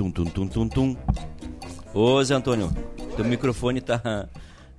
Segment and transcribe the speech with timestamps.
[0.00, 0.96] Tum, tum, tum, tum, tum.
[1.92, 2.74] Ô, Zé Antônio,
[3.16, 4.26] teu microfone tá,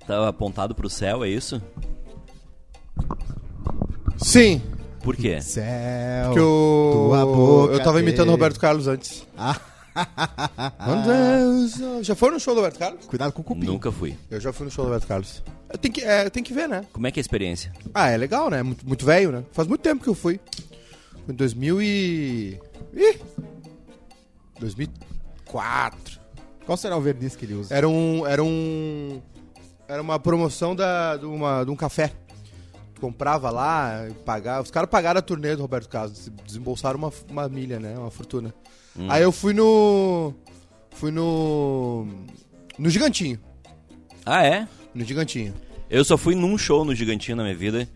[0.07, 1.61] tá apontado pro céu, é isso?
[4.17, 4.59] Sim,
[5.03, 5.39] Por quê?
[5.39, 6.33] Céu.
[6.33, 6.89] que o...
[6.91, 9.27] tua boca eu tava imitando o Roberto Carlos antes.
[9.37, 9.59] Ah.
[10.87, 13.05] Meu Deus, já foi no show do Roberto Carlos?
[13.05, 13.67] Cuidado com o cupim.
[13.67, 14.17] Nunca fui.
[14.27, 15.43] Eu já fui no show do Roberto Carlos.
[15.79, 16.83] Tem que, é, tem que ver, né?
[16.91, 17.71] Como é que é a experiência?
[17.93, 18.63] Ah, é legal, né?
[18.63, 19.43] Muito, muito velho, né?
[19.51, 20.39] Faz muito tempo que eu fui.
[21.27, 22.59] Foi em 2000 e...
[22.95, 23.19] Ih!
[25.51, 26.19] 2004.
[26.65, 27.75] Qual será o verniz que ele usa?
[27.75, 28.25] Era um...
[28.25, 29.21] Era um...
[29.87, 32.13] Era uma promoção da, de, uma, de um café.
[32.99, 34.61] Comprava lá, pagava...
[34.61, 36.31] Os caras pagaram a turnê do Roberto Carlos.
[36.45, 37.97] Desembolsaram uma, uma milha, né?
[37.97, 38.53] Uma fortuna.
[39.09, 40.33] Aí eu fui no...
[40.91, 42.07] Fui no...
[42.77, 43.39] No Gigantinho.
[44.25, 44.67] Ah, é?
[44.93, 45.53] No Gigantinho.
[45.89, 47.87] Eu só fui num show no Gigantinho na minha vida,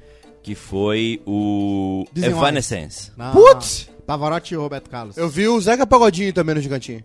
[0.43, 2.31] que foi o Dizem.
[2.31, 3.11] Evanescence.
[3.31, 3.89] Putz!
[4.05, 5.17] Pavarotti e Roberto Carlos.
[5.17, 7.01] Eu vi o Zeca Pagodinho também no Gigantinho.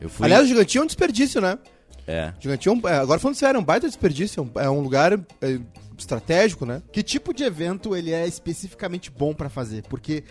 [0.00, 0.24] Eu fui...
[0.26, 1.58] Aliás, o Gigantinho é um desperdício, né?
[2.06, 2.32] É.
[2.38, 4.40] O Gigantinho, é um- é, agora falando sério, é um baita desperdício.
[4.54, 5.58] É um, é um lugar é,
[5.96, 6.82] estratégico, né?
[6.92, 9.82] Que tipo de evento ele é especificamente bom pra fazer?
[9.88, 10.24] Porque...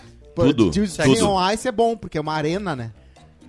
[0.54, 0.72] Tudo,
[1.06, 1.52] tudo.
[1.54, 2.92] Ice é bom, porque é uma arena, né?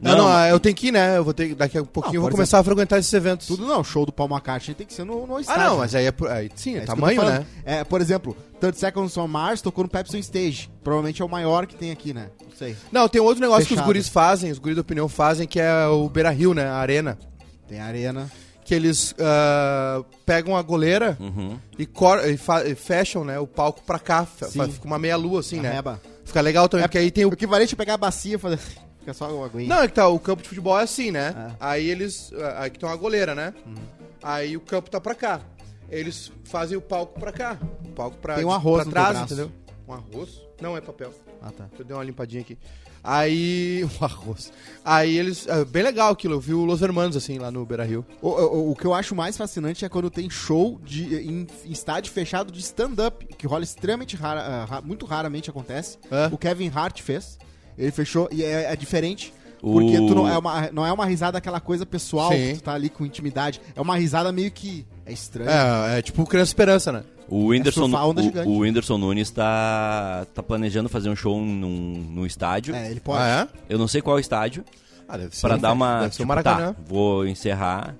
[0.00, 1.16] Não, Não, não, mas- eu tenho que ir, né?
[1.18, 3.46] Eu vou ter, daqui a pouquinho eu Não, vou começar a frequentar esses eventos.
[3.48, 5.64] Tudo não, show do Paul McCartney tem que ser no, no Ah, estádio.
[5.64, 5.78] não, né?
[5.80, 7.44] mas aí é, por- aí, sim, é, É tamanho, né?
[7.64, 10.70] É, por exemplo, 30 Seconds on Mars tocou no Pepsi Stage.
[10.84, 12.28] Provavelmente é o maior que tem aqui, né?
[12.42, 12.76] Não sei.
[12.92, 13.86] Não, tem outro negócio que os Fechado.
[13.86, 16.66] guris fazem, os guris da opinião fazem, que é o Beira Rio, né?
[16.68, 17.18] A arena.
[17.68, 18.30] Tem arena.
[18.64, 21.58] Que eles ah, pegam a goleira Uhum.
[21.78, 24.26] e, e e fecham né, o palco pra cá.
[24.48, 24.70] Sim.
[24.70, 25.72] Fica uma meia-lua, assim, a né?
[25.72, 26.00] reba.
[26.24, 28.38] Fica legal também, É, porque aí tem o O equivalente a pegar a bacia e
[28.38, 28.58] fazer...
[29.08, 29.68] Fica só uma aguinha.
[29.68, 31.34] Não, é que tá, o campo de futebol é assim, né?
[31.50, 31.56] É.
[31.60, 32.30] Aí eles.
[32.56, 33.54] Aí que tem uma goleira, né?
[33.66, 33.74] Uhum.
[34.22, 35.40] Aí o campo tá pra cá.
[35.90, 37.56] Eles fazem o palco pra cá.
[37.86, 39.50] O palco pra, Tem um arroz pra trás, entendeu?
[39.88, 40.42] Um arroz?
[40.60, 41.14] Não é papel.
[41.40, 41.64] Ah, tá.
[41.68, 42.58] Deixa eu dar uma limpadinha aqui.
[43.02, 43.88] Aí.
[43.98, 44.52] Um arroz.
[44.84, 45.46] Aí eles.
[45.48, 46.34] É bem legal aquilo.
[46.34, 48.04] Eu vi o Los Hermanos, assim, lá no Beira Rio.
[48.20, 51.72] O, o- o que eu acho mais fascinante é quando tem show de, em, em
[51.72, 55.96] estádio fechado de stand-up, que rola extremamente rara, ah, ra- muito raramente acontece.
[56.10, 56.26] É.
[56.30, 57.38] O Kevin Hart fez.
[57.78, 59.32] Ele fechou e é, é diferente.
[59.62, 62.48] O- Porque tu não é, uma, não é uma risada aquela coisa pessoal, Sim.
[62.52, 63.60] que tu tá ali com intimidade.
[63.74, 64.86] É uma risada meio que.
[65.06, 65.50] É estranho.
[65.50, 67.02] É, é tipo Criança Esperança, né?
[67.28, 72.24] O Whindersson, onda o, o Whindersson Nunes tá, tá planejando fazer um show num, num
[72.24, 72.74] estádio.
[72.74, 73.20] É, ele pode.
[73.22, 73.72] Ah, é?
[73.74, 74.64] Eu não sei qual estádio,
[75.06, 75.46] Ah, deve ser.
[75.46, 76.00] Pra um- dar uma.
[76.00, 76.72] Deve ser tipo, Maracanã.
[76.72, 77.94] tá, vou encerrar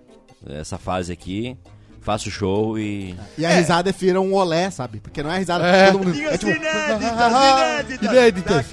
[0.49, 1.56] essa fase aqui,
[2.09, 3.15] faço show e.
[3.37, 4.99] E a risada vira um olé, sabe?
[4.99, 5.93] Porque não é a risada É.
[5.93, 6.19] todo mundo.
[6.19, 6.51] É tipo.
[8.03, 8.67] Inéditas.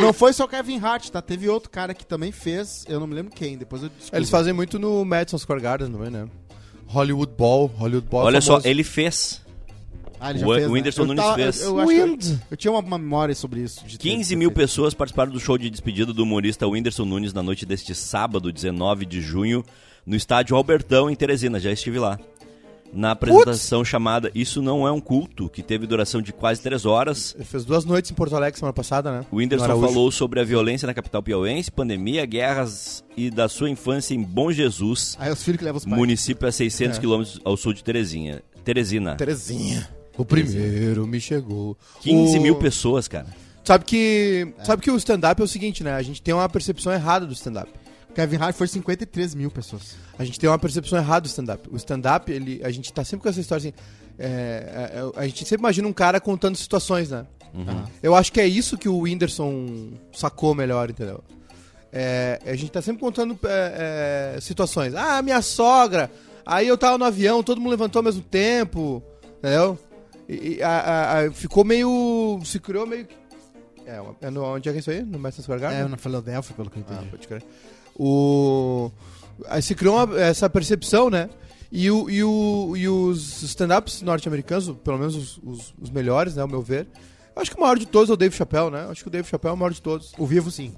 [0.00, 1.20] Não foi só o Kevin Hart, tá?
[1.20, 4.16] Teve outro cara que também fez, eu não me lembro quem, depois eu descubro.
[4.18, 6.26] Eles fazem muito no Madison Square Garden também, né?
[6.86, 7.66] Hollywood Ball.
[7.76, 9.42] Hollywood Ball é Olha só, ele fez.
[10.20, 10.74] Ah, ele já o- fez, o né?
[10.74, 11.60] Whindersson Eu Nunes tava- fez.
[11.62, 12.24] Eu, eu que eu, Wind.
[12.52, 13.84] eu tinha uma, memória sobre isso.
[13.84, 14.56] de ter- 15 ter mil feito.
[14.58, 19.04] pessoas participaram do show de despedida do humorista Whindersson Nunes na noite deste sábado, 19
[19.06, 19.64] de junho,
[20.08, 21.60] no estádio Albertão, em Teresina.
[21.60, 22.18] Já estive lá.
[22.90, 27.34] Na apresentação chamada Isso Não É um Culto, que teve duração de quase três horas,
[27.34, 29.26] Ele fez duas noites em Porto Alegre semana passada, né?
[29.30, 34.14] o Whindersson falou sobre a violência na capital piauense, pandemia, guerras e da sua infância
[34.14, 35.96] em Bom Jesus, Aí os filhos que levam os pais.
[35.98, 37.00] município a 600 É.
[37.00, 38.42] quilômetros ao sul de Terezinha.
[38.64, 39.16] Teresina.
[39.16, 39.86] Terezinha.
[40.16, 41.76] O primeiro me chegou.
[42.00, 43.26] 15 O- mil pessoas, cara.
[43.62, 45.92] Sabe que, sabe que o stand-up é o seguinte, né?
[45.92, 47.70] A gente tem uma percepção errada do stand-up.
[48.18, 49.94] Kevin Hart foi 53 mil pessoas.
[50.18, 51.68] A gente tem uma percepção errada do stand-up.
[51.70, 53.72] O stand-up, ele, a gente tá sempre com essa história assim.
[54.18, 57.24] é, é, é, a gente sempre imagina um cara contando situações, né?
[57.54, 57.84] Aham.
[58.02, 61.22] Eu acho que é isso que o Whindersson sacou melhor, entendeu?
[61.92, 64.94] É, a gente tá sempre contando é, é, situações.
[64.96, 66.10] Ah, minha sogra.
[66.44, 69.00] Aí eu tava no avião, todo mundo levantou ao mesmo tempo,
[69.38, 69.78] entendeu?
[70.28, 72.40] E, a- a- a- ficou meio.
[72.44, 73.06] Se criou meio.
[73.86, 75.02] É, é no, onde é que é isso aí?
[75.02, 75.80] No Madison Square Garden?
[75.82, 77.10] É, na Philadelphia, pelo que eu Ah, entendi.
[77.10, 77.42] pode crer.
[77.98, 78.90] O...
[79.48, 81.28] Aí se criou uma- essa percepção, né?
[81.70, 86.42] E, o, e, o, e os stand-ups norte-americanos, pelo menos os, os- os melhores, né,
[86.42, 86.86] ao meu ver,
[87.36, 88.86] eu acho que o maior de todos é o Dave Chappelle, né?
[88.90, 90.12] Acho que o Dave Chappelle é o maior de todos.
[90.18, 90.72] O vivo, sim.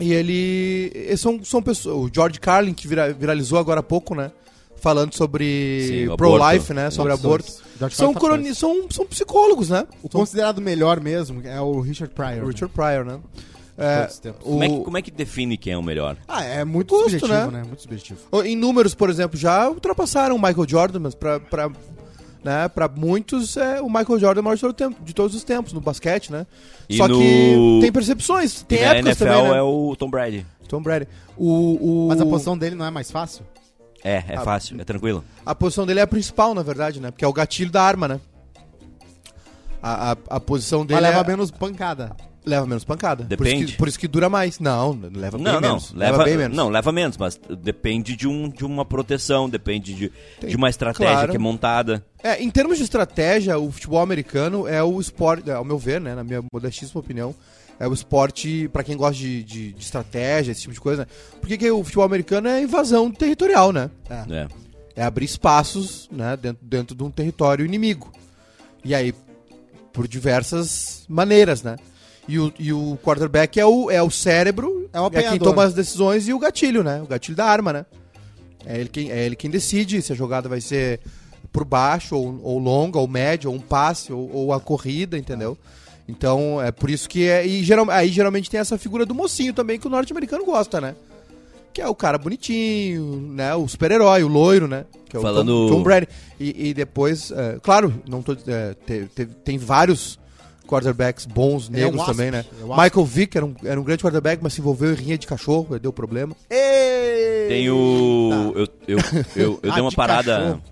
[0.00, 0.90] E ele...
[0.94, 1.94] eles São, são pessoas...
[1.96, 4.32] O George Carlin, que vira- viralizou agora há pouco, né?
[4.76, 6.90] Falando sobre pro-life, né?
[6.90, 7.52] Sobre aborto.
[7.90, 8.44] São, croni...
[8.44, 8.58] dois.
[8.58, 9.86] são, são psicólogos, né?
[10.02, 12.46] O São considerado melhor mesmo é o Richard Pryor.
[12.46, 13.20] Richard Pryor, né?
[13.80, 14.40] É, Todos os tempos.
[14.46, 16.16] o- Como, é que, como é que define quem é o melhor?
[16.28, 17.58] Ah, é muito Gosto, subjetivo, né?
[17.58, 17.64] né?
[17.66, 18.20] Muito subjetivo.
[18.44, 21.70] Em números, por exemplo, já ultrapassaram o Michael Jordan, mas pra, pra,
[22.44, 25.34] né, pra muitos é o Michael Jordan é o maior de, todo tempo- de todos
[25.34, 26.46] os tempos, no basquete, né?
[26.88, 29.58] E Só no- que tem percepções, tem e na épocas NFL também, né?
[29.58, 30.46] é o Tom Brady.
[30.68, 31.08] Tom Brady.
[31.36, 33.44] O, o, Mas a posição dele não é mais fácil?
[34.04, 35.24] É, é Ah, fácil, é tranquilo.
[35.44, 37.10] a posição dele é a principal, na verdade, né?
[37.10, 38.20] Porque é o gatilho da arma, né?
[39.82, 42.14] A, a, a posição dele Mas leva é- menos pancada.
[42.50, 43.24] Leva menos pancada.
[43.24, 43.72] Por isso, Depende.
[43.72, 44.58] que, por isso que dura mais.
[44.58, 45.92] Não, leva bem Não, não, menos.
[45.92, 46.56] leva, bem menos.
[46.56, 50.12] não, leva menos, mas depende de, um, de uma proteção, depende de,
[50.46, 51.30] de uma estratégia claro.
[51.30, 52.04] que é montada.
[52.22, 56.14] É, em termos de estratégia, o futebol americano é o esporte, ao meu ver, né,
[56.14, 57.34] na minha modestíssima opinião,
[57.78, 61.02] é o esporte pra quem gosta de, de- de estratégia, esse tipo de coisa.
[61.02, 61.06] Né?
[61.40, 63.88] Porque que o futebol americano é invasão territorial, né?
[64.10, 64.46] É.
[64.96, 68.12] É abrir espaços né, dentro, dentro de um território inimigo.
[68.84, 69.14] E aí,
[69.92, 71.76] por diversas maneiras, né?
[72.28, 75.48] E o, e o quarterback é o, é o cérebro, É o quem apanhador.
[75.48, 77.00] toma as decisões e o gatilho, né?
[77.02, 77.86] O gatilho da arma, né?
[78.64, 81.00] É ele quem, é ele quem decide se a jogada vai ser
[81.52, 85.58] por baixo, ou, ou longa, ou média, ou um passe, ou, ou a corrida, entendeu?
[86.08, 87.44] Então, é por isso que é.
[87.46, 90.94] E geral, aí geralmente tem essa figura do mocinho também que o norte-americano gosta, né?
[91.72, 93.54] Que é o cara bonitinho, né?
[93.54, 94.84] O super-herói, o loiro, né?
[95.08, 96.06] Que é o Falando- Tom, Tom Brady.
[96.38, 100.19] E, e depois, é, claro, não tô, é, te- te- tem vários
[100.70, 102.44] quarterbacks bons é um negros wasp, também, né?
[102.60, 102.68] é um.
[102.68, 105.78] Michael Vick era um, era um grande quarterback, mas se envolveu em rinha de cachorro,
[105.78, 106.34] deu problema.
[106.48, 107.48] Ei!
[107.48, 108.52] Tem o.
[108.54, 108.98] Eu, eu,
[109.36, 110.36] eu, eu Ah, dei uma de parada.
[110.38, 110.62] cachorro.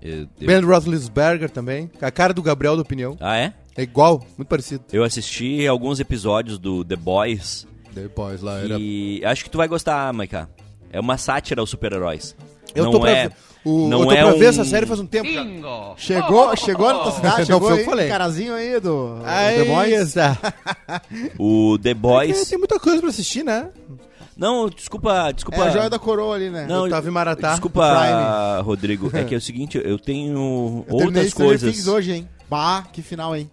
[0.00, 1.90] eu- eu- Ben Roethlisberger também.
[2.00, 3.16] A cara do Gabriel da opinião.
[3.20, 3.52] ah, é?
[3.76, 4.84] É igual, muito parecido.
[4.92, 10.12] Eu assisti alguns episódios do The Boys Depois lá e acho que tu vai gostar,
[10.12, 10.46] Maiká.
[10.90, 12.36] É uma sátira aos super-heróis.
[12.74, 14.64] Eu não tô pra, é, ver- o, não eu tô é pra ver um- essa
[14.64, 15.44] série faz um tempo já.
[15.96, 18.08] Chegou, chegou na tua cidade, Não, chegou foi o aí, que eu falei.
[18.08, 20.14] carazinho aí do Aí, The Boys.
[21.38, 22.48] O The É, Boys.
[22.48, 23.68] tem muita coisa pra assistir, né?
[24.36, 25.62] Não, desculpa, É desculpa.
[25.64, 26.66] a joia da coroa ali, né?
[26.66, 27.50] Não, Otávio Maratá.
[27.50, 29.10] Desculpa, Rodrigo.
[29.12, 31.86] É que é o seguinte, eu tenho Eu outras coisas.
[31.86, 32.28] hoje, hein?
[32.48, 33.50] Bah, que final, hein?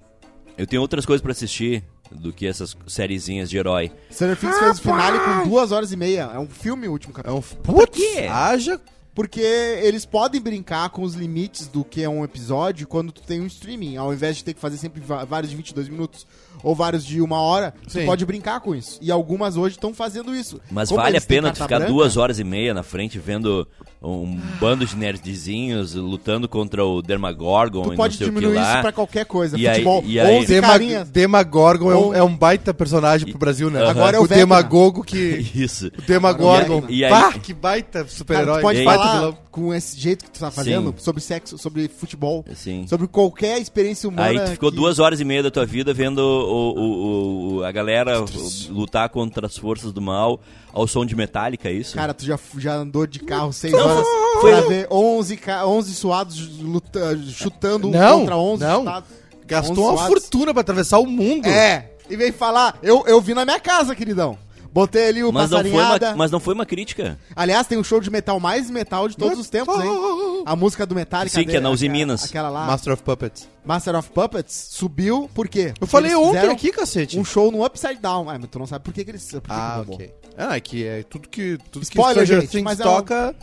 [0.57, 3.91] Eu tenho outras coisas pra assistir do que essas sériezinhas de herói.
[4.11, 6.31] Stranger Things fez o finale com duas horas e meia.
[6.33, 7.37] É um filme o último É capítulo.
[7.37, 7.61] um...
[7.61, 8.27] Putz, quê?
[8.29, 8.79] haja...
[9.13, 13.41] Porque eles podem brincar com os limites do que é um episódio quando tu tem
[13.41, 13.97] um streaming.
[13.97, 16.25] Ao invés de ter que fazer sempre vários de 22 minutos
[16.63, 18.01] ou vários de uma hora, Sim.
[18.01, 18.97] tu pode brincar com isso.
[19.01, 20.59] E algumas hoje estão fazendo isso.
[20.71, 23.67] Mas Como vale a pena ficar branca, duas horas e meia na frente vendo
[24.01, 28.35] um bando de nerdzinhos lutando contra o Dermagorgon Tu e pode não sei o que
[28.39, 28.73] diminuir lá.
[28.73, 29.57] isso pra qualquer coisa.
[29.57, 30.67] E aí- Futebol, e aí- 11 Dema...
[30.67, 31.09] carinhas.
[31.09, 33.81] Demagorgon é um, é um baita personagem pro Brasil, né?
[33.81, 33.91] Aham.
[33.91, 34.27] Agora é o o.
[34.27, 35.17] Demagogo que...
[35.53, 35.87] Isso.
[35.97, 36.83] O Demagorgon.
[36.87, 38.59] E aí- e aí- Pá, que baita Cara, super-herói.
[38.59, 39.37] tu pode baita falar vilão.
[39.51, 41.03] com esse jeito que tu tá fazendo Sim.
[41.03, 42.85] sobre sexo, sobre futebol, Sim.
[42.87, 44.29] sobre qualquer experiência humana.
[44.29, 47.63] Aí tu ficou que- duas horas e meia da tua vida vendo o, o- o-
[47.63, 48.23] a galera
[48.69, 50.39] lutar contra as forças do mal
[50.73, 51.95] ao som de Metallica, é isso?
[51.95, 54.05] Cara, tu já, já andou de carro seis Não, horas
[54.41, 58.79] foi- pra ver 11, ca- 11 suados luta- chutando um Não, contra 11 não.
[58.79, 59.09] chutados.
[59.45, 60.21] Gastou 11 uma suados.
[60.23, 61.47] fortuna pra atravessar o mundo.
[61.47, 64.37] É, e veio falar, eu, eu vi na minha casa, queridão.
[64.79, 66.07] Botei ali o mas, não foi passarinhada.
[66.09, 67.19] uma, mas não foi uma crítica.
[67.35, 70.43] Aliás, tem um show de metal mais metal de todos os tempos, hein?
[70.45, 71.37] A música do Metallica.
[71.37, 72.23] Sim, que é na Uzi aquela- Minas.
[72.25, 73.47] Aquela lá, Master of Puppets.
[73.65, 75.67] Master of Puppets, subiu, por quê?
[75.69, 77.19] Eu Porque falei eles ontem fizeram aqui, cacete.
[77.19, 78.29] Um show no Upside Down.
[78.29, 79.29] Ah, mas tu não sabe por que, que eles.
[79.29, 80.13] Por que Ah, que ok.
[80.37, 83.35] Ah, é que é tudo que, tudo Spoiler, que Stranger gente, Things mas é toca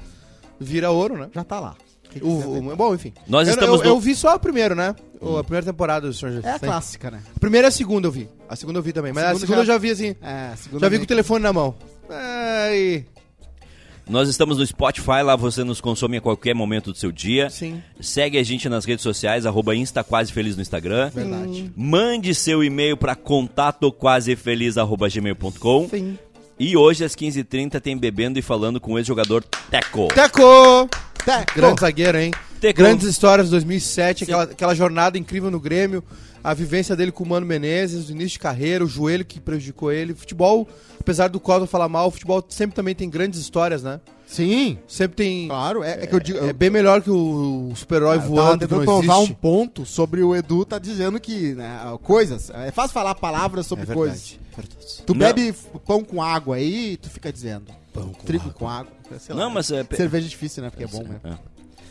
[0.59, 1.29] vira ouro, né?
[1.35, 1.77] Já tá lá.
[2.23, 3.13] O que O, o- bom, enfim.
[3.29, 4.95] Nós eu, estamos eu, no- eu vi só a primeira, né?
[5.21, 6.71] O- A primeira temporada do Stranger É a Things.
[6.73, 7.21] clássica, né?
[7.35, 8.29] A primeira e a segunda eu vi.
[8.49, 9.13] A segunda eu vi também.
[9.13, 10.15] Mas a Segunda segunda já- eu já vi assim.
[10.23, 11.75] É, a segunda Já vi com o telefone na mão.
[12.11, 13.05] Ai.
[14.09, 17.51] Nós estamos no Spotify, lá você nos consome a qualquer momento do seu dia.
[17.51, 17.83] Sim.
[18.01, 21.11] Segue a gente nas redes sociais, arroba Insta Quase Feliz no Instagram.
[21.13, 21.73] Verdade.
[21.77, 26.17] Mande seu e-mail para contatoquasefeliz.gmail.com Sim.
[26.59, 30.07] E hoje, às 15h30, tem Bebendo e Falando com o ex-jogador Teco.
[30.15, 30.89] Teco!
[31.27, 31.53] Teco.
[31.61, 32.33] Grande zagueiro, hein?
[32.61, 32.79] Teco.
[32.79, 36.03] Grandes histórias de 2007, aquela, aquela jornada incrível no Grêmio,
[36.43, 39.93] a vivência dele com o Mano Menezes, o início de carreira, o joelho que prejudicou
[39.93, 40.15] ele.
[40.15, 40.67] Futebol,
[40.99, 44.01] apesar do Cosmo falar mal, o futebol sempre também tem grandes histórias, né?
[44.27, 45.47] Sim, Sempre tem.
[45.47, 45.85] claro.
[45.85, 46.39] É, é que eu digo.
[46.45, 49.87] É bem melhor que o super-herói eu tava voando que tentando não provar um ponto
[49.87, 52.51] sobre o Edu tá dizendo que né, coisas.
[52.51, 54.31] É fácil falar palavras sobre É coisas.
[54.31, 54.41] verdade.
[54.57, 55.03] verdade.
[55.07, 55.19] Tu Não.
[55.21, 55.55] bebe
[55.87, 57.67] pão com água aí e tu fica dizendo.
[57.97, 58.55] Pão com trigo água.
[58.55, 58.93] com água.
[59.19, 59.41] Sei lá.
[59.43, 60.71] Não, mas é, Cerveja é difícil, né?
[60.71, 61.21] Porque é bom mesmo.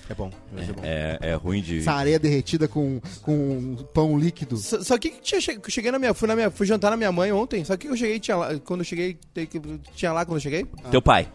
[0.08, 0.30] É bom.
[0.56, 0.82] É bom.
[0.84, 1.80] é, é ruim de.
[1.80, 4.56] Essa areia derretida com, com pão líquido.
[4.58, 6.98] Só, só que que tinha che- cheguei na minha, fui na minha, fui jantar na
[6.98, 7.66] minha mãe ontem.
[7.66, 9.18] Só que eu cheguei tinha lá, quando eu cheguei,
[9.96, 10.66] tinha lá quando eu cheguei?
[10.92, 11.28] Teu pai.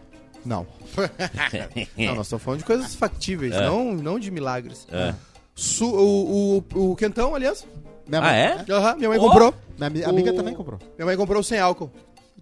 [0.45, 0.65] Não.
[1.97, 3.65] não, nós estamos falando de coisas factíveis, É.
[3.65, 4.87] não, não de milagres.
[4.91, 5.13] É.
[5.53, 7.67] Su- o, o, o quentão, aliás.
[8.07, 8.65] Minha Ah, mãe- é?
[8.73, 9.21] Aham, minha mãe Ó.
[9.21, 9.53] comprou.
[9.77, 10.79] Minha ami- amiga O- também comprou.
[10.97, 11.91] Minha mãe comprou sem álcool.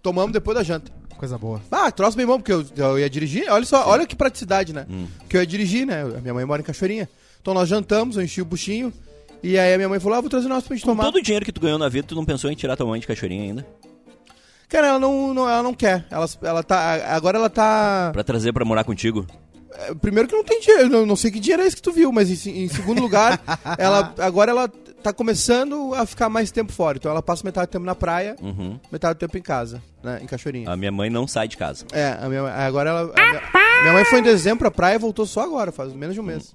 [0.01, 0.91] Tomamos depois da janta.
[1.19, 1.61] Coisa boa.
[1.69, 3.43] Ah, troço bem bom, porque eu, eu ia dirigir.
[3.51, 4.85] Olha só, olha que praticidade, né?
[4.89, 5.05] Hum.
[5.19, 6.01] Porque eu ia dirigir, né?
[6.01, 7.09] A minha mãe mora em Cachoeirinha.
[7.41, 8.93] Então nós jantamos, eu enchi o buchinho.
[9.43, 11.03] E aí a minha mãe falou: Ah, vou trazer nosso pra gente Com tomar.
[11.03, 13.01] todo o dinheiro que tu ganhou na vida, tu não pensou em tirar tua mãe
[13.01, 13.67] de cachoeirinha ainda?
[14.69, 16.05] Cara, ela não, não- ela não quer.
[16.09, 17.13] Ela, ela tá.
[17.13, 18.11] Agora ela tá.
[18.13, 19.27] Pra trazer pra morar contigo?
[19.73, 21.91] É, primeiro que não tem dinheiro, não, não sei que dinheiro é esse que tu
[21.91, 23.39] viu, mas em, em segundo lugar,
[23.77, 26.97] ela agora ela tá começando a ficar mais tempo fora.
[26.97, 28.79] Então ela passa metade do tempo na praia, Uhum.
[28.91, 30.19] metade do tempo em casa, né?
[30.21, 30.69] Em Cachoeirinha.
[30.69, 31.85] A minha mãe não sai de casa.
[31.93, 33.13] É, a minha, agora ela.
[33.15, 33.41] a minha,
[33.81, 36.23] minha mãe foi em dezembro pra praia e voltou só agora, faz menos de um
[36.23, 36.53] mês.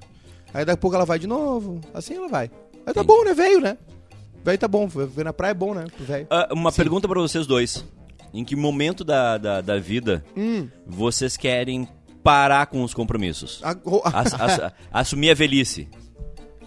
[0.52, 1.80] Aí daqui a pouco ela vai de novo.
[1.94, 2.50] Assim ela vai.
[2.86, 3.06] Aí tá Sim.
[3.06, 3.32] bom, né?
[3.34, 3.76] Veio, né?
[4.44, 4.86] Veio tá bom.
[4.86, 5.86] Ver na praia é bom, né?
[5.98, 6.26] Velho.
[6.30, 7.84] Ah, uma pergunta pra vocês dois.
[8.32, 10.68] Em que momento da, da, da vida Hum.
[10.86, 11.88] vocês querem
[12.24, 13.60] parar com os compromissos?
[13.62, 15.86] A, o- a- Ass- ass- assumir a velhice?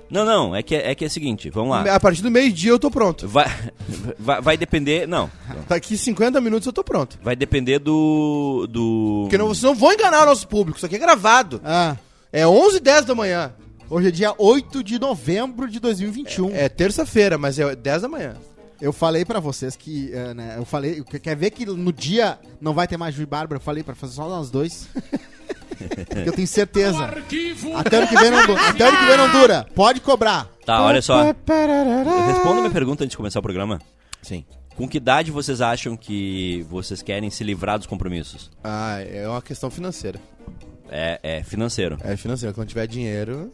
[0.09, 1.93] Não, não, é que é, que é o seguinte, vamos lá.
[1.93, 3.27] a partir do meio-dia eu tô pronto.
[3.27, 3.47] Vai,
[4.17, 5.05] vai, vai depender.
[5.05, 5.29] Não.
[5.67, 7.19] Daqui 50 minutos eu tô pronto.
[7.21, 8.65] Vai depender do.
[8.69, 9.23] do...
[9.23, 10.77] Porque não, vocês não vão enganar o nosso público.
[10.77, 11.59] Isso aqui é gravado.
[11.65, 11.97] Ah,
[12.31, 13.51] É 11 h 10 da manhã.
[13.89, 16.51] hoje é dia 8 de novembro de 2021.
[16.55, 18.35] É terça-feira, mas é 10 da manhã.
[18.79, 22.37] Eu falei pra vocês que, eh, né, eu falei, que- quer ver que no dia
[22.61, 23.57] não vai ter mais Ju e Bárbara?
[23.57, 24.87] Eu falei pra fazer só nós dois.
[26.25, 27.05] Eu tenho certeza.
[27.75, 28.69] Até ano que vem não dura.
[28.69, 29.67] Até ano que vem não dura.
[29.75, 30.47] Pode cobrar.
[30.65, 31.23] Tá, olha só.
[31.23, 33.79] Responda minha pergunta antes de começar o programa.
[34.21, 34.45] Sim.
[34.75, 38.51] Com que idade vocês acham que vocês querem se livrar dos compromissos?
[38.63, 40.19] Ah, é uma questão financeira.
[40.89, 41.97] É, é financeiro.
[42.03, 42.53] É financeira.
[42.53, 43.51] Quando tiver dinheiro.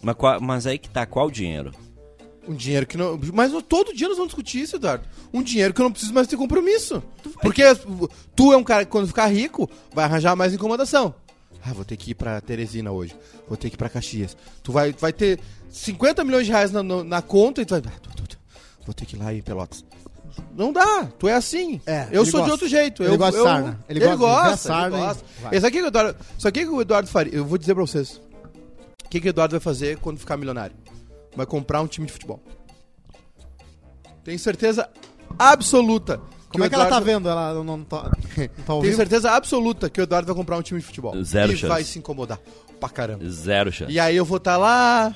[0.00, 1.72] Mas, qual- mas aí que tá, qual dinheiro?
[2.48, 3.20] Um dinheiro que não.
[3.34, 5.04] Mas todo dia nós vamos discutir isso, Eduardo.
[5.32, 7.02] Um dinheiro que eu não preciso mais ter compromisso.
[7.42, 7.62] Porque
[8.34, 11.14] tu é um cara que quando ficar rico, vai arranjar mais incomodação.
[11.62, 13.14] Ah, vou ter que ir pra Teresina hoje.
[13.46, 14.34] Vou ter que ir pra Caxias.
[14.62, 15.38] Tu vai, vai ter
[15.70, 17.82] 50 milhões de reais na, na conta e tu vai.
[17.86, 18.38] Ah, tu- tu- tu,
[18.86, 19.84] vou ter que ir lá em Pelotas.
[20.56, 21.80] Não dá, tu é assim.
[21.84, 22.52] É, eu sou de gosta.
[22.52, 23.02] outro jeito.
[23.02, 23.84] Ele eu, gosta de sarna.
[23.88, 25.66] Ele, Ele gosta de gosta, sarna ele gosta.
[25.66, 27.34] aqui que o Eduardo, isso aqui que o Eduardo faria.
[27.34, 28.20] Eu vou dizer pra vocês.
[29.04, 30.76] O que, que o Eduardo vai fazer quando ficar milionário?
[31.38, 32.42] Vai comprar um time de futebol.
[34.24, 34.90] Tenho certeza
[35.38, 36.20] absoluta.
[36.50, 37.28] Como é que ela tá vendo?
[37.28, 40.62] Ela não, não tá, não tá Tenho certeza absoluta que o Eduardo vai comprar um
[40.62, 41.14] time de futebol.
[41.22, 41.68] Zero e chance.
[41.68, 42.40] vai se incomodar
[42.80, 43.24] pra caramba.
[43.30, 43.92] Zero chance.
[43.92, 45.14] E aí eu vou estar lá,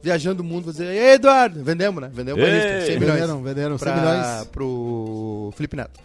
[0.00, 2.08] viajando o mundo, vou dizer, Ei, Eduardo, vendemos, né?
[2.12, 3.20] Vendemos Ei, pra lista, 100 milhões.
[3.20, 4.44] Venderam, venderam 100 pra, milhões.
[4.52, 5.98] pro Felipe Neto.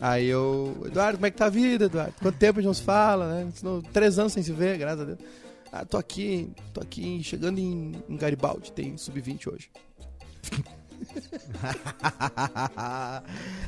[0.00, 2.14] Aí eu, Eduardo, como é que tá a vida, Eduardo?
[2.20, 3.48] Quanto tempo a gente não se fala, né?
[3.92, 5.18] Três anos sem se ver, graças a Deus.
[5.72, 9.70] Ah, tô aqui, tô aqui chegando em, em Garibaldi, tem sub-20 hoje.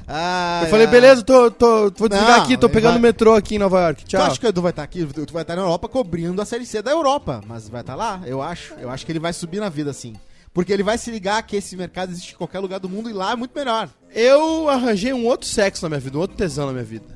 [0.06, 3.54] Ah, eu falei, beleza, tô, tô, vou desligar Não, aqui, tô pegando vai- metrô aqui
[3.54, 4.04] em Nova York.
[4.04, 4.22] Tu Tchau.
[4.22, 5.04] acha que o Edu vai estar aqui?
[5.06, 7.40] Tu vai estar na Europa cobrindo a Série C da Europa.
[7.46, 8.74] Mas vai estar lá, eu acho.
[8.74, 10.14] Eu acho que ele vai subir na vida, assim.
[10.52, 13.12] Porque ele vai se ligar que esse mercado existe em qualquer lugar do mundo e
[13.12, 13.88] lá é muito melhor.
[14.14, 17.06] Eu arranjei um outro sexo na minha vida, um outro tesão na minha vida.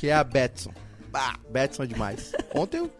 [0.00, 0.72] Que é a Betson.
[1.14, 2.32] Ah, Betson é demais.
[2.54, 2.90] Ontem eu.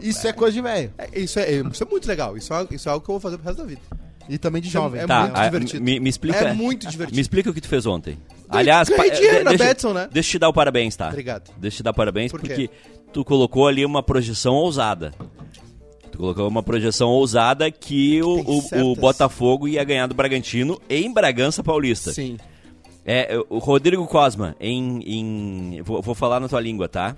[0.00, 0.92] Isso é coisa de velho.
[0.98, 2.36] é, isso, é, isso é muito legal.
[2.36, 3.80] Isso é, isso é algo que eu vou fazer pro resto da vida.
[4.28, 5.00] E também de é- jovem.
[5.00, 5.82] é tá, muito ah, divertido.
[5.84, 6.36] Me, me explica.
[6.38, 7.16] É muito divertido.
[7.16, 8.18] Me explica o que tu fez ontem.
[8.50, 10.08] Ganhei- Aliás, ganhei dinheiro de- na deixa, Betson, né?
[10.12, 11.08] Deixa eu te dar o parabéns, tá?
[11.08, 11.50] Obrigado.
[11.56, 12.68] Deixa eu te dar parabéns Por porque
[13.12, 15.14] tu colocou ali uma projeção ousada.
[16.12, 21.12] Tu colocou uma projeção ousada que o, o- o Botafogo ia ganhar do Bragantino em
[21.12, 22.12] Bragança Paulista.
[22.12, 22.36] Sim.
[23.10, 24.98] É, o Rodrigo Cosma, em.
[25.78, 27.16] em- vou, vou falar na tua língua, tá?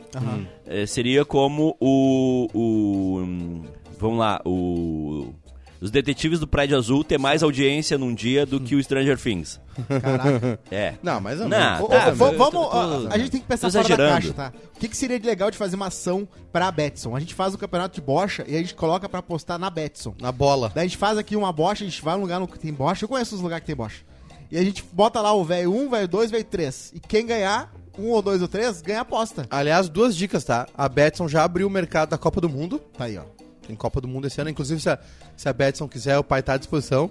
[0.64, 2.47] É, seria como o.
[2.54, 3.62] o
[3.99, 5.35] vamos lá, o.
[5.80, 9.59] Os detetives do Prédio Azul ter mais audiência num dia do que o Stranger Things.
[9.88, 10.61] Caraca.
[10.70, 10.94] É.
[11.02, 11.49] Não, mas Não,
[11.88, 14.52] tá, vamos, tô- tô- ó, a gente tem que pensar fora da caixa, tá?
[14.76, 17.16] O que, que seria de legal de fazer uma ação pra Betson?
[17.16, 20.14] A gente faz o campeonato de bocha e a gente coloca pra apostar na Betson.
[20.20, 20.70] Na bola.
[20.75, 22.73] Daí a gente faz aqui uma bocha, a gente vai num lugar no que tem
[22.75, 23.04] bocha.
[23.06, 24.02] Eu conheço os lugares que tem bocha.
[24.50, 26.92] E a gente bota lá o velho 1, velho 2, velho 3.
[26.95, 29.47] E quem ganhar, um ou dois ou três, ganha a aposta.
[29.50, 30.66] Aliás, duas dicas, tá?
[30.76, 32.80] A Betson já abriu o mercado da Copa do Mundo.
[32.97, 33.23] Tá aí, ó.
[33.66, 34.50] Tem Copa do Mundo esse ano.
[34.50, 34.99] Inclusive, se a,
[35.37, 37.11] se a Betson quiser, o pai tá à disposição.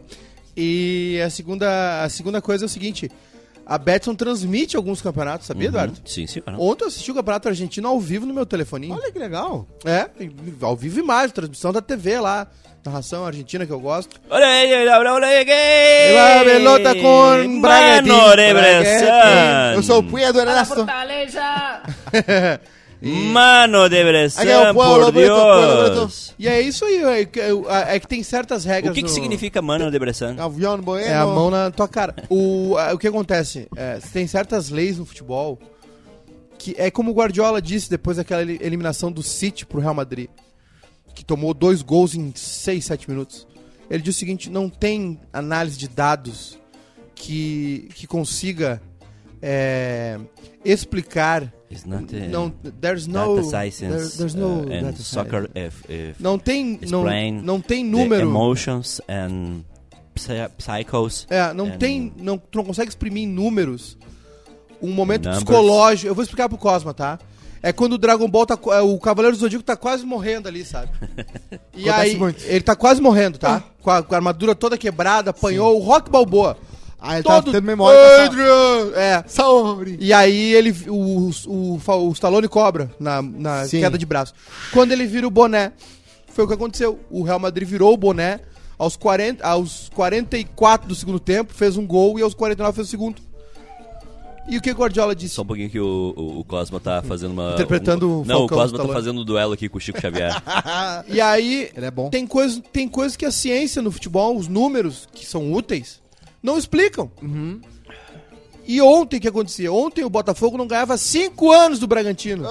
[0.57, 3.09] E a segunda, a segunda coisa é o seguinte:
[3.65, 5.93] a Betson transmite alguns campeonatos, sabia, Eduardo?
[5.93, 6.05] Uhum.
[6.05, 6.57] Sim, senhora.
[6.59, 8.95] Ontem eu assisti o Campeonato Argentino ao vivo no meu telefoninho.
[8.95, 9.67] Olha que legal.
[9.85, 10.09] É,
[10.61, 12.47] ao vivo imagem, transmissão da TV lá.
[12.85, 14.19] Narração argentina que eu gosto.
[14.29, 15.45] Olha aí, olha olha aí,
[16.15, 18.15] La pelota con Bragantino.
[19.75, 20.75] Eu sou o Punha do Ernesto.
[20.75, 21.81] Fortaleza!
[23.01, 26.35] Mano de Bressan, é o Pueblo por Deus.
[26.37, 28.91] E é isso aí, é que, é que tem certas regras.
[28.91, 30.35] O que, que no- significa Mano de Bressan?
[31.07, 32.13] É a mão na tua cara.
[32.29, 33.69] O, a- o que acontece?
[33.75, 35.57] É, tem certas leis no futebol
[36.57, 40.27] que é como o Guardiola disse depois daquela eli- eliminação do City pro Real Madrid,
[41.13, 43.47] que tomou dois gols em 6, 7 minutos.
[43.89, 46.57] Ele disse o seguinte: não tem análise de dados
[47.15, 48.81] que, que consiga
[49.41, 50.19] é,
[50.63, 51.53] explicar.
[51.71, 52.49] It's not, uh, Não,
[52.81, 57.03] there's no, science there- no uh, and soccer if, if Não tem, não,
[57.43, 58.23] não tem número.
[58.27, 59.61] emotions and
[60.15, 61.27] psy- psychos.
[61.29, 62.11] É, não tem.
[62.17, 63.97] Não, tu não consegue exprimir em números
[64.81, 65.43] um momento Numbers.
[65.43, 66.07] psicológico.
[66.07, 67.19] Eu vou explicar pro Cosma, tá?
[67.61, 68.57] É quando o Dragon Ball tá.
[68.73, 70.89] é, O Cavaleiro do Zodíaco tá quase morrendo ali, sabe?
[71.75, 72.17] E Acontece aí.
[72.17, 72.43] muito.
[72.43, 73.63] Ele tá quase morrendo, tá?
[73.81, 76.57] Com, a, com a armadura toda quebrada, apanhou o Rock Balboa.
[76.99, 77.53] Ah, ele tava Todo.
[77.53, 77.97] tendo memória.
[77.97, 78.91] tá Adrian!
[78.95, 79.23] É.
[79.25, 79.97] Saori.
[80.01, 80.75] E aí ele.
[80.89, 83.79] O, o, o, o Stallone cobra na, na Sim.
[83.79, 84.33] queda de braço.
[84.73, 85.71] Quando ele vira o boné,
[86.33, 86.99] foi o que aconteceu.
[87.09, 88.41] O Real Madrid virou o boné
[88.77, 92.91] aos, 40, aos 44 do segundo tempo, fez um gol e aos 49 fez o
[92.91, 93.21] segundo.
[94.49, 95.35] E o que o Guardiola disse?
[95.35, 97.53] Só um pouquinho que o, o, o Cosma tá fazendo uma.
[97.53, 98.93] Interpretando um- o Não, o Cosma tá Stallone.
[98.93, 100.33] fazendo um duelo aqui com o Chico Xavier.
[101.07, 102.09] E aí Ele é bom.
[102.09, 106.01] tem coisas tem coisas que a ciência no futebol, os números que são úteis,
[106.41, 107.11] não explicam.
[107.21, 107.61] Uhum.
[108.69, 109.73] E ontem o que acontecia?
[109.73, 112.43] Ontem o Botafogo não ganhava 5 anos do Bragantino.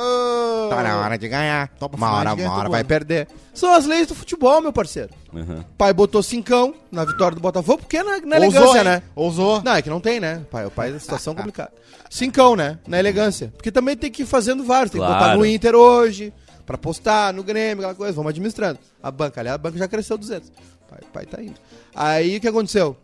[0.68, 1.68] Tá na hora de ganhar.
[1.78, 3.28] Topa Uma hora, uma hora vai perder.
[3.54, 5.10] São as leis do futebol, meu parceiro.
[5.32, 5.62] Uhum.
[5.78, 8.84] Pai botou cincão na vitória do Botafogo, porque na, na Ousou, elegância, hein?
[8.84, 9.02] né?
[9.14, 9.62] Ousou.
[9.62, 10.44] Não, é que não tem, né?
[10.50, 11.70] Pai, o pai da situação complicada.
[12.10, 12.80] Cincão, né?
[12.88, 13.52] Na elegância.
[13.56, 14.90] Porque também tem que ir fazendo vários.
[14.90, 16.32] Tem que botar no Inter hoje,
[16.66, 18.16] pra postar no Grêmio, aquela coisa.
[18.16, 18.80] Vamos administrando.
[19.00, 20.50] A banca, aliás, a banca já cresceu 200.
[20.88, 21.60] Pai, pai tá indo.
[21.94, 22.96] Aí o que aconteceu?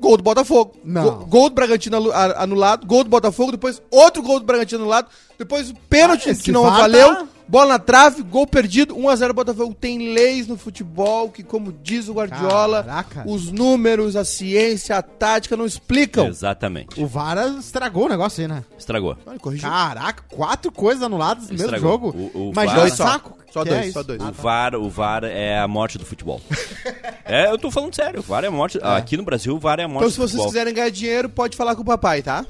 [0.00, 0.74] Gol do Botafogo.
[0.84, 1.02] Não.
[1.02, 2.86] Go- Gol do Bragantino anulado.
[2.86, 3.52] Gol do Botafogo.
[3.52, 5.08] Depois outro gol do Bragantino anulado.
[5.38, 7.14] Depois o pênalti Ah, que não valeu.
[7.14, 8.22] tá- Bola na trave.
[8.22, 8.94] Gol perdido.
[8.96, 9.72] 1x0 Botafogo.
[9.74, 13.24] Tem leis no futebol que, como diz o Guardiola, Caraca.
[13.26, 16.26] os números, a ciência, a tática não explicam.
[16.26, 17.00] Exatamente.
[17.00, 18.64] O VAR estragou o negócio aí, né?
[18.78, 19.16] Estragou.
[19.24, 19.68] Olha, corrigiu.
[19.68, 21.90] Caraca, quatro coisas anuladas no mesmo Estragou.
[21.92, 22.08] jogo.
[22.34, 23.06] O- o Imagina VAR- o Dois só.
[23.06, 23.36] saco.
[23.52, 24.20] Só que dois, é só dois.
[24.20, 26.42] O VAR, o VAR é a morte do futebol.
[27.24, 28.20] é, eu tô falando sério.
[28.20, 28.78] O VAR é a morte.
[28.82, 30.48] Aqui no Brasil, o VAR é a morte Então, do se vocês futebol.
[30.48, 32.44] quiserem ganhar dinheiro, pode falar com o papai, tá?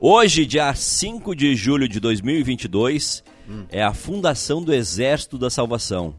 [0.00, 3.64] Hoje, dia 5 de julho de 2022, Hum.
[3.70, 6.14] é a Fundação do Exército da Salvação.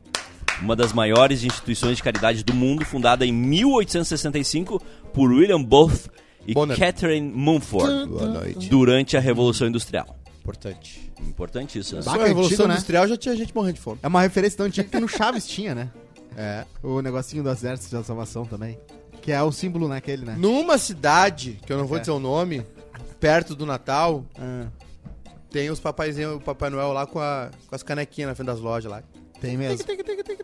[0.61, 4.81] Uma das maiores instituições de caridade do mundo, fundada em 1865
[5.13, 6.09] por William Booth
[6.47, 6.77] e Bonner.
[6.77, 8.69] Catherine Mumford Boa noite.
[8.69, 10.17] durante a Revolução Industrial.
[10.41, 11.11] Importante.
[11.21, 12.01] Importante isso, né?
[12.03, 12.73] Bah, Só que a Revolução antigo, né?
[12.75, 13.99] Industrial já tinha gente morrendo de fome.
[14.03, 15.89] É uma referência tão antiga que no Chaves tinha, né?
[16.35, 16.65] É.
[16.83, 18.77] O negocinho do Exército da Salvação também.
[19.21, 20.35] Que é o símbolo naquele, né?
[20.37, 21.99] Numa cidade, que eu não vou É.
[22.01, 22.65] dizer o nome,
[23.21, 24.65] perto do Natal, Ah,
[25.53, 28.59] tem os papaizinhos, o Papai Noel lá com, a- com as canequinhas na frente das
[28.59, 29.01] lojas lá.
[29.39, 29.85] tem mesmo.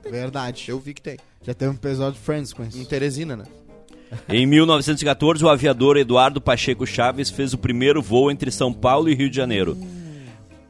[0.09, 0.65] Verdade.
[0.69, 1.17] Eu vi que tem.
[1.43, 2.85] Já teve um episódio de Friends com Em isso.
[2.85, 3.43] Teresina, né?
[4.29, 9.15] Em 1914, o aviador Eduardo Pacheco Chaves fez o primeiro voo entre São Paulo e
[9.15, 9.77] Rio de Janeiro.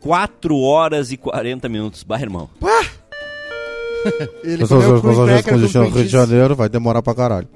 [0.02, 2.04] 4 horas e 40 minutos.
[2.04, 2.50] Bah, irmão.
[4.44, 6.08] Ele Essas comeu no Rio de.
[6.08, 7.48] Janeiro vai demorar pra caralho.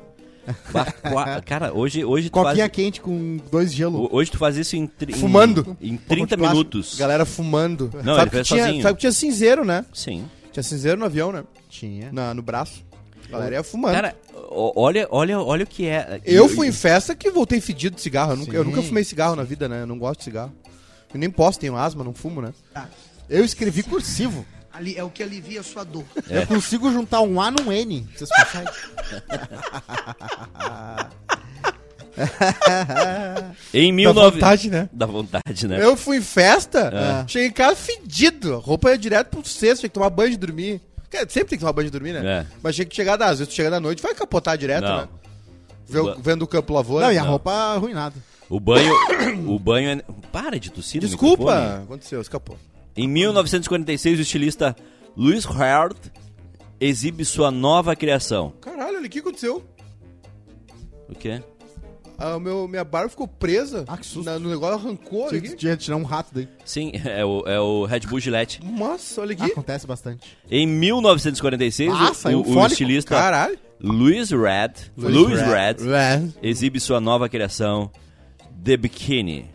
[1.45, 4.09] Cara, hoje, hoje, tu faz, Coquinha quente com dois gelo.
[4.11, 5.77] hoje tu faz isso em, tri- em- Fumando.
[5.81, 6.57] em de 30 plástico.
[6.57, 6.95] minutos.
[6.97, 7.89] Galera fumando.
[8.03, 8.81] Não, sabe, ele que fez tinha, sozinho.
[8.83, 9.85] sabe que tinha cinzeiro, né?
[9.93, 10.25] Sim.
[10.51, 11.43] Tinha cinzeiro no avião, né?
[11.69, 12.11] Tinha.
[12.11, 12.83] Na, no braço.
[13.27, 13.93] A galera ia fumando.
[13.93, 14.15] Cara,
[14.51, 16.21] olha, olha, olha o que é.
[16.25, 18.33] eu fui em festa que voltei fedido de cigarro.
[18.33, 19.81] Eu nunca, eu nunca fumei cigarro na vida, né?
[19.81, 20.53] Eu não gosto de cigarro.
[21.13, 22.53] Eu nem posso, tenho asma, não fumo, né?
[23.29, 24.45] Eu escrevi cursivo.
[24.73, 26.05] Ali é o que alivia a sua dor.
[26.29, 26.39] É.
[26.39, 28.07] Eu consigo juntar um A num N.
[28.15, 28.73] Vocês conseguem?
[33.73, 34.31] Em Dá 19...
[34.31, 34.89] vontade, né?
[34.91, 35.83] Dá vontade, né?
[35.83, 37.27] Eu fui em festa, É.
[37.27, 38.55] cheguei em casa fedido.
[38.55, 40.81] A roupa ia direto pro cesto, tinha que tomar banho de dormir.
[41.29, 42.41] Sempre tem que tomar banho de dormir, né?
[42.41, 42.45] É.
[42.61, 44.97] Mas tinha que chegar, às vezes tu chega da noite, vai capotar direto, Não.
[45.01, 45.07] né?
[45.87, 47.05] Vê- Vendo o campo lavoura.
[47.07, 47.29] Não, e a Não.
[47.31, 48.15] roupa arruinada.
[48.49, 48.93] O banho.
[49.47, 50.01] o banho é.
[50.31, 52.57] Para de tossir Desculpa, aconteceu, escapou.
[52.95, 54.75] Em 1946, o estilista
[55.15, 55.97] Louis Hard
[56.79, 58.53] exibe sua nova criação.
[58.61, 59.63] Caralho, olha o que aconteceu.
[61.09, 61.41] O quê?
[62.17, 64.23] A meu, minha barba ficou presa Ah, que susto.
[64.29, 65.21] na- no negócio, arrancou.
[65.23, 65.55] Olha Tinha aqui.
[65.57, 66.47] tinha que tirar um rato daí.
[66.63, 68.63] Sim, é o, é o Red Bull Gillette.
[68.63, 69.51] Nossa, olha Ah, aqui.
[69.51, 70.37] acontece bastante.
[70.49, 72.67] Em 1946, Ah, o- saiu o, o fólico.
[72.73, 73.57] estilista Caralho.
[73.81, 75.75] Louis Red, Louis Louis Red.
[75.83, 77.91] Red exibe sua nova criação,
[78.63, 79.49] The Bikini.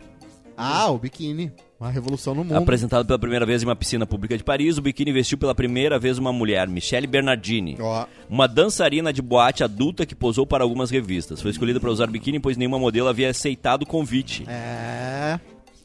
[0.55, 1.51] Ah, o biquíni.
[1.79, 2.57] Uma revolução no mundo.
[2.57, 5.97] Apresentado pela primeira vez em uma piscina pública de Paris, o biquíni vestiu pela primeira
[5.97, 7.77] vez uma mulher, Michelle Bernardini.
[7.79, 8.05] Ó.
[8.29, 11.41] Uma dançarina de boate adulta que posou para algumas revistas.
[11.41, 14.43] Foi escolhida para usar biquíni pois nenhuma modelo havia aceitado o convite.
[14.47, 15.39] É.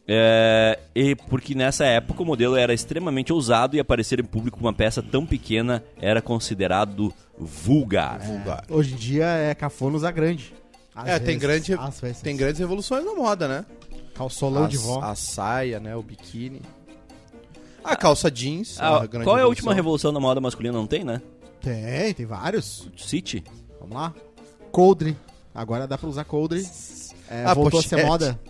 [0.07, 4.65] É, e porque nessa época o modelo era extremamente ousado e aparecer em público com
[4.67, 8.19] uma peça tão pequena era considerado vulgar.
[8.19, 8.65] Vulgar.
[8.69, 10.53] Hoje em dia é cafona usar grande.
[10.95, 11.41] Às É, tem, vezes.
[11.41, 12.21] grande, Às vezes.
[12.21, 13.65] tem grandes revoluções na moda, né?
[14.15, 15.01] Calçolão de As- vó.
[15.03, 15.95] A saia, né?
[15.97, 16.63] O biquíni.
[17.83, 18.77] A calça jeans.
[18.81, 20.13] Ah, grande qual é a última revolução.
[20.13, 20.77] da moda masculina?
[20.79, 21.21] Não tem, né?
[21.61, 22.89] Tem, tem vários.
[22.97, 23.45] City?
[23.81, 24.15] Vamos lá.
[24.73, 25.17] Coldre.
[25.55, 26.67] Agora dá pra usar coldre.
[27.29, 27.89] É, Ah, voltou a pochete.
[28.01, 28.41] ser moda.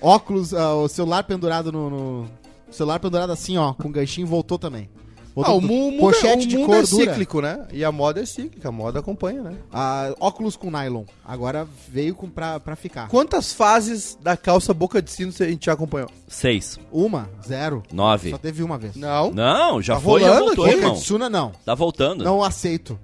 [0.00, 2.30] Óculos, ah, o celular pendurado no, no-
[2.70, 4.90] Celular pendurado assim, ó, com ganchinho, voltou também.
[5.34, 7.04] Outro- Ah, o mu- mundo, pochete o de mundo cor é dura.
[7.10, 7.66] cíclico, né?
[7.72, 9.54] E a moda é cíclica, a moda acompanha, né?
[9.72, 11.02] Ah, óculos com nylon.
[11.24, 13.08] Agora veio com, pra, pra ficar.
[13.08, 16.08] Quantas fases da calça boca de sino a gente já acompanhou?
[16.28, 16.78] Seis.
[16.92, 17.82] Uma, zero.
[17.92, 18.30] Nove.
[18.30, 18.94] Só teve uma vez.
[18.94, 19.32] Não.
[19.32, 20.94] Não, já Tá foi, já rolando voltou, aqui, irmão.
[20.94, 21.52] Tsuna não.
[21.64, 22.22] Tá voltando.
[22.22, 22.96] Não aceito.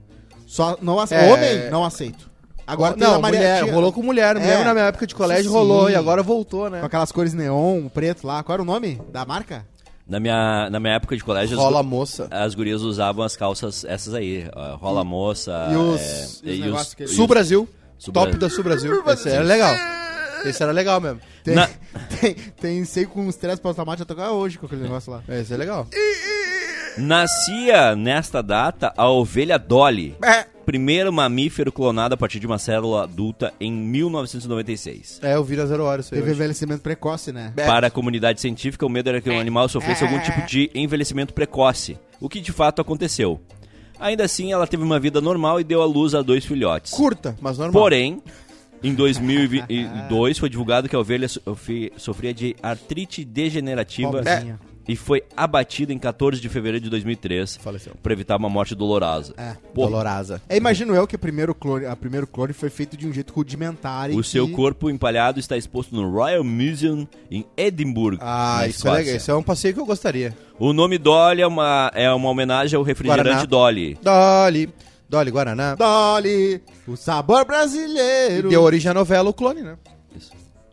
[0.46, 1.14] Só não ace...
[1.14, 1.32] É.
[1.32, 2.30] Homem, não aceito.
[2.66, 4.36] Agora tem não, a Maria mulher, rolou com mulher.
[4.36, 4.38] É.
[4.38, 5.56] lembro na minha época de colégio Sim.
[5.56, 6.78] rolou e agora voltou, né?
[6.78, 8.44] Com aquelas cores neon, preto lá.
[8.44, 9.66] Qual era o nome da marca?
[10.10, 12.26] Na, minha, na minha época de colégio, as, Rola gu- moça.
[12.32, 14.44] as gurias usavam as calças essas aí.
[14.80, 15.68] rola moça.
[15.70, 16.00] E os-
[16.44, 17.68] é, e os e negócios que- Sul Brasil.
[17.96, 18.40] Sul Top Brasil.
[18.40, 19.02] da Sul Brasil.
[19.06, 19.74] Esse era legal.
[20.44, 21.20] Esse era legal mesmo.
[21.44, 21.68] Tem, Na-
[22.20, 25.22] tem, tem sei com os três pós-tomate a tocar hoje com aquele negócio lá.
[25.28, 25.86] Esse é legal.
[26.98, 30.16] Nascia nesta data a ovelha Dolly.
[30.24, 30.46] É.
[30.70, 35.18] Primeiro mamífero clonado a partir de uma célula adulta em 1996.
[35.20, 36.20] É, eu vi na Zero Hora isso aí.
[36.20, 36.38] Teve hoje.
[36.40, 37.52] envelhecimento precoce, né?
[37.56, 37.66] É.
[37.66, 41.34] Para a comunidade científica, o medo era que o animal sofresse algum tipo de envelhecimento
[41.34, 43.40] precoce, o que de fato aconteceu.
[43.98, 46.92] Ainda assim, ela teve uma vida normal e deu à luz a dois filhotes.
[46.92, 47.82] Curta, mas normal.
[47.82, 48.22] Porém,
[48.80, 54.60] em 2002 foi divulgado que a ovelha sofri- sofria de artrite degenerativa Pobrezinha.
[54.92, 57.92] E foi abatida em 14 de fevereiro de 2003 Faleceu.
[58.02, 59.32] para evitar uma morte dolorosa.
[59.36, 59.54] É.
[59.74, 60.42] Porra, Dolorosa.
[60.48, 63.32] É, imagino eu que o primeiro clone, a primeiro clone foi feito de um jeito
[63.32, 64.10] rudimentar.
[64.10, 68.20] e o seu que- corpo empalhado está exposto no Royal Museum em Edimburgo.
[68.22, 68.98] Ah, na isso é Escócia.
[68.98, 69.16] legal.
[69.16, 70.36] Isso é um passeio que eu gostaria.
[70.58, 73.44] O nome Dolly é uma, é uma homenagem ao refrigerante Guaraná.
[73.46, 73.98] Dolly.
[74.02, 74.68] Dolly.
[75.08, 75.74] Dolly Guaraná.
[75.74, 78.48] Dolly, o sabor E brasileiro.
[78.48, 79.76] deu origem à novela O Clone, né?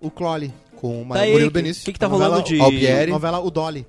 [0.02, 0.54] O Clone.
[0.76, 1.84] Com o Tá aí, Murilo o Benício.
[1.86, 2.60] que, que tá Novela rolando de...
[2.62, 3.10] Albieri.
[3.12, 3.88] Novela O Dolly.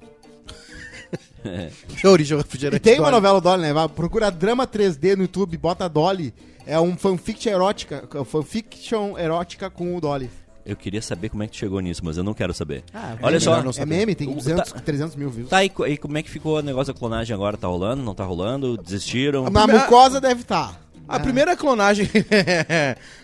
[2.02, 3.12] Deu origem ao E refrigerante tem uma Dolly.
[3.16, 3.72] novela Dolly, né?
[3.72, 6.32] Vai, Procura drama 3D no YouTube, bota Dolly.
[6.66, 10.30] É um fanfiction erótica, fanfiction erótica com o Dolly.
[10.66, 12.84] Eu queria saber como é que tu chegou nisso, mas eu não quero saber.
[12.92, 13.50] Ah, Olha é só.
[13.52, 13.94] melhor não saber.
[13.94, 15.48] É meme, tem O- 200, tá- 300 mil views.
[15.48, 17.56] Tá, e, e como é que ficou o negócio da clonagem agora?
[17.56, 18.02] Tá rolando?
[18.02, 18.76] Não tá rolando?
[18.76, 19.44] Desistiram?
[19.44, 20.66] Na primeira- mucosa deve tá.
[20.66, 20.88] estar.
[21.08, 22.06] A primeira clonagem.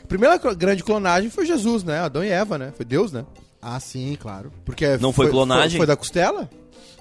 [0.02, 1.98] a primeira grande clonagem foi Jesus, né?
[2.00, 2.72] Adão e Eva, né?
[2.74, 3.26] Foi Deus, né?
[3.60, 4.50] Ah, sim, claro.
[4.64, 5.72] Porque Não foi clonagem?
[5.72, 6.48] Foi, foi da costela?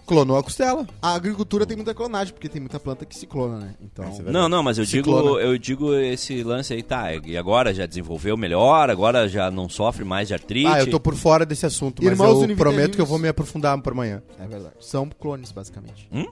[0.05, 0.85] Clonou a costela.
[1.01, 3.75] A agricultura tem muita clonagem, porque tem muita planta que se clona, né?
[3.81, 4.03] Então.
[4.05, 4.31] É verdade.
[4.31, 8.35] Não, não, mas eu digo, eu digo esse lance aí, tá, e agora já desenvolveu
[8.35, 10.67] melhor, agora já não sofre mais de artrite.
[10.67, 12.59] Ah, eu tô por fora desse assunto, mas Irmãos eu univitelinos.
[12.75, 14.21] prometo que eu vou me aprofundar por amanhã.
[14.39, 14.75] É verdade.
[14.81, 16.07] São clones, basicamente.
[16.11, 16.25] Hum?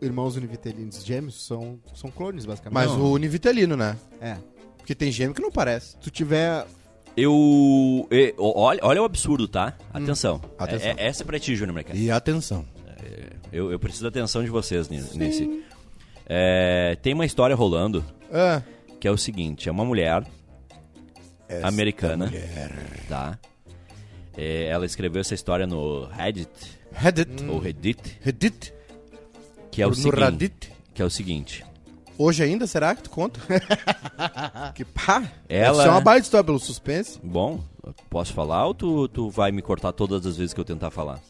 [0.00, 2.74] Irmãos univitelinos gêmeos são, são clones, basicamente.
[2.74, 3.04] Mas Não.
[3.04, 3.96] o univitelino, né?
[4.20, 4.36] É.
[4.78, 5.90] Porque tem gêmeo que não parece.
[5.90, 6.66] Se tu tiver.
[7.16, 8.08] Eu.
[8.10, 9.74] e- o- olha, olha o absurdo, tá?
[9.92, 10.40] Atenção.
[10.58, 10.88] Atenção.
[10.90, 11.96] É- é- essa é pra ti, Júnior Mercado.
[11.96, 12.64] E atenção.
[13.52, 15.64] Eu, eu preciso da atenção de vocês nesse.
[16.26, 18.62] É, tem uma história rolando Ah,
[19.00, 20.24] que é o seguinte: é uma mulher
[21.48, 22.72] esta americana, mulher.
[23.08, 23.38] tá?
[24.36, 26.48] É, ela escreveu essa história no Reddit,
[26.90, 27.44] Reddit.
[27.48, 28.72] ou Reddit, Reddit.
[29.70, 30.18] que é o no seguinte.
[30.20, 30.72] Reddit.
[30.94, 31.64] Que é o seguinte.
[32.16, 33.40] Hoje ainda, será que tu conta?
[34.74, 35.30] que pá.
[35.48, 37.18] Ela- Isso é uma baita história pelo suspense.
[37.22, 37.60] Bom,
[38.08, 41.20] posso falar ou tu, tu vai me cortar todas as vezes que eu tentar falar?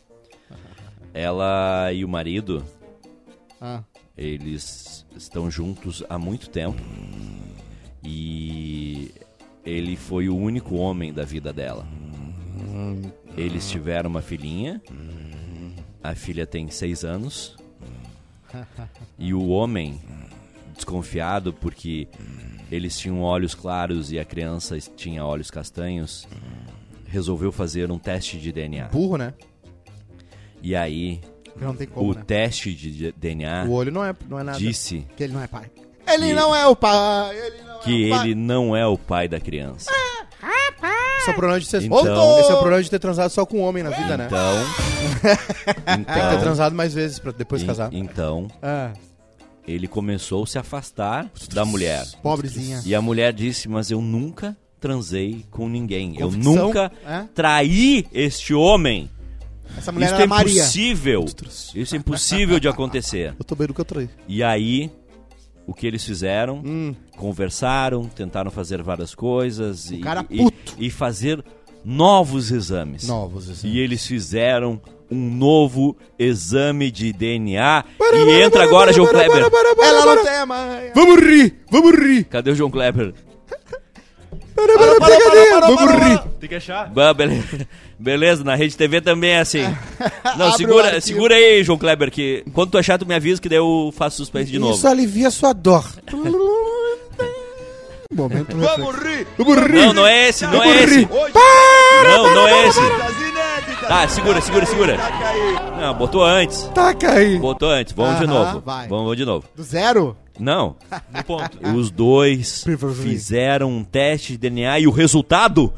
[1.15, 2.65] Ela e o marido,
[3.61, 3.83] Ah.
[4.19, 6.77] eles estão juntos há muito tempo.
[8.03, 9.13] E
[9.65, 11.87] ele foi o único homem da vida dela.
[13.37, 14.83] Eles tiveram uma filhinha.
[16.03, 17.57] A filha tem seis anos.
[19.19, 20.01] E o homem,
[20.75, 22.07] desconfiado porque
[22.71, 26.29] eles tinham olhos claros e a criança tinha olhos castanhos,
[27.07, 28.89] resolveu fazer um teste de DNA.
[28.89, 29.33] Burro, né?
[30.67, 32.23] E aí, Porque não tem como, o né?
[32.27, 34.59] teste de DNA O olho não é, não é nada.
[34.59, 35.65] disse Que ele não é pai.
[36.11, 37.37] Ele não é o pai.
[37.37, 38.27] Ele não que é o pai.
[38.29, 39.91] ele não é o pai da criança.
[41.21, 41.83] Esse é o problema de ser...
[41.83, 44.27] Então- Esse é o problema de ter transado só com um homem na vida, né?
[44.27, 44.65] Então,
[45.85, 47.89] Tem que ter então, transado mais vezes pra depois casar.
[47.93, 48.93] então, Ah,
[49.67, 52.05] ele começou a se afastar da mulher.
[52.23, 52.83] pobrezinha.
[52.85, 56.15] E a mulher disse: Mas eu nunca transei com ninguém.
[56.19, 57.25] Eu Convicção, nunca é?
[57.35, 59.09] traí este homem.
[59.77, 60.53] Essa mulher Isso era é Maria.
[60.53, 61.25] impossível.
[61.75, 63.35] Isso é impossível de acontecer.
[63.39, 64.09] Eu tô bem do que eu traí.
[64.29, 64.91] E aí,
[65.67, 66.63] o que eles fizeram?
[66.65, 66.95] Hum.
[67.17, 69.91] Conversaram, tentaram fazer várias coisas.
[69.91, 70.75] e, cara e- puto.
[70.79, 71.45] E, fazer
[71.85, 73.07] novos exames.
[73.07, 73.69] Novos, assim.
[73.69, 77.85] E eles fizeram um novo exame de DNA.
[78.01, 79.45] e entra agora, João Kleber.
[79.83, 80.91] Ela não tem mãe.
[80.95, 81.59] Vamos rir!
[81.71, 82.25] Vamos rir!
[82.25, 83.13] Cadê o João Kleber?
[84.57, 86.21] Vamos rir!
[86.41, 86.91] Tem que achar.
[87.15, 87.67] beleza.
[87.99, 89.63] beleza, na Rede TV também é assim.
[90.37, 91.01] Não, Abre o segura, arquivo.
[91.03, 94.19] segura aí, João Kleber, que quando tu achar, tu me avisa que daí eu faço
[94.19, 94.75] suspense de novo.
[94.75, 95.85] Isso alivia sua dor.
[98.13, 99.27] Momento Vamos rir!
[99.37, 99.73] Vamos rir!
[99.87, 101.09] Não, não é esse, não é esse.
[102.05, 102.81] Não, não é esse.
[103.89, 104.99] Tá, segura, segura, segura.
[105.81, 106.63] Não, botou antes.
[106.75, 107.39] Taca aí.
[107.39, 107.93] Botou antes.
[107.93, 108.63] Vamos de Aham, novo.
[108.65, 108.87] vai.
[108.89, 109.45] Vamos de novo.
[109.57, 110.17] Do zero?
[110.39, 110.77] Não.
[111.13, 111.59] No ponto.
[111.77, 112.65] Os dois
[113.03, 115.73] fizeram um teste de DNA e o resultado.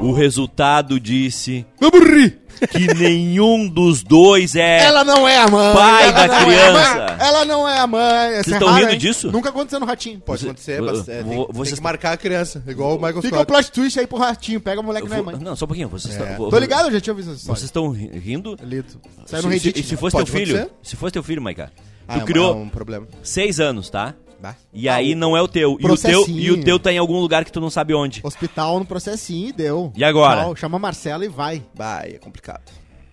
[0.00, 2.38] O resultado disse Eu morri.
[2.68, 4.84] Que nenhum dos dois é.
[4.84, 5.74] Ela não é a mãe.
[5.74, 6.94] Pai ela da não é a criança.
[6.94, 8.30] mãe, ela não é a mãe.
[8.42, 9.30] Vocês estão rindo disso?
[9.32, 10.20] Nunca aconteceu no ratinho.
[10.20, 12.90] Pode Você- acontecer, vo- mas é, tem, vo- tem vocês- que marcar a criança, igual
[12.92, 13.46] o Michael Fica o Scott.
[13.46, 14.60] plot twist aí pro ratinho.
[14.60, 15.36] Pega a mulher que não é Vo- mãe.
[15.40, 15.88] Não, só um pouquinho.
[15.88, 16.30] Vocês É.
[16.32, 16.50] estão.
[16.50, 17.56] Tô ligado, eu já tinha essa história.
[17.56, 18.56] Vocês estão ri- rindo?
[18.62, 18.88] Lido.
[19.26, 19.78] Saiu Se, no Reddit.
[19.82, 20.00] se, se né?
[20.00, 20.76] fosse Pode teu filho, acontecer.
[20.82, 21.72] se fosse teu filho, Maica,
[22.08, 23.06] Ah, tu é criou um problema.
[23.22, 24.14] seis anos, tá?
[24.40, 24.54] Bah.
[24.72, 25.76] E aí não é o teu.
[25.80, 28.20] E o teu, e o teu tá em algum lugar que tu não sabe onde.
[28.24, 29.92] Hospital no processinho e deu.
[29.96, 30.42] E agora?
[30.42, 31.62] Tchau, chama a Marcela e vai.
[31.76, 32.62] Bah, é complicado.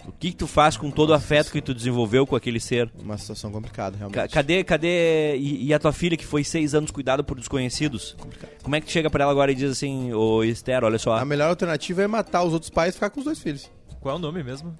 [0.07, 2.89] O que, que tu faz com todo o afeto que tu desenvolveu com aquele ser?
[2.97, 4.15] Uma situação complicada, realmente.
[4.15, 5.35] Ca- Cadê, cadê.
[5.35, 8.15] E, e a tua filha que foi seis anos cuidada por desconhecidos?
[8.17, 8.51] Complicado.
[8.63, 11.17] Como é que tu chega pra ela agora e diz assim, ô Esther, olha só.
[11.17, 13.69] A melhor alternativa é matar os outros pais e ficar com os dois filhos.
[13.99, 14.73] Qual é o nome mesmo?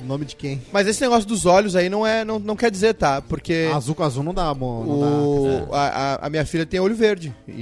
[0.00, 0.62] O nome de quem?
[0.72, 3.20] Mas esse negócio dos olhos aí não é, não, não quer dizer, tá?
[3.22, 4.86] Porque Azul com azul não dá, amor.
[4.86, 7.34] Não o, a, a- a minha filha tem olho verde.
[7.46, 7.52] E,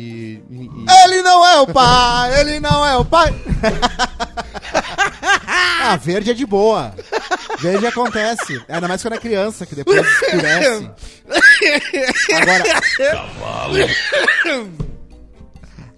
[0.51, 1.05] e- e- dá.
[1.05, 2.41] Ele não é o pai!
[2.41, 3.35] Ele não é o pai!
[5.83, 6.95] ah, verde é de boa.
[7.61, 8.61] Verde acontece.
[8.69, 10.91] Ainda mais quando é criança, que depois escurece.
[12.35, 12.65] Agora.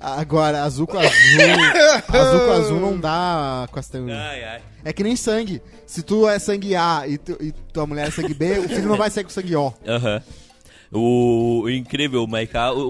[0.01, 1.11] Agora, azul com azul.
[2.09, 4.09] Azul com azul não dá castanho.
[4.13, 4.61] Ai, ai.
[4.85, 5.61] É que nem sangue.
[5.87, 8.89] Se tu é sangue A e, tu- e tua mulher é sangue B, o filho
[8.89, 9.75] não vai sair com sangue O.
[9.87, 10.23] Aham.
[10.91, 12.21] O, o incrível.
[12.23, 12.27] O, o,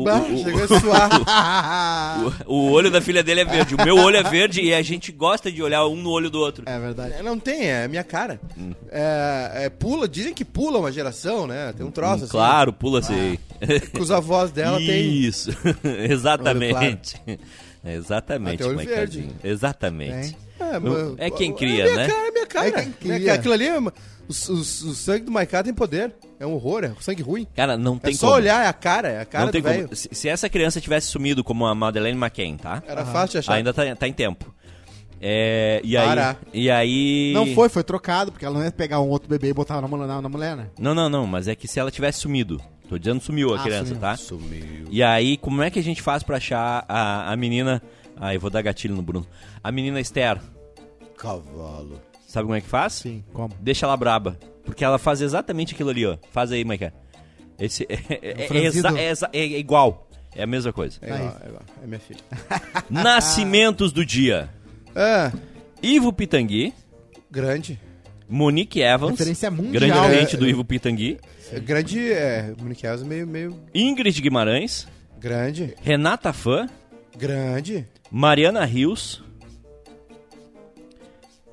[0.04, 1.10] Bah, o- suar.
[2.46, 3.74] o- o olho da filha dele é verde.
[3.74, 6.38] O meu olho é verde e a gente gosta de olhar um no olho do
[6.38, 6.62] outro.
[6.66, 7.14] é verdade.
[7.18, 8.40] É, Não tem, é a minha cara.
[8.56, 8.72] Hum.
[8.90, 11.72] É, é, pula, dizem que pula uma geração, né?
[11.76, 12.30] Tem um troço assim.
[12.30, 13.36] Claro, pula assim.
[13.92, 15.12] Que os avós dela têm.
[15.18, 15.50] Isso,
[16.08, 17.20] exatamente.
[17.84, 19.32] Exatamente, Ah, tem Maicadinho.
[19.42, 20.36] Exatamente.
[21.18, 22.08] É, é quem é cria, minha né?
[22.08, 22.68] Cara, é minha cara.
[22.68, 23.20] É quem Minha cria.
[23.26, 23.38] cara.
[23.38, 23.80] Aquilo ali é.
[24.28, 24.64] O, o- o
[24.94, 26.14] sangue do Maiká tem poder.
[26.38, 27.46] É um horror, é sangue ruim.
[27.56, 28.38] Cara, não É tem só como.
[28.38, 29.84] olhar, é a cara, é a cara não do velho.
[29.84, 29.96] como.
[29.96, 32.82] Se, se essa criança tivesse sumido como a Madeleine McCain, tá?
[32.86, 33.54] Era fácil de achar.
[33.54, 34.54] Ainda tá, tá em tempo.
[35.20, 36.36] É, e aí, Para.
[36.54, 37.32] e aí...
[37.34, 39.88] Não foi, foi trocado, porque ela não ia pegar um outro bebê e botar na,
[39.88, 40.68] mulher- na, na mulher, né?
[40.78, 42.60] Não, não, não, mas é que se ela tivesse sumido.
[42.88, 44.00] Tô dizendo sumiu a Ah, criança, sumiu.
[44.00, 44.16] tá?
[44.16, 44.86] Sumiu.
[44.90, 47.82] E aí, como é que a gente faz pra achar a, a menina...
[48.16, 49.26] Ah, eu vou dar gatilho no Bruno.
[49.62, 50.38] A menina Esther,
[51.16, 52.00] Cavalo.
[52.28, 52.92] Sabe como é que faz?
[52.92, 53.52] Sim, como?
[53.60, 54.38] Deixa ela braba.
[54.64, 56.16] Porque ela faz exatamente aquilo ali, ó.
[56.30, 56.92] Faz aí, Maica.
[57.58, 60.08] Esse é, é- é exa- é é igual.
[60.36, 60.98] É a mesma coisa.
[61.02, 61.62] É igual, é igual.
[61.82, 62.20] É minha filha.
[62.88, 64.48] Nascimentos do dia.
[64.94, 65.32] É,
[65.82, 66.72] Ivo Pitangui,
[67.30, 67.80] grande.
[68.28, 69.80] Monique Evans, Referência mundial.
[70.10, 70.50] grande É, do é.
[70.50, 71.18] Ivo Pitangui,
[71.50, 72.52] É grande, é.
[72.60, 74.86] Monique Elza meio, meio Ingrid Guimarães,
[75.18, 75.74] grande.
[75.82, 76.68] Renata Fã,
[77.16, 77.86] Grande.
[78.10, 79.22] Mariana Rios,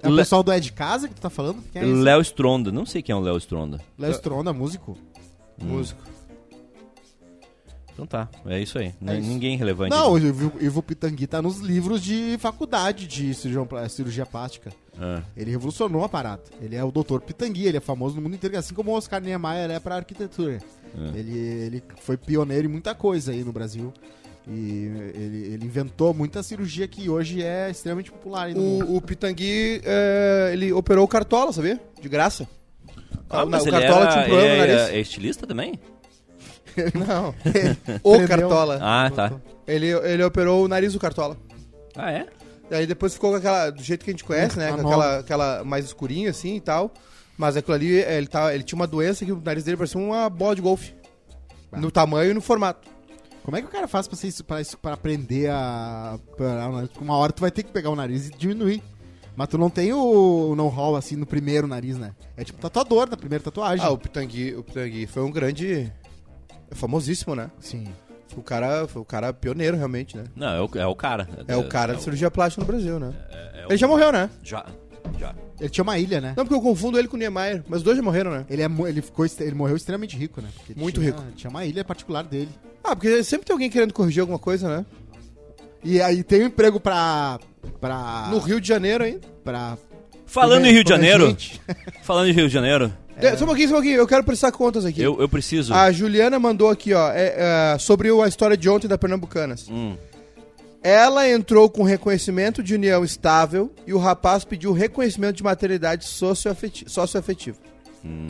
[0.05, 1.63] É o Le- pessoal do É de Casa que tu tá falando?
[1.71, 1.93] Quem é esse?
[2.01, 2.71] Léo Stronda.
[2.71, 3.79] Não sei quem é o Léo Stronda.
[3.97, 4.97] Léo Stronda, músico.
[5.61, 6.01] Músico.
[7.93, 8.93] Então tá, é isso aí.
[9.01, 9.29] N- É isso.
[9.29, 9.91] Ninguém relevante.
[9.95, 14.69] Não, o Ivo, Ivo Pitangui tá nos livros de faculdade de cirurgião, pla- cirurgia plástica.
[14.99, 16.43] Ah, Ele revolucionou a parada.
[16.61, 19.21] Ele é o doutor Pitangui, ele é famoso no mundo inteiro, assim como o Oscar
[19.21, 20.59] Niemeyer é pra arquitetura.
[20.93, 21.17] É.
[21.19, 23.93] Ele, ele foi pioneiro em muita coisa aí no Brasil.
[24.47, 28.91] E ele, ele inventou muita cirurgia que hoje é extremamente popular aí no mundo.
[28.91, 31.79] O, o Pitangui, é, ele operou o Cartola, sabia?
[31.99, 32.47] De graça.
[33.27, 34.93] Ah, o, mas o ele Cartola era- tinha um problema ele no é, nariz.
[34.95, 35.79] é estilista também?
[37.08, 37.34] Não.
[38.03, 38.27] o.
[38.27, 38.79] Cartola.
[38.81, 39.34] Ah, tá.
[39.67, 41.38] Ele, ele operou o nariz do Cartola.
[41.95, 42.27] Ah, é?
[42.69, 43.69] E aí depois ficou com aquela.
[43.71, 44.69] Do jeito que a gente conhece, né?
[44.69, 46.91] A Com aquela, aquela mais escurinha assim e tal.
[47.38, 49.99] Mas aquilo ali, é, ele, tá, ele tinha uma doença que o nariz dele parecia
[49.99, 50.93] uma bola de golfe.
[51.71, 52.88] No tamanho e no formato.
[53.45, 56.17] Como é que o cara faz pra, ser isso, pra, pra aprender a.
[56.36, 56.67] Pra,
[56.99, 58.81] uma hora tu vai ter que pegar o nariz e diminuir.
[59.36, 62.15] Mas tu não tem o, know-how assim no primeiro nariz, né?
[62.36, 63.86] É tipo tatuador da primeira tatuagem.
[63.86, 65.91] Ah, o Pitangui, o Pitangui foi um grande.
[66.71, 67.51] é famosíssimo, né?
[67.60, 67.86] Sim.
[68.29, 70.23] Foi o cara, o cara pioneiro, realmente, né?
[70.36, 71.27] Não, é o, é o cara.
[71.47, 73.13] É o cara da cirurgia plástica no Brasil, né?
[73.29, 74.27] é Ele já morreu, né?
[74.41, 74.65] Já,
[75.19, 75.33] já.
[75.59, 76.33] Ele tinha uma ilha, né?
[76.35, 77.63] Não, porque eu confundo ele com o Niemeyer.
[77.67, 78.45] Mas os dois já morreram, né?
[78.49, 80.49] Ele, é, ele, ficou, ele morreu extremamente rico, né?
[80.55, 81.23] Porque Muito tinha- rico.
[81.35, 82.49] Tinha uma ilha particular dele.
[82.83, 84.85] Ah, porque sempre tem alguém querendo corrigir alguma coisa, né?
[85.83, 87.39] E aí tem um emprego pra.
[87.79, 88.27] pra.
[88.31, 89.21] No Rio de Janeiro ainda.
[89.43, 89.77] pra.
[90.25, 91.37] Falando em Rio de Janeiro,
[92.01, 93.97] falando em Rio de Janeiro, De- Só um pouquinho, só um pouquinho.
[93.97, 94.99] Eu quero prestar contas aqui.
[95.01, 95.71] eu, eu preciso.
[95.71, 99.67] A Juliana mandou aqui, ó, é, é, sobre a história de ontem da Pernambucanas.
[99.69, 99.95] Hum.
[100.87, 106.85] Ela entrou com reconhecimento de união estável e o rapaz pediu reconhecimento de maternidade socioafeti-
[106.87, 107.57] socioafetiva.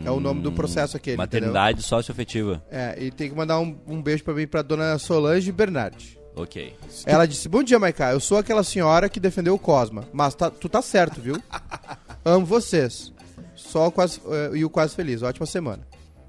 [0.06, 1.18] É o nome do processo aquele.
[1.18, 2.64] Maternidade socioafetiva.
[2.72, 6.18] É, e tem que mandar um, um beijo pra mim pra dona Solange Bernardi.
[6.34, 6.74] Ok.
[7.06, 8.14] Ela disse: Bom dia, Maiká.
[8.14, 10.06] Eu sou aquela senhora que defendeu o Cosma.
[10.14, 11.36] Mas tá- tu tá certo, viu?
[12.24, 13.12] Amo vocês.
[13.54, 15.22] Só o quase, eh, e o quase feliz.
[15.22, 15.86] Ótima semana.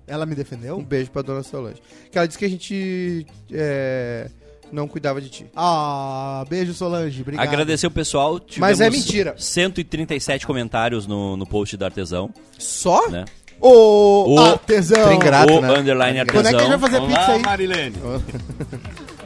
[0.08, 0.82] Ela me Um defendeu?
[0.82, 1.80] beijo pra dona Solange.
[2.10, 4.28] Que ela disse que a gente eh,
[4.72, 5.46] não cuidava de ti.
[5.55, 7.22] Ah, beijo, Solange.
[7.22, 7.46] Obrigado.
[7.46, 8.40] Agradecer o pessoal.
[8.59, 9.35] Mas é mentira.
[9.37, 13.09] 137 comentários no, no post da Artesão, Só?
[13.09, 13.24] né?
[13.61, 15.02] Ô, O- artesão.
[15.07, 15.79] Trem grato, o né?
[15.79, 16.81] underline Quando é que a gente vai artesão.
[16.81, 17.42] fazer Olá, pizza aí?
[17.42, 17.96] Marilene.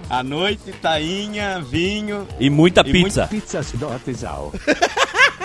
[0.09, 2.27] À noite, tainha, vinho.
[2.39, 3.27] E muita E pizza.
[3.29, 4.53] Pizzas do artesão.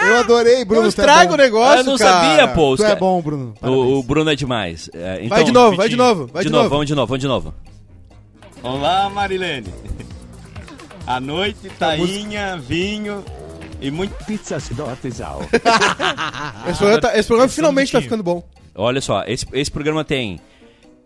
[0.08, 0.81] Eu adorei, Bruno.
[0.84, 1.38] Tu é estraga o bom.
[1.38, 2.12] negócio, eu não cara.
[2.12, 2.75] sabia, pô.
[2.75, 3.53] Tu é bom, Bruno.
[3.62, 4.88] O, o Bruno é demais.
[4.93, 6.69] É, então, Vai de novo, vai de novo, vai de de, novo, novo.
[6.75, 7.53] vamos de novo, vamos de novo.
[8.65, 9.71] Olá, Marilene.
[11.08, 13.23] À noite, tainha, vinho
[13.80, 14.15] e muito.
[14.25, 15.39] Pizzas do artesão.
[16.67, 18.43] Esse programa, tá- esse programa finalmente tá ficando bom.
[18.73, 20.39] Olha só, esse, esse programa tem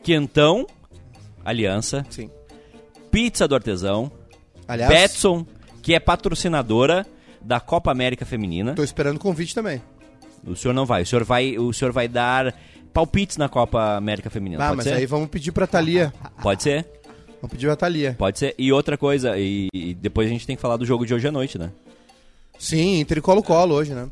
[0.01, 0.65] Quentão,
[1.43, 2.29] Aliança, Sim.
[3.11, 4.09] Pizza do Artesão,
[4.65, 5.45] Aliás, Betson,
[5.81, 7.05] que é patrocinadora
[7.41, 8.75] da Copa América Feminina.
[8.75, 9.81] tô esperando o convite também.
[10.47, 12.55] O senhor não vai, o senhor vai, o senhor vai dar
[12.93, 14.65] palpites na Copa América Feminina.
[14.65, 14.93] Ah, mas ser?
[14.93, 16.13] aí vamos pedir pra Thalia.
[16.41, 16.87] Pode ser?
[17.41, 18.15] Vamos pedir pra Thalia.
[18.17, 18.53] Pode ser.
[18.57, 21.27] E outra coisa, e, e depois a gente tem que falar do jogo de hoje
[21.27, 21.71] à noite, né?
[22.57, 24.09] Sim, Inter e Colo-Colo hoje, né?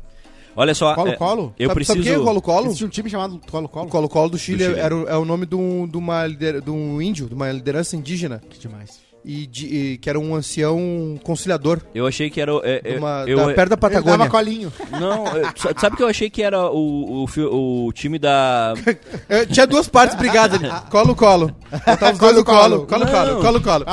[0.56, 0.94] Olha só.
[0.94, 1.54] Colo-Colo?
[1.58, 1.98] é, Eu sabe, preciso.
[1.98, 2.66] Sabe quem é o Colo-Colo?
[2.66, 3.86] Existe um time chamado Colo-Colo?
[3.86, 4.80] O Colo-Colo do Chile, Do Chile.
[4.80, 7.94] Era, é o nome de um, de uma lider- de um índio, de uma liderança
[7.96, 8.42] indígena.
[8.50, 8.98] Que demais.
[9.30, 11.82] E, de- e que era um ancião conciliador.
[11.94, 12.54] Eu achei que era.
[12.54, 14.16] o- é, é, uma- eu, da, perto da Ele Patagônia.
[14.18, 14.72] dava colinho.
[14.90, 18.72] Não, é, sa- sabe que eu achei que era o, o, o time da.
[19.28, 20.70] É, tinha duas partes brigadas ali.
[20.90, 21.54] Colo-colo.
[21.70, 22.86] Botava os dois no colo.
[22.86, 23.42] Colo-colo.
[23.42, 23.84] Colo-colo.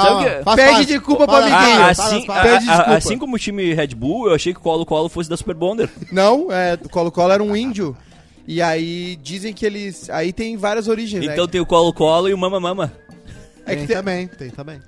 [0.46, 1.82] Faz Pede de culpa pro Faz amiguinho.
[1.82, 2.40] Ah, assim, parte.
[2.40, 2.96] a- Pede a- desculpa.
[2.98, 5.90] assim como o time Red Bull, eu achei que o Colo-Colo fosse da Super Bonder.
[6.14, 7.94] Não, é, o Colo-Colo era um índio.
[8.48, 10.10] E aí dizem que eles.
[10.10, 11.52] Aí tem várias origens, Então né?
[11.52, 12.94] tem o Colo-Colo e o Mama Mama.
[13.66, 14.80] É que tem tem- também, tem também.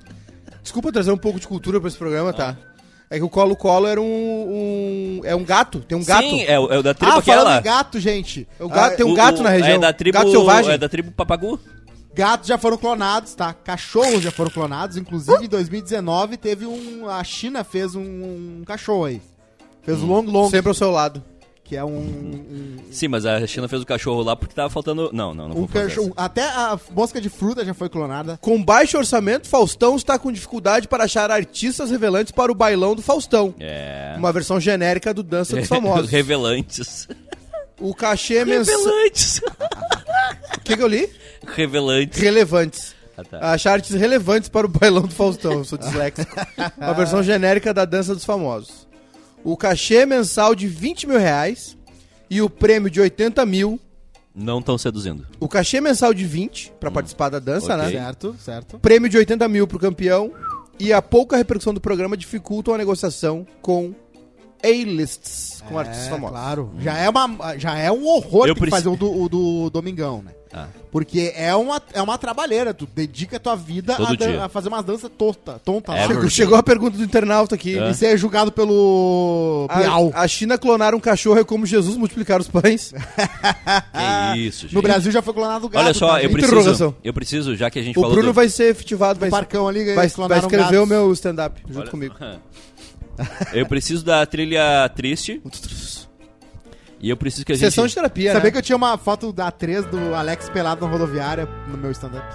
[0.68, 2.58] Desculpa trazer um pouco de cultura pra esse programa, tá?
[3.10, 6.28] É que o Colo-Colo era um, um- É um gato, tem um gato.
[6.28, 7.60] Sim, é, o- é o da tribo Ah, falando aquela.
[7.60, 8.46] em gato, gente.
[8.60, 9.76] É o gato, Ah, tem um O- gato o- na região.
[9.76, 10.18] É da tribo.
[10.18, 10.72] Gato selvagem.
[10.74, 11.58] É da tribo Papagu.
[12.14, 13.54] Gatos já foram clonados, tá?
[13.54, 14.98] Cachorros já foram clonados.
[14.98, 17.08] Inclusive, em 2019, teve um...
[17.08, 19.22] A China fez um, um cachorro aí.
[19.84, 21.24] Fez o Long Long, Sempre ao seu lado.
[21.68, 21.98] Que é um...
[21.98, 25.10] um, Sim, mas a China fez o cachorro lá porque tava faltando.
[25.12, 26.14] Não, não, não um cachorro...
[26.16, 28.38] Até a mosca de fruta já foi clonada.
[28.42, 33.02] Com baixo orçamento, Faustão está com dificuldade para achar artistas revelantes para o bailão do
[33.02, 33.54] Faustão.
[33.60, 34.16] É.
[34.18, 36.10] Uma versão genérica do Dança dos Famosos.
[36.10, 37.08] Revelantes.
[37.80, 38.76] O cachê mensal.
[38.78, 39.42] Revelantes.
[40.56, 41.10] O que, que eu li?
[41.46, 42.20] Revelantes.
[42.20, 42.96] Relevantes.
[43.18, 43.52] Ah, tá.
[43.52, 45.54] Achar artistas relevantes para o bailão do Faustão.
[45.54, 46.34] Eu sou disléxico.
[46.78, 48.87] Uma versão genérica da Dança dos Famosos.
[49.48, 51.78] O cachê mensal de 20 mil reais
[52.30, 53.80] e o prêmio de 80 mil.
[54.36, 55.26] Não estão seduzindo.
[55.40, 57.78] O cachê mensal de 20 para participar da dança, Ok.
[57.86, 57.92] né?
[57.92, 58.80] Certo, certo.
[58.80, 60.32] Prêmio de 80 mil pro campeão.
[60.78, 63.96] E a pouca repercussão do programa dificultam a negociação com
[64.64, 66.38] A-lists, com artistas É, famosos.
[66.38, 66.72] Claro.
[66.80, 69.30] Já é, uma, já é um horror Eu ter que preci- fazer o do, o
[69.30, 70.32] do Domingão, né?
[70.54, 70.68] Ah.
[70.92, 72.74] Porque é uma, é uma trabalheira.
[72.74, 76.00] Tu dedica a tua vida a, a fazer umas danças tonta, tonta lá.
[76.00, 77.78] É Chegou, chegou a pergunta do internauta aqui.
[77.78, 77.90] É.
[77.90, 80.12] E ser julgado pelo Piau.
[80.14, 82.94] A, a China clonar um cachorro é como Jesus multiplicar os pães.
[84.34, 84.76] Que isso, gente.
[84.76, 85.84] No Brasil já foi clonado o gato.
[85.84, 88.34] Olha só, tá, eu preciso, eu preciso, já que a gente O falou Bruno do...
[88.34, 90.80] vai ser efetivado, vai, parcão ali, vai, vai clonaram escrever gatos.
[90.80, 92.16] o meu stand-up junto Olha- comigo.
[93.52, 95.42] Eu preciso da trilha triste
[97.00, 97.66] e eu preciso que a gente...
[97.66, 98.52] Sessão de terapia, Sabia né?
[98.52, 102.26] que eu tinha uma foto da 3 do Alex pelado na rodoviária no meu stand-up?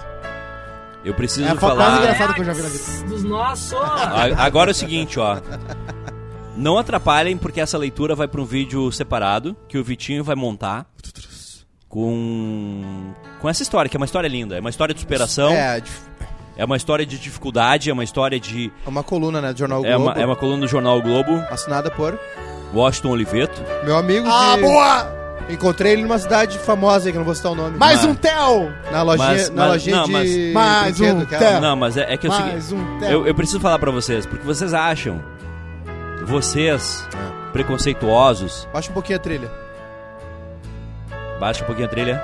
[1.05, 2.01] Eu preciso É a foto mais falar...
[2.01, 3.07] engraçada que eu já vi na vida.
[3.09, 3.77] Dos nossos!
[4.37, 5.37] Agora é o seguinte, ó.
[6.55, 10.85] Não atrapalhem, porque essa leitura vai para um vídeo separado, que o Vitinho vai montar
[11.89, 13.11] com...
[13.41, 14.55] Com essa história, que é uma história linda.
[14.55, 15.91] É uma história de superação, é, É, de-
[16.65, 18.71] uma história de dificuldade, é uma história de...
[18.85, 20.03] é uma coluna, né, do Jornal É Globo.
[20.11, 22.17] uma, é uma coluna do Jornal Globo, Assinada por
[22.73, 23.61] Washington Oliveto.
[23.83, 24.61] meu amigo Ah, de...
[24.61, 25.23] boa!
[25.49, 27.77] Encontrei ele numa cidade famosa aí, que eu não vou citar o nome.
[27.77, 28.71] Mais Mas- um Tel!
[28.91, 30.11] Na lojinha, Mas- na mas- lojinha não, de...
[30.11, 31.25] mas- Mais brinquedo, um.
[31.25, 31.61] Tel.
[31.61, 32.51] Não, mas é, é que é o seguinte...
[32.53, 33.11] Mais um Tel!
[33.11, 35.21] Eu, eu preciso falar pra vocês, porque vocês acham,
[36.25, 37.05] vocês,
[37.51, 39.51] preconceituosos, Baixa um pouquinho a trilha.
[41.41, 42.23] baixa um pouquinho a trilha.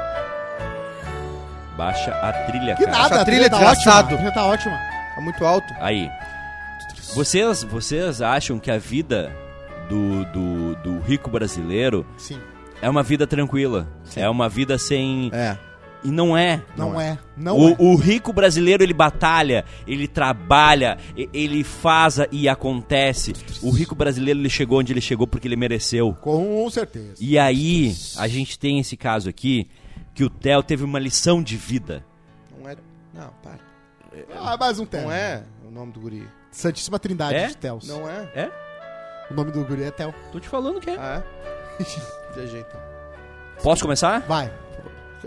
[1.78, 2.98] Baixa a trilha, Que cara.
[2.98, 3.98] nada, a trilha é tá desgraçado.
[3.98, 4.14] ótima.
[4.14, 4.78] A trilha tá ótima.
[5.16, 5.74] Tá muito alto.
[5.82, 6.10] Aí.
[7.16, 9.32] Vocês, vocês acham que a vida
[9.90, 12.40] do, do, do rico brasileiro Sim.
[12.82, 13.88] é uma vida tranquila?
[14.16, 15.30] É uma vida sem.
[15.34, 15.58] É.
[16.02, 16.64] E não é.
[16.78, 17.20] Não, é.
[17.36, 17.76] Não o, é.
[17.78, 20.98] o rico brasileiro ele batalha, ele trabalha,
[21.34, 23.34] ele faz e acontece.
[23.62, 26.14] O rico brasileiro ele chegou onde ele chegou porque ele mereceu.
[26.22, 27.16] Com certeza.
[27.20, 29.68] E aí, a gente tem esse caso aqui,
[30.14, 32.06] que o Theo teve uma lição de vida.
[32.58, 32.78] Não é.
[33.14, 33.60] Não, para.
[34.36, 35.02] Ah, mais um Theo.
[35.02, 36.26] Não é o nome do guri.
[36.52, 37.48] Santíssima Trindade É?
[37.48, 37.88] de Theos.
[37.88, 38.30] Não é?
[38.34, 38.69] É?
[39.30, 40.14] O nome do guri é Theo.
[40.32, 40.98] Tô te falando que é.
[40.98, 41.22] Ah,
[41.80, 41.84] é?
[42.36, 42.80] Viajei então.
[43.64, 44.20] Posso começar?
[44.22, 44.52] Vai.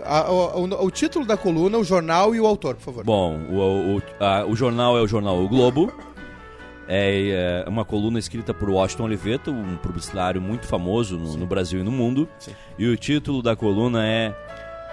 [0.03, 3.03] Ah, o, o- o título da coluna, o jornal e o autor, por favor.
[3.03, 5.93] Bom, o, o, a- o jornal é o jornal O Globo.
[6.87, 11.79] É, é uma coluna escrita por Washington Oliveto, um publicitário muito famoso no, no Brasil
[11.79, 12.27] e no mundo.
[12.39, 12.53] Sim.
[12.77, 14.35] E o título da coluna é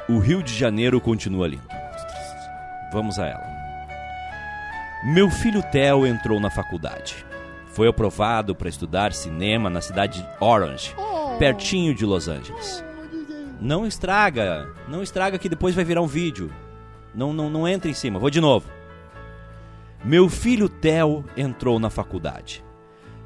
[0.09, 1.67] O Rio de Janeiro continua lindo.
[2.93, 3.51] Vamos a ela.
[5.15, 7.25] Meu filho Theo entrou na faculdade.
[7.71, 10.95] Foi aprovado para estudar cinema na cidade de Orange,
[11.39, 12.85] pertinho de Los Angeles.
[13.61, 16.53] Não estraga, não estraga que depois vai virar um vídeo.
[17.15, 18.19] Não, não, não entra em cima.
[18.19, 18.69] Vou de novo.
[20.05, 22.65] Meu filho Theo entrou na faculdade.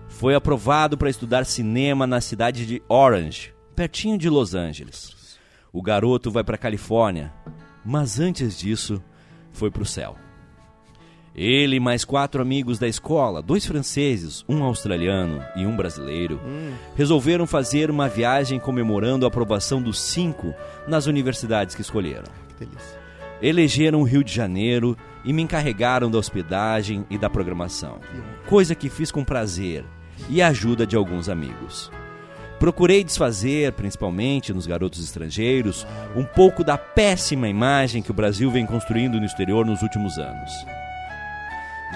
[0.08, 5.38] Foi aprovado para estudar cinema na cidade de Orange, pertinho de Los Angeles.
[5.72, 7.32] O garoto vai para Califórnia,
[7.84, 9.02] mas antes disso,
[9.52, 10.16] foi para o céu.
[11.34, 16.40] Ele e mais quatro amigos da escola, dois franceses, um australiano e um brasileiro,
[16.94, 20.54] resolveram fazer uma viagem comemorando a aprovação dos cinco
[20.86, 22.30] nas universidades que escolheram.
[22.48, 23.04] Que delícia.
[23.42, 27.98] Elegeram o Rio de Janeiro e me encarregaram da hospedagem e da programação,
[28.46, 29.84] coisa que fiz com prazer
[30.28, 31.90] e a ajuda de alguns amigos.
[32.60, 38.64] Procurei desfazer, principalmente nos garotos estrangeiros, um pouco da péssima imagem que o Brasil vem
[38.64, 40.50] construindo no exterior nos últimos anos.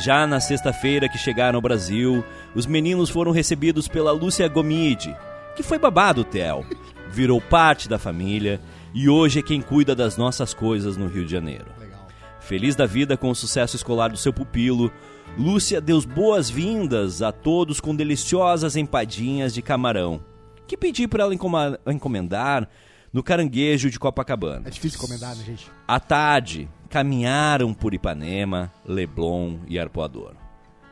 [0.01, 2.25] Já na sexta-feira que chegaram ao Brasil,
[2.55, 5.17] os meninos foram recebidos pela Lúcia Gomide,
[5.57, 6.65] que foi babado Theo,
[7.11, 8.61] virou parte da família
[8.95, 11.67] e hoje é quem cuida das nossas coisas no Rio de Janeiro.
[11.81, 12.07] Legal.
[12.39, 14.93] Feliz da vida com o sucesso escolar do seu pupilo,
[15.37, 20.21] Lúcia deu boas-vindas a todos com deliciosas empadinhas de camarão,
[20.67, 22.69] que pedi para ela encomendar
[23.13, 24.69] no caranguejo de Copacabana.
[24.69, 25.69] É difícil encomendar, né, gente?
[25.87, 30.33] À tarde, caminharam por Ipanema, Leblon e Arpoador.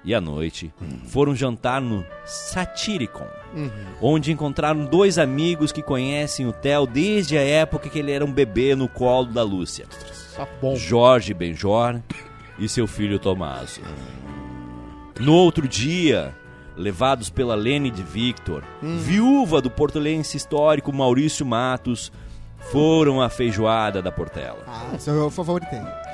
[0.04, 0.72] E à noite,
[1.06, 3.26] foram jantar no Satiricon,
[4.00, 8.32] onde encontraram dois amigos que conhecem o Theo desde a época que ele era um
[8.32, 9.86] bebê no colo da Lúcia.
[10.62, 10.76] Bom.
[10.76, 12.00] Jorge Benjor
[12.56, 13.80] e seu filho Tomaso.
[15.18, 16.36] No outro dia,
[16.76, 22.12] levados pela Lene de Victor, viúva do portelense histórico Maurício Matos,
[22.58, 24.64] foram à feijoada da Portela.
[24.66, 25.68] Ah, esse é favorito.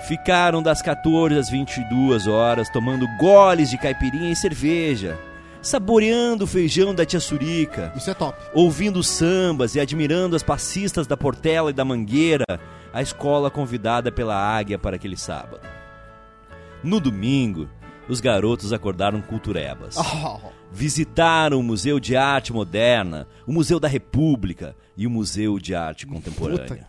[0.07, 5.19] Ficaram das 14 às 22 horas tomando goles de caipirinha e cerveja,
[5.63, 8.37] saboreando o feijão da tia Surica, Isso é top.
[8.53, 12.45] ouvindo sambas e admirando as passistas da Portela e da Mangueira,
[12.93, 15.61] a escola convidada pela Águia para aquele sábado.
[16.83, 17.69] No domingo,
[18.09, 19.97] os garotos acordaram culturebas.
[20.75, 26.07] Visitaram o Museu de Arte Moderna, o Museu da República e o Museu de Arte
[26.07, 26.87] Contemporânea.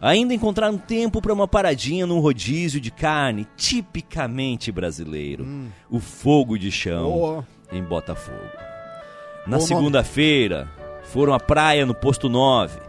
[0.00, 5.46] Ainda encontraram tempo para uma paradinha num rodízio de carne tipicamente brasileiro,
[5.88, 8.38] o fogo de chão em Botafogo.
[9.46, 10.68] Na segunda-feira,
[11.04, 12.80] foram à praia no Posto 9.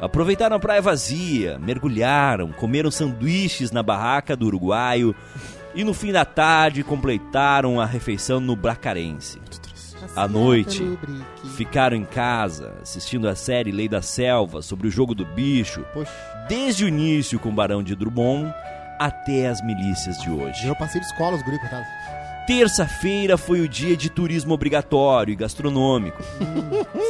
[0.00, 5.14] Aproveitaram a praia vazia, mergulharam, comeram sanduíches na barraca do Uruguaio
[5.74, 9.38] e no fim da tarde completaram a refeição no Bracarense.
[10.16, 10.82] À noite,
[11.56, 16.12] ficaram em casa assistindo a série Lei da Selva sobre o jogo do bicho, Poxa,
[16.48, 18.52] desde o início com o Barão de Drummond
[18.98, 20.66] até as milícias de hoje.
[20.66, 21.84] eu passei de escola, os guri, coitado.
[22.46, 26.20] Terça-feira foi o dia de turismo obrigatório e gastronômico.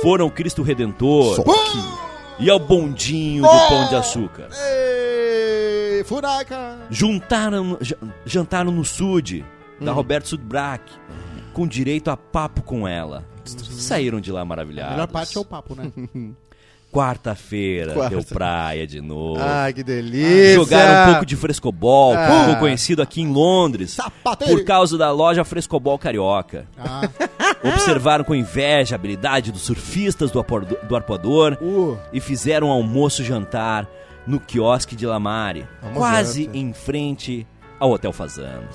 [0.02, 1.42] Foram Cristo Redentor
[2.38, 4.48] e ao bondinho do Pão de Açúcar.
[6.04, 6.78] Furaca!
[6.90, 9.44] Juntaram, ja- jantaram no Sud,
[9.80, 10.82] da Roberto Sudbrack,
[11.60, 13.22] com direito a papo com ela.
[13.44, 14.92] Saíram de lá A maravilhados.
[14.92, 15.92] melhor parte é o papo, né?
[16.90, 18.16] Quarta-feira Quarta.
[18.16, 19.38] deu praia de novo.
[19.40, 20.54] Ai, que delícia.
[20.54, 22.44] Jogaram um pouco de frescobol, Ah.
[22.46, 24.56] ficou conhecido aqui em Londres, Sapateiro!
[24.56, 26.66] por causa da loja Frescobol Carioca.
[26.78, 27.02] Ah,
[27.62, 32.72] Observaram com inveja a habilidade dos surfistas do, apor- do arpoador uh, e fizeram um
[32.72, 33.86] almoço-jantar
[34.26, 36.56] no quiosque de Lamare, quase janta.
[36.56, 37.46] em frente
[37.78, 38.66] ao Hotel Fazano.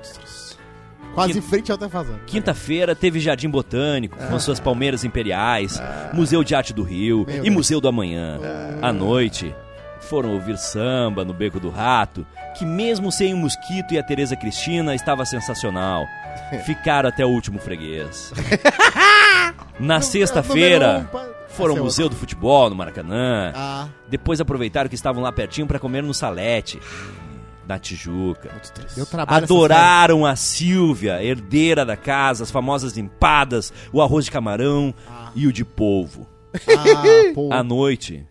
[1.15, 2.19] Quase Que- em frente ao Fazano.
[2.27, 5.81] Quinta-feira teve Jardim Botânico, com suas palmeiras imperiais,
[6.13, 7.53] Museu de Arte do Rio Meu e Deus.
[7.55, 8.39] Museu do Amanhã.
[8.81, 9.55] À noite,
[10.01, 12.25] foram ouvir samba no Beco do Rato,
[12.57, 16.05] que mesmo sem o Mosquito e a Tereza Cristina, estava sensacional.
[16.65, 18.31] Ficaram até o último freguês.
[19.79, 21.09] Na sexta-feira,
[21.49, 23.51] foram ao é Museu do Futebol, no Maracanã.
[23.55, 26.79] Ah, Depois aproveitaram que estavam lá pertinho para comer no Salete,
[27.67, 28.49] na Tijuca.
[29.27, 34.93] Adoraram a Silvia, herdeira da casa, as famosas empadas, o arroz de camarão
[35.35, 36.27] e o de polvo.
[37.49, 38.25] Ah, À noite,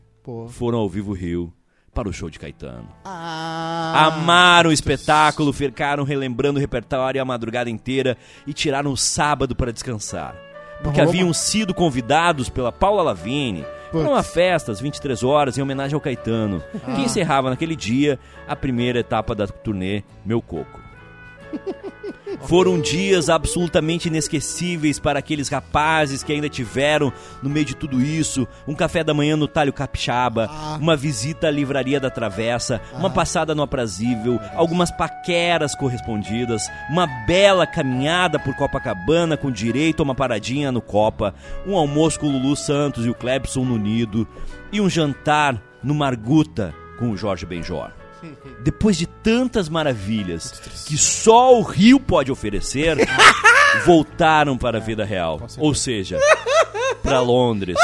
[0.49, 1.53] foram ao Vivo Rio
[1.93, 2.89] para o show de Caetano.
[3.05, 8.17] Ah, Amaram o espetáculo, ficaram relembrando o repertório a madrugada inteira
[8.47, 10.35] e tiraram o sábado para descansar.
[10.83, 15.95] Porque haviam sido convidados pela Paula Lavigne para uma festa às 23 horas em homenagem
[15.95, 16.63] ao Caetano,
[16.95, 20.81] que encerrava naquele dia a primeira etapa da turnê Meu Coco.
[22.43, 27.13] Foram dias absolutamente inesquecíveis para aqueles rapazes que ainda tiveram,
[27.43, 31.51] no meio de tudo isso, um café da manhã no Talho Capixaba, uma visita à
[31.51, 39.37] Livraria da Travessa, uma passada no Aprazível, algumas paqueras correspondidas, uma bela caminhada por Copacabana
[39.37, 41.35] com direito a uma paradinha no Copa,
[41.67, 44.27] um almoço com o Lulu Santos e o Clebson no Nido
[44.71, 48.04] e um jantar no Marguta com o Jorge Benjor.
[48.65, 50.51] Depois de tantas maravilhas
[50.87, 52.97] que só o Rio pode oferecer,
[53.85, 55.39] voltaram para a vida real.
[55.59, 56.19] Ou seja,
[57.03, 57.77] para Londres.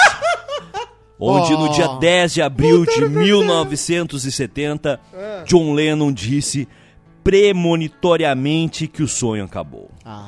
[1.19, 4.99] Onde no dia 10 de abril de 1970,
[5.45, 6.67] John Lennon disse
[7.23, 9.91] premonitoriamente que o sonho acabou.
[10.03, 10.27] Ah.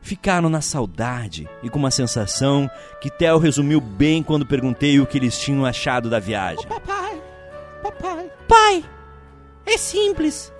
[0.00, 2.70] Ficaram na saudade e com uma sensação
[3.00, 6.64] que Theo resumiu bem quando perguntei o que eles tinham achado da viagem.
[6.68, 7.20] Papai,
[7.82, 8.30] papai.
[8.46, 8.84] Pai,
[9.68, 10.52] é simples.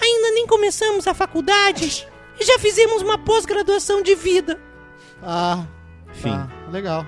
[0.00, 2.06] Ainda nem começamos a faculdade
[2.38, 4.58] e já fizemos uma pós-graduação de vida.
[5.22, 5.64] Ah,
[6.12, 6.30] Fim.
[6.30, 7.06] tá, legal.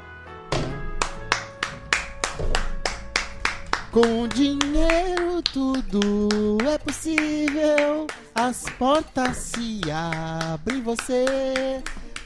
[3.90, 8.06] Com dinheiro tudo é possível.
[8.34, 11.82] As portas se abrem, você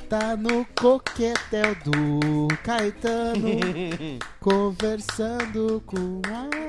[0.08, 3.58] tá no coquetel do Caetano,
[4.40, 6.65] conversando com a.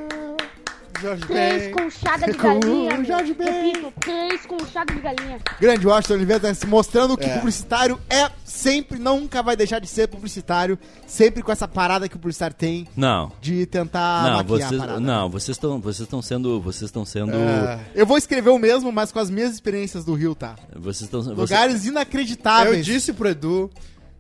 [1.02, 1.72] Jorge Três Ben.
[1.72, 2.90] conchadas de Com galinha.
[2.94, 3.06] o meu.
[3.06, 3.68] Jorge Ben.
[3.72, 5.38] Repito, três conchadas de galinha.
[5.60, 7.38] Grande Washington Oliveira tá se mostrando que É.
[7.38, 12.20] publicitário é sempre, nunca vai deixar de ser publicitário, sempre com essa parada que o
[12.20, 13.32] publicitário tem Não.
[13.42, 15.00] de tentar não, maquiar vocês, a parada.
[15.00, 17.80] não, vocês estão, vocês estão sendo, vocês estão sendo, É.
[17.94, 20.56] Eu vou escrever o mesmo, mas com as minhas experiências do Rio, tá?
[20.76, 22.86] vocês estão, vocês- Lugares Eu inacreditáveis.
[22.86, 23.70] disse pro Edu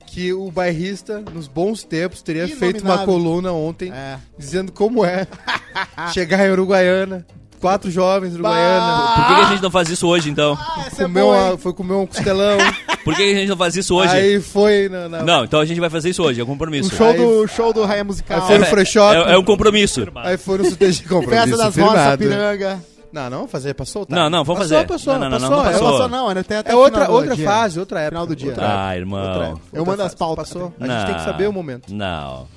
[0.08, 2.72] que o bairrista, nos bons tempos, teria Inominável.
[2.72, 4.18] feito uma coluna ontem É.
[4.38, 5.28] dizendo como é
[6.14, 7.26] chegar em Uruguaiana,
[7.60, 10.58] quatro jovens uruguaiana, Por que, que a gente não faz isso hoje, então?
[10.60, 12.58] Ah, é comeu boa, uma- foi comer um costelão,
[13.04, 14.14] Por que, que a gente não faz isso hoje?
[14.14, 16.50] aí foi na, na- Não, então a gente vai fazer isso hoje, é um O
[16.50, 16.94] compromisso.
[16.96, 18.42] show Aí- do, show do Raia Musical.
[18.42, 20.08] Aí foi no Free Shop, É, é um compromisso.
[20.16, 21.76] aí foi no de compromisso Festa das.
[21.78, 22.80] Roças, Piranga.
[23.18, 24.16] Não, não, fazer, passou, tá?
[24.16, 24.88] Não, não, vamos passou, fazer.
[24.88, 25.92] Passou, Não, não, não, passou, não, não é Não passou.
[25.92, 27.46] passou não, ainda tem até É o outra, final do outra dia.
[27.46, 28.12] fase, outra época.
[28.12, 28.50] Final do dia.
[28.50, 29.28] Outra Ah, irmão.
[29.28, 30.16] outra época, Eu outra mando as fase.
[30.18, 30.48] pautas.
[30.50, 30.74] Passou.
[30.80, 31.94] A gente tem que saber o momento.
[31.94, 32.48] Não.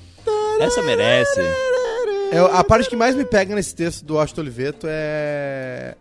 [0.59, 1.41] Essa merece.
[2.31, 5.95] É, a parte que mais me pega nesse texto do Washington Oliveto é.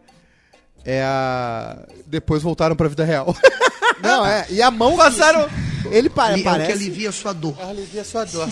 [0.84, 1.78] É a.
[2.06, 3.34] Depois voltaram pra vida real.
[4.02, 4.46] Não, é.
[4.50, 4.96] E a mão.
[4.96, 5.48] Passaram.
[5.90, 6.72] Ele é parece.
[6.72, 7.54] alivia a sua dor.
[7.60, 8.48] Alivia sua dor.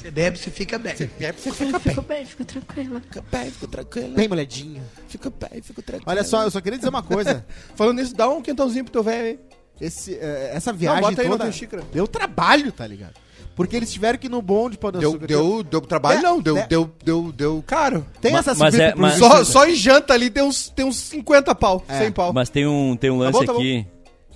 [0.00, 0.94] Você bebe, você fica bem.
[1.20, 1.94] É, você fica bem.
[1.94, 3.00] Fico bem, fico tranquila.
[3.00, 4.14] Fica bem, fica tranquilo.
[4.14, 4.82] Bem moledinho.
[5.08, 6.10] Fica bem, fica tranquilo.
[6.10, 7.44] Olha só, eu só queria dizer uma coisa.
[7.76, 9.38] Falando nisso, dá um quentãozinho pro teu velho aí.
[9.80, 11.82] Esse, eh, essa viagem bota aí, não toda xícara.
[11.92, 13.14] deu trabalho, tá ligado?
[13.54, 16.40] Porque eles tiveram que ir no bonde pra Deu, deu, deu trabalho, É, não.
[16.40, 16.66] Deu, é.
[16.66, 18.06] deu, deu, deu caro.
[18.20, 19.18] Tem Ma- essa mas é- mas-.
[19.18, 21.84] Só, só em janta ali tem uns, tem uns 50 pau.
[21.88, 21.98] É.
[21.98, 22.32] 100 pau.
[22.32, 23.58] Mas tem um, tem um lance bom, tá bom.
[23.58, 23.86] aqui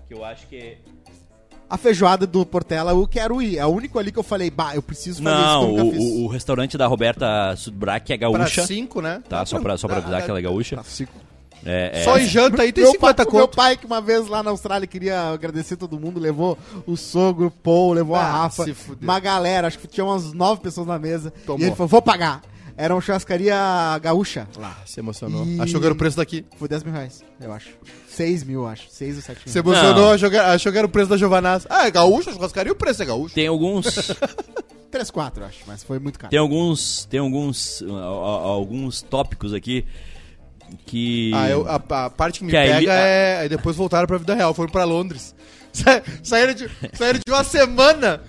[0.09, 0.77] que eu acho que.
[1.69, 3.59] A feijoada do Portela eu quero ir.
[3.59, 6.01] É o único ali que eu falei, bah, eu preciso fazer Não, isso nunca o,
[6.01, 8.67] o, o restaurante da Roberta Sudbrack é Pra gaúcha.
[8.67, 9.23] 5, né?
[9.29, 10.79] Tá, só pra, só pra avisar que ela é gaúcha.
[11.67, 13.57] É, é, Só em janta aí tem meu 50 pai, Meu conto.
[13.57, 17.51] pai, que uma vez lá na Austrália queria agradecer todo mundo, levou o sogro, o
[17.51, 19.03] Paul, levou a Ah, Rafa, se fuder.
[19.03, 21.33] uma galera, acho que tinha umas nove pessoas na mesa.
[21.47, 21.61] Tomou.
[21.61, 22.43] E ele falou, vou pagar.
[22.77, 23.55] Era uma churrascaria
[24.03, 24.49] gaúcha.
[24.61, 25.47] Ah, se emocionou.
[25.47, 26.45] E- Achou que era o preço daqui.
[26.59, 27.68] Foi 10 mil reais, eu acho.
[28.09, 28.89] 6 mil, acho.
[28.91, 29.53] 6 ou 7 mil.
[29.53, 31.66] Se emocionou, achou que, achou que era o preço da Giovanaz.
[31.70, 33.35] Ah, é gaúcho, churrascaria, o preço é gaúcho.
[33.35, 33.87] Tem alguns.
[34.91, 36.31] 3, 4, eu acho, mas foi muito caro.
[36.31, 37.05] Tem alguns.
[37.07, 37.83] Tem alguns.
[37.83, 39.85] a- a- alguns tópicos aqui
[40.87, 41.31] que.
[41.35, 43.39] Ah, eu, a, a parte que me Que aí- pega é.
[43.41, 45.35] Aí depois voltaram pra vida real, foram pra Londres.
[45.72, 48.22] Sa- Saíram de, saíram de uma semana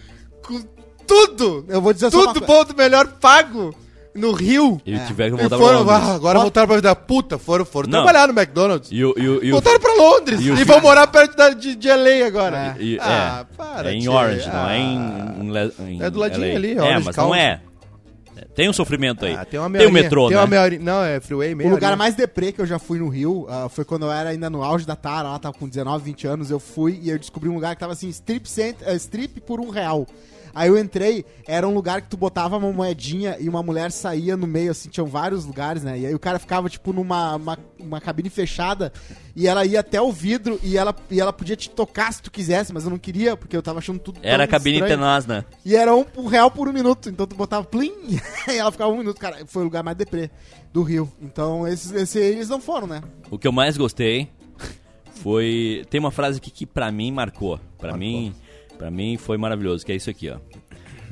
[0.43, 0.59] com
[1.05, 1.63] tudo!
[1.67, 2.65] Eu vou dizer só uma Tudo coisa.
[2.65, 3.75] ponto melhor pago
[4.15, 4.81] no Rio.
[4.85, 5.05] E É.
[5.05, 6.09] tiveram que E voltar pra foram, Londres.
[6.09, 8.03] ah, agora voltaram pra vida puta, foram, foram Não.
[8.03, 8.89] trabalhar no McDonald's.
[8.91, 9.13] E o.
[9.17, 11.75] E o, e o voltaram pra Londres e o e, vão morar perto da, de,
[11.75, 12.75] de LA agora.
[12.79, 14.07] e- ah, é, para, é em.
[14.07, 14.77] Orange, não é Ah.
[14.77, 16.55] em, em Le- em É do ladinho LA.
[16.55, 17.39] ali, É, Orange mas não County.
[17.39, 17.59] é.
[18.37, 19.33] É, Tem um sofrimento aí.
[19.33, 20.41] Ah, tem uma tem meia o metrô, tem né?
[20.41, 22.99] Uma meia horinha- não, é freeway, meia O lugar mais deprê que eu já fui
[22.99, 25.65] no Rio ah, foi quando eu era ainda no auge da Tara, ela tava com
[25.69, 28.75] 19, 20 anos, eu fui e eu descobri um lugar que tava assim, strip, cent,
[28.81, 30.05] eh, strip por um real.
[30.55, 34.37] Aí eu entrei, era um lugar que tu botava uma moedinha e uma mulher saía
[34.37, 35.99] no meio, assim, tinham vários lugares, né?
[35.99, 38.93] E aí o cara ficava, tipo, numa uma, uma cabine fechada
[39.35, 42.31] e ela ia até o vidro e ela, e ela podia te tocar se tu
[42.31, 44.97] quisesse, mas eu não queria, porque eu tava achando tudo Era a cabine estranho.
[44.97, 45.43] tenaz, né?
[45.65, 47.91] E era um, um real por um minuto, então tu botava plim.
[48.47, 49.45] e ela ficava um minuto, cara.
[49.45, 50.31] Foi o lugar mais deprê
[50.71, 51.11] do Rio.
[51.21, 53.01] Então, esses, esse, eles não foram, né?
[53.29, 54.29] O que eu mais gostei
[55.15, 55.85] foi.
[55.89, 57.59] Tem uma frase aqui que pra mim marcou.
[57.77, 58.33] Pra mim,
[58.77, 60.37] para mim foi maravilhoso, que é isso aqui, ó.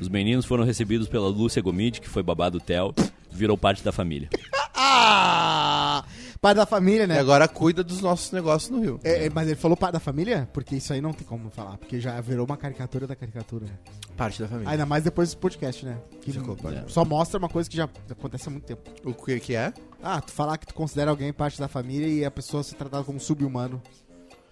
[0.00, 2.94] Os meninos foram recebidos pela Lúcia Gomide, que foi babá do Theo,
[3.30, 4.28] virou parte da família.
[4.74, 6.04] Ah!
[6.40, 7.18] Pai da família, E né?
[7.18, 9.00] agora cuida dos nossos negócios no Rio.
[9.02, 10.46] É, é, mas ele falou pai da família?
[10.52, 11.78] Porque isso aí não tem como falar.
[11.78, 13.64] Porque já virou uma caricatura da caricatura.
[13.64, 13.72] né?
[14.14, 14.70] Parte da família.
[14.70, 15.96] Ainda mais depois desse podcast, né?
[16.20, 16.92] Que Ficou, pode.
[16.92, 18.82] só mostra uma coisa que já acontece há muito tempo.
[19.04, 19.72] O que, que é?
[20.02, 23.04] Ah, tu falar que tu considera alguém parte da família e a pessoa ser tratada
[23.04, 23.80] como sub-humano.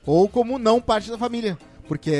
[0.06, 1.58] Ou como não parte da família.
[1.88, 2.12] Porque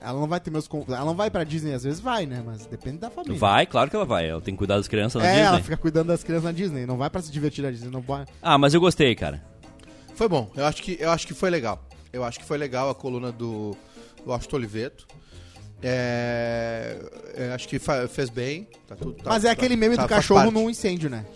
[0.00, 0.68] ela não vai ter meus.
[0.88, 2.42] Ela não vai pra Disney, às vezes vai, né?
[2.46, 3.36] Mas depende da família.
[3.38, 4.28] Vai, claro que ela vai.
[4.28, 5.62] Ela tem que cuidar das crianças na É, ela Disney.
[5.64, 6.86] fica cuidando das crianças na Disney.
[6.86, 7.90] Não vai pra se divertir na Disney.
[7.90, 8.24] Não vai.
[8.40, 9.42] Ah, mas eu gostei, cara.
[10.14, 10.50] Foi bom.
[10.56, 11.84] Eu acho que, eu acho que foi legal.
[12.12, 13.76] Eu acho que foi legal a coluna do,
[14.24, 15.06] do Austin Oliveto.
[15.82, 16.96] É,
[17.36, 18.68] é, acho que fa- fez bem.
[18.86, 21.26] Tá tudo, tá- Mas é tá- aquele meme tá- do cachorro num incêndio, né?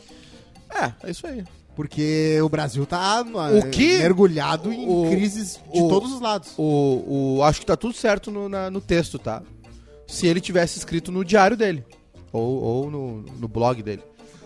[0.71, 1.45] É, é isso aí.
[1.79, 3.24] Porque o Brasil tá
[3.57, 6.51] O que- mergulhado em o- crises de o- todos os lados.
[6.59, 9.45] O, o, acho que tá tudo certo no, na- no texto, tá?
[10.05, 11.85] Se ele tivesse escrito no diário dele.
[12.33, 14.03] Ou, ou no, no blog dele.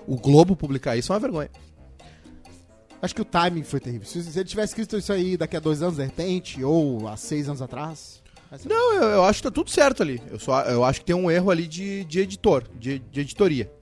[0.07, 1.49] O Globo publicar isso é uma vergonha.
[3.01, 4.07] Acho que o timing foi terrível.
[4.07, 7.17] Se, se ele tivesse escrito isso aí daqui a dois anos, de repente, ou há
[7.17, 8.21] seis anos atrás.
[8.67, 10.21] Não, eu, eu acho que tá tudo certo ali.
[10.31, 13.73] Eu, só, eu acho que tem um erro ali de, de editor, de, de editoria.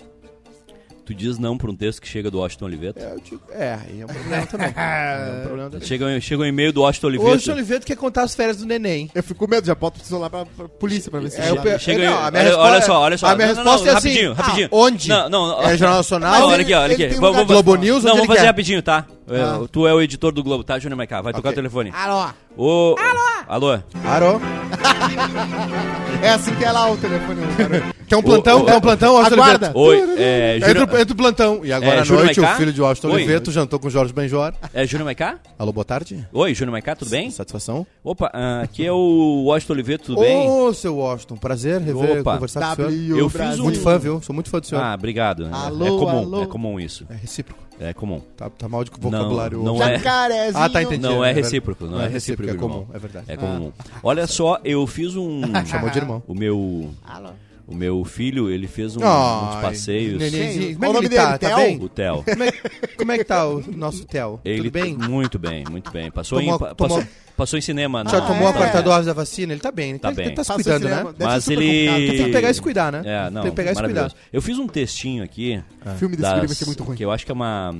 [1.10, 3.00] Tu diz não pra um texto que chega do Washington Oliveto.
[3.00, 4.70] É, eu digo, é, aí é um problema também.
[4.80, 5.88] É um problema também.
[5.88, 7.30] Chega, chega um e-mail do Washington O Oliveto.
[7.30, 9.10] Washington Oliveto quer contar as férias do neném.
[9.12, 11.78] Eu fico com medo, já boto o celular pra, pra polícia pra ver se É,
[11.80, 13.26] Chega aí, não, a minha olha, resposta- olha só, olha só.
[13.26, 14.68] a minha Não, não, resposta não, é assim, rapidinho, ah, rapidinho.
[14.70, 15.08] onde?
[15.08, 16.46] Não, não, É Jornal Não, Nacional?
[16.46, 17.08] olha aqui, olha aqui.
[17.08, 18.46] tem um Vamos, vamos- Globo News, Não, onde vamos ele fazer quer?
[18.46, 19.06] rapidinho, tá?
[19.30, 19.60] É, Ah.
[19.70, 21.20] Tu é o editor do Globo, tá, Júnior Maiká?
[21.22, 21.90] Vai tocar o telefone.
[21.94, 22.30] Alô?
[22.56, 22.96] Ô,
[23.48, 23.78] Alô?
[24.04, 24.40] Arô.
[26.22, 27.40] É assim que é lá o telefone.
[27.56, 27.94] cara.
[28.06, 28.60] Quer um plantão?
[28.60, 29.72] Ô, Quer um plantão, Washington Aguarda.
[29.74, 31.60] Oi, é Entra, Júnior, entra o plantão.
[31.64, 32.54] E agora É, à noite, Maiká?
[32.54, 33.14] o filho de Washington Oi.
[33.14, 34.52] Oliveto jantou com o Jorge Benjor.
[34.74, 35.38] é Júnior Maiká?
[35.58, 36.26] Alô, boa tarde.
[36.32, 37.30] Oi, Júnior Maiká, tudo bem?
[37.30, 37.86] Satisfação.
[38.04, 40.46] Opa, ah, aqui é o Washington Oliveto, tudo bem?
[40.48, 42.34] Ô, seu Washington, prazer rever, Opa.
[42.34, 43.18] conversar com o senhor.
[43.18, 44.20] Eu fiz um- Muito fã, viu?
[44.22, 44.82] Sou muito fã do senhor.
[44.84, 45.46] Ah, obrigado.
[45.46, 46.42] É- Alô, é comum, alô.
[46.42, 47.06] é comum isso.
[47.08, 47.62] É recíproco.
[47.80, 48.20] É comum.
[48.36, 49.62] Tá, tá mal de vocabulário.
[49.62, 49.96] Não, não é.
[49.96, 50.62] Jacarezinho.
[50.62, 51.02] Ah, tá, entendi.
[51.02, 51.40] Não é verdade.
[51.40, 52.68] recíproco, não é recíproco, é irmão.
[52.68, 53.24] comum, é verdade.
[53.26, 53.72] É comum.
[54.02, 55.40] Olha só, eu fiz um.
[55.64, 56.22] Chamou de irmão.
[56.28, 56.90] O meu.
[57.02, 57.30] Alô?
[57.70, 60.18] O meu filho, ele fez um, Ai, uns passeios.
[60.18, 60.74] nenenzinho.
[60.74, 61.26] Como é o que nome tá?
[61.26, 61.38] dele?
[61.38, 61.56] Tá Theo?
[61.56, 61.78] bem?
[61.84, 62.24] O Theo.
[62.24, 62.52] Como é,
[62.98, 64.40] como é que tá o nosso Theo?
[64.44, 64.96] Ele Tudo bem?
[64.96, 66.10] Muito bem, muito bem.
[66.10, 67.04] Passou, Tomou- em, tomou- passou,
[67.36, 68.02] passou em cinema.
[68.10, 68.54] Já na- tomou a é.
[68.54, 69.52] quarta dose da vacina?
[69.52, 69.90] Ele tá bem.
[69.90, 70.26] Ele Tá tá, bem.
[70.26, 70.96] ele tá se cuidando, né?
[71.04, 71.96] Deve Mas ele- complicado.
[72.16, 73.02] Tem que pegar e se cuidar, né?
[73.04, 74.00] É, não, Tem que pegar e se cuidar.
[74.00, 74.16] maravilhoso.
[74.32, 75.62] Eu fiz um textinho aqui.
[75.96, 76.96] Filme desse das- guri vai ser muito ruim.
[76.96, 77.74] Que eu acho que é uma.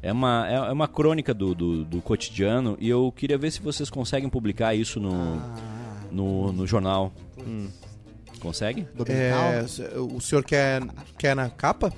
[0.00, 3.60] É uma, é é uma crônica do, do, do cotidiano e eu queria ver se
[3.60, 5.56] vocês conseguem publicar isso no, Ah.
[6.12, 7.12] no, no jornal.
[7.44, 7.66] Hum.
[8.40, 8.86] Consegue?
[9.08, 9.64] É,
[9.98, 10.82] o senhor quer,
[11.18, 11.92] quer na capa?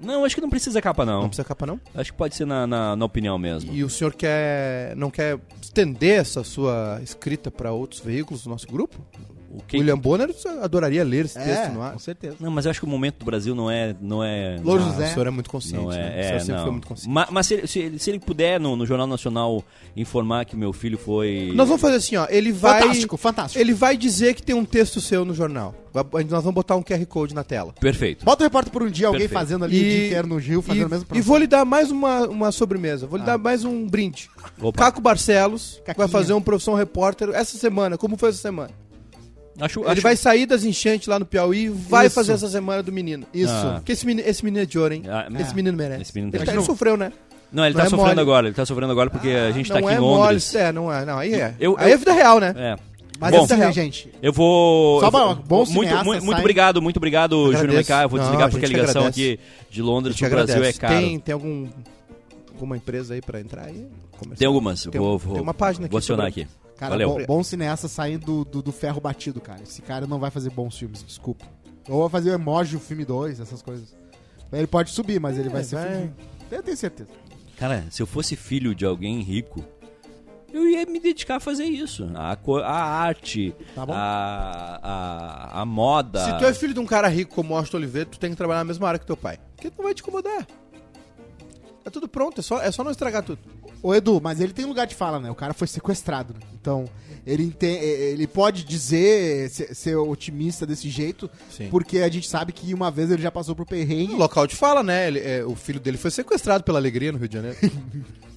[0.00, 1.22] Não, acho que não precisa capa, não.
[1.22, 1.78] Não precisa capa, não?
[1.94, 3.72] Acho que pode ser na, na, na opinião mesmo.
[3.72, 8.66] E o senhor quer não quer estender essa sua escrita para outros veículos do nosso
[8.66, 8.90] gruro?
[9.52, 9.78] O que...
[9.78, 10.30] William Bonner
[10.62, 11.92] adoraria ler esse É, texto no ar.
[11.94, 12.36] com certeza.
[12.38, 13.96] Não, mas eu acho que o momento do Brasil não é.
[14.00, 15.10] Não é Louro Ah, José.
[15.10, 15.96] O senhor é muito consciente, Não né?
[15.96, 16.62] O é, senhor é sempre não.
[16.62, 17.12] foi muito consciente.
[17.12, 19.64] Ma- Mas, se, ele, se, ele, se ele puder no, no Jornal Nacional
[19.96, 21.50] informar que meu filho foi.
[21.54, 22.26] Nós vamos fazer assim, ó.
[22.30, 22.80] Ele vai.
[22.80, 23.60] Fantástico, fantástico.
[23.60, 25.74] Ele vai dizer que tem um texto seu no jornal.
[25.92, 27.72] Vai- Nós vamos botar um QR Code na tela.
[27.80, 28.24] Perfeito.
[28.24, 29.40] Bota o repórter por um dia, alguém Perfeito.
[29.40, 31.64] fazendo ali o dia inteiro no Gil, fazendo e, o mesmo e vou lhe dar
[31.64, 33.08] mais uma, uma sobremesa.
[33.08, 34.30] Vou lhe dar mais um brinde.
[34.60, 34.78] Opa.
[34.78, 36.06] Caco Barcelos vai Caquinha.
[36.08, 37.98] fazer um profissão repórter essa semana.
[37.98, 38.70] Como foi essa semana?
[39.60, 42.14] Acho, Ele acho- vai sair das enchentes lá no Piauí e vai Isso.
[42.14, 43.26] fazer essa semana do menino.
[43.34, 43.52] Isso.
[43.52, 43.74] Ah.
[43.76, 45.02] Porque esse menino, esse menino é de ouro, hein?
[45.08, 45.54] Ah, esse é.
[45.54, 46.02] menino merece.
[46.02, 47.12] Esse menino ele, tem- tá- ele sofreu, né?
[47.52, 48.20] Não, ele Não tá é sofrendo mole.
[48.20, 48.46] agora.
[48.46, 50.52] Ele tá sofrendo agora porque a gente tá não aqui é em Londres.
[50.52, 51.04] Mole, é, não é.
[51.04, 51.54] Não, aí é.
[51.58, 52.54] Eu- aí eu- é vida real, né?
[52.56, 52.76] É.
[53.18, 53.72] Mas Bom, né, real.
[53.72, 54.08] gente?
[54.22, 55.00] Eu vou.
[55.00, 57.74] Só eu vou- uma- bom muito, cineasta muito, obrigado, muito obrigado, Júnior.
[57.74, 58.02] Maiká.
[58.04, 59.32] Eu vou Não, desligar a porque a ligação agradece.
[59.34, 59.40] aqui
[59.70, 60.94] de Londres pro Brasil é caro.
[60.94, 61.68] Tem, tem algum,
[62.54, 63.86] alguma empresa aí pra entrar aí?
[64.38, 64.84] Tem algumas.
[64.84, 65.92] Tem, vou, um- vou, tem uma página aqui.
[65.92, 66.50] Vou acionar sobre- aqui.
[66.80, 67.10] Cara, Valeu.
[67.10, 69.62] bom, bom cineasta saindo do, do, do ferro batido, cara.
[69.62, 71.44] Esse cara não vai fazer bons filmes, desculpa.
[71.86, 73.94] Ou vai fazer o emoji, o filme 2, essas coisas.
[74.50, 75.88] Ele pode subir, mas ele vai É, ser vai.
[75.90, 76.12] filme.
[76.50, 77.10] Eu tenho certeza.
[77.58, 79.62] Cara, se eu fosse filho de alguém rico,
[80.52, 82.10] eu ia me dedicar a fazer isso.
[82.14, 83.92] A, co- a arte, Tá bom.
[83.94, 86.24] a, a, a moda.
[86.24, 88.36] Se tu é filho de um cara rico como o Austin Oliveto, tu tem que
[88.36, 89.38] trabalhar na mesma área que teu pai.
[89.54, 90.46] Porque tu não vai te incomodar.
[91.84, 93.38] É tudo pronto, é só, é só não estragar tudo.
[93.82, 95.30] Ô Edu, mas ele tem lugar de fala, né?
[95.30, 96.40] O cara foi sequestrado, né?
[96.60, 96.84] Então,
[97.26, 101.68] ele, ente- ele pode dizer, ser, ser otimista desse jeito, Sim.
[101.70, 104.14] porque a gente sabe que uma vez ele já passou por No perrengue.
[104.14, 105.08] local de fala, né?
[105.08, 107.56] Ele- é, o filho dele foi sequestrado pela alegria no Rio de Janeiro.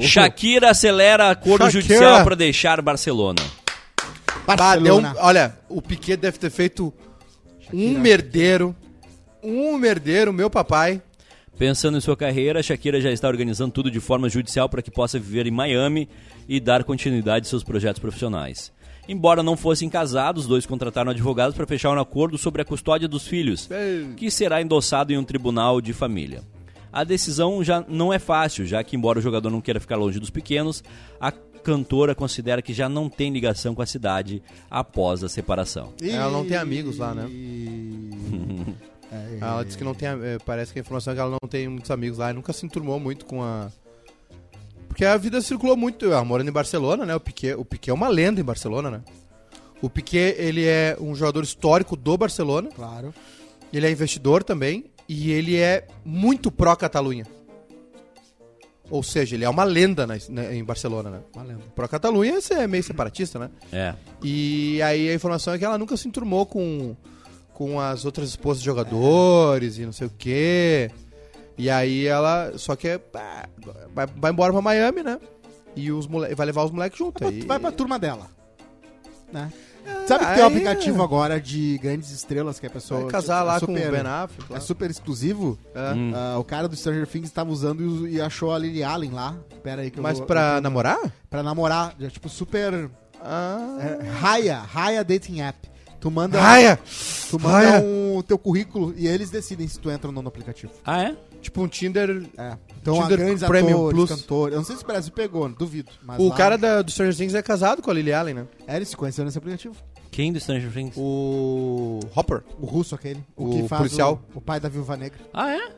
[0.00, 1.82] Shakira acelera acordo Shakira.
[1.82, 3.42] judicial para deixar Barcelona.
[4.46, 5.14] Bah, deu um- Barcelona.
[5.18, 6.92] olha, o Piquet deve ter feito
[7.72, 8.74] um merdeiro
[9.42, 11.00] Um merdeiro, meu papai.
[11.60, 15.18] Pensando em sua carreira, Shakira já está organizando tudo de forma judicial para que possa
[15.18, 16.08] viver em Miami
[16.48, 18.72] e dar continuidade aos seus projetos profissionais.
[19.06, 23.06] Embora não fossem casados, os dois contrataram advogados para fechar um acordo sobre a custódia
[23.06, 23.68] dos filhos,
[24.16, 26.42] que será endossado em um tribunal de família.
[26.90, 30.18] A decisão já não é fácil, já que, embora o jogador não queira ficar longe
[30.18, 30.82] dos pequenos,
[31.20, 35.92] a cantora considera que já não tem ligação com a cidade após a separação.
[36.02, 37.28] Ela não tem amigos lá, né?
[39.40, 40.08] Ela disse que não tem.
[40.08, 42.52] eh, Parece que a informação é que ela não tem muitos amigos lá e nunca
[42.52, 43.68] se enturmou muito com a.
[44.88, 46.06] Porque a vida circulou muito.
[46.06, 47.14] Ela morando em Barcelona, né?
[47.14, 49.00] O Piquet, o Piquet é uma lenda em Barcelona, né?
[49.82, 52.68] O Piquet, ele é um jogador histórico do Barcelona.
[52.74, 53.14] Claro.
[53.72, 54.86] Ele é investidor também.
[55.08, 57.26] E ele é muito pró-Catalunha.
[58.90, 61.20] Ou seja, ele é uma lenda na- na- em Barcelona, né?
[61.34, 61.60] Uma lenda.
[61.76, 63.50] Pró-Catalunha é meio separatista, né?
[63.72, 63.94] É.
[64.22, 66.96] E aí a informação é que ela nunca se enturmou com,
[67.60, 70.90] com as outras esposas de jogadores e não sei o quê.
[71.58, 72.54] E aí ela.
[72.56, 73.46] Só que é, pá,
[73.94, 75.20] vai, vai embora pra Miami, né?
[75.76, 77.22] E os mole, vai levar os moleques junto.
[77.22, 78.28] Vai, aí- vai pra turma dela.
[79.30, 79.52] Né?
[80.06, 83.02] Sabe que tem um aí- aplicativo agora de grandes estrelas que a pessoa.
[83.02, 84.52] Vai casar é lá super, com o Ben Affleck.
[84.52, 84.56] lá.
[84.56, 85.58] É super exclusivo.
[85.74, 85.92] É.
[85.92, 86.12] Hum.
[86.14, 89.36] Ah, o cara do Stranger Things estava usando e, e achou a Lily Allen lá.
[89.62, 90.98] Pera aí que eu Mas vou- pra eu- namorar?
[91.28, 91.94] Pra namorar.
[92.00, 92.90] É, tipo, super.
[93.22, 93.76] Ah.
[94.02, 95.68] É, Raya, Raya Dating App.
[96.00, 96.78] Tu manda, Raia!
[97.28, 97.82] tu manda Raya.
[97.84, 100.72] um teu currículo e eles decidem se tu entra ou não no aplicativo.
[100.84, 101.16] Ah, é?
[101.42, 102.24] Tipo um Tinder.
[102.38, 102.56] É.
[102.80, 104.10] Então, Tinder grandes Premium atores, Plus.
[104.10, 104.52] cantores.
[104.54, 105.90] Eu não sei se o Brasil pegou, duvido.
[106.02, 108.46] Mas O lá- cara da, do Stranger Things é casado com a Lily Allen, né?
[108.66, 109.74] É, eles se conheceram nesse aplicativo.
[110.10, 110.94] Quem do Stranger Things?
[110.96, 112.42] O Hopper.
[112.58, 113.22] O russo aquele.
[113.36, 114.22] O, O que faz policial.
[114.34, 115.18] O, o pai da Viúva Negra.
[115.34, 115.70] Ah, é?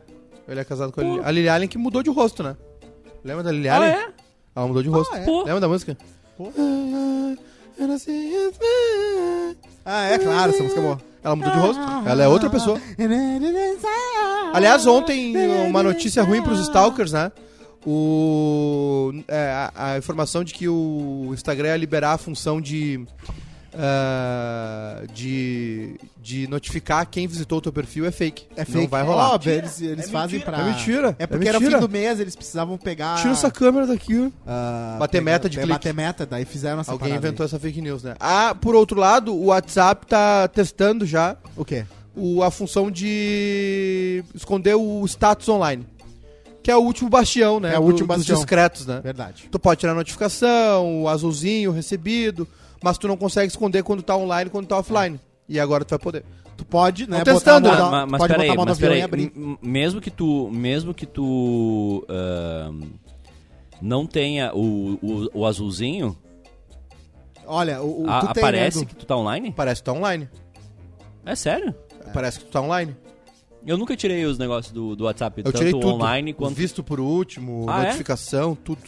[0.48, 2.56] Ele é casado com a Lily, a Lily Allen que mudou de rosto, né?
[3.24, 3.90] Lembra da Lily Ah, Allen?
[3.90, 4.08] é?
[4.54, 5.14] Ela mudou de rosto.
[5.14, 5.24] é?
[5.24, 5.38] Pô.
[5.44, 5.96] Lembra da música?
[9.84, 11.00] Ah, é claro, essa música é boa.
[11.24, 11.82] Ela mudou de rosto.
[12.06, 12.80] Ela é outra pessoa.
[14.52, 15.34] Aliás, ontem
[15.66, 17.30] uma notícia ruim pros stalkers, né?
[17.84, 23.04] O, é, a, a informação de que o Instagram ia liberar a função de,
[23.74, 28.46] ah, de de notificar quem visitou o teu perfil é fake.
[28.56, 28.78] É fake.
[28.78, 29.32] Não vai rolar.
[29.34, 30.56] Óbvio, eles, eles É fazem mentira.
[30.56, 30.60] pra...
[30.66, 31.16] É mentira.
[31.18, 31.80] É porque É era mentira.
[31.80, 33.16] fim do mês, eles precisavam pegar...
[33.18, 34.32] Tira essa câmera daqui.
[34.46, 35.72] ah, Bater pegar- meta de é, clique.
[35.74, 38.14] Bater meta, daí fizeram essa Alguém inventou essa fake news, né?
[38.20, 41.36] Ah, por outro lado, o WhatsApp tá testando já aí.
[41.56, 41.84] O quê?
[42.14, 45.84] o, a função de esconder o status online.
[46.62, 47.74] Que é o último bastião, né?
[47.74, 48.36] É o do- último dos bastião.
[48.36, 49.00] discretos, né?
[49.02, 49.48] Verdade.
[49.50, 52.46] Tu pode tirar a notificação, o azulzinho, recebido,
[52.82, 55.18] mas tu não consegue esconder quando tá online e quando tá offline.
[55.48, 56.24] E agora tu vai poder.
[56.56, 57.78] Tu pode, né, botar testando, a né?
[57.80, 59.02] mão, Ma- na- mas pode peraí, botar a mão no mas avião e peraí.
[59.02, 59.32] abrir.
[59.36, 62.82] m- Mesmo que tu, mesmo que tu ahn,
[63.80, 66.16] não tenha o, o, o azulzinho,
[67.46, 69.52] Olha, o, o a- tu tem, aparece né, que tu tá online?
[69.52, 70.28] Parece que tá online.
[71.26, 71.74] É sério?
[72.12, 72.94] Parece que tu tá online.
[73.66, 75.86] Eu nunca tirei os negócios do, do WhatsApp, Eu tanto tirei tudo.
[75.88, 76.54] online quanto...
[76.54, 77.84] Visto por último, Ah, é?
[77.86, 78.82] notificação, tudo.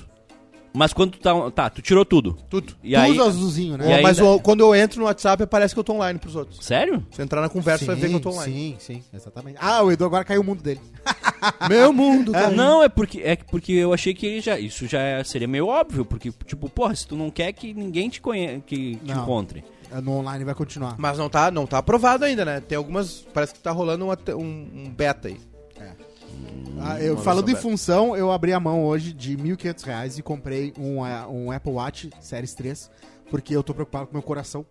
[0.76, 1.50] Mas quando tu tá...
[1.52, 2.36] Tá, tu tirou tudo.
[2.50, 2.74] Tudo.
[2.82, 3.12] E tu aí...
[3.12, 3.88] usa o azulzinho, né?
[3.88, 6.18] E aí- mas ainda- o- quando eu entro no WhatsApp, parece que eu tô online
[6.18, 6.64] pros outros.
[6.66, 7.06] Sério?
[7.12, 8.52] Se eu entrar na conversa, vai ver que eu tô online.
[8.52, 9.56] Sim, sim, exatamente.
[9.60, 10.80] Ah, o Edu agora caiu o mundo dele.
[11.68, 12.50] Meu mundo, Ah, cara.
[12.54, 16.04] não, é porque, é que- porque eu achei que já, isso já seria meio óbvio,
[16.04, 19.22] porque, tipo, porra, se tu não quer que ninguém te, conhe que te Não.
[19.22, 19.62] encontre.
[19.92, 20.96] É, No online vai continuar.
[20.98, 22.60] Mas não tá, não tá aprovado ainda, né?
[22.60, 23.24] Tem algumas.
[23.32, 25.36] Parece que tá rolando uma te- um, um beta aí.
[26.84, 30.72] Ah, eu, falando em função, eu abri a mão hoje de 1.500 reais e comprei
[30.78, 32.90] um, eh, um Apple Watch Series 3,
[33.30, 34.64] porque eu tô preocupado com meu coração.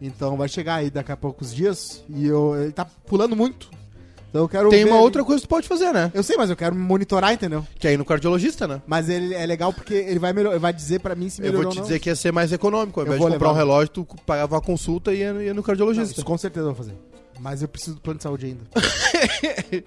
[0.00, 3.70] Então vai chegar aí daqui a poucos dias e eu, ele tá pulando muito.
[4.30, 6.10] Então eu quero Tem ver uma outra coisa que tu pode fazer, né?
[6.14, 7.66] Eu sei, mas eu quero me monitorar, entendeu?
[7.78, 8.80] Que é ir no cardiologista, né?
[8.86, 11.64] Mas ele é legal porque ele vai, melhor, vai dizer pra mim se Eu melhorou
[11.64, 11.88] vou te ou não.
[11.88, 12.98] dizer que ia ser mais econômico.
[12.98, 13.64] Ao Eu invés vou de comprar um levar.
[13.66, 16.12] relógio, tu pagava uma consulta e ia, no- ia no Não, cardiologista.
[16.14, 16.94] isso com certeza eu vou fazer.
[17.40, 18.60] Mas eu preciso do plano de saúde ainda.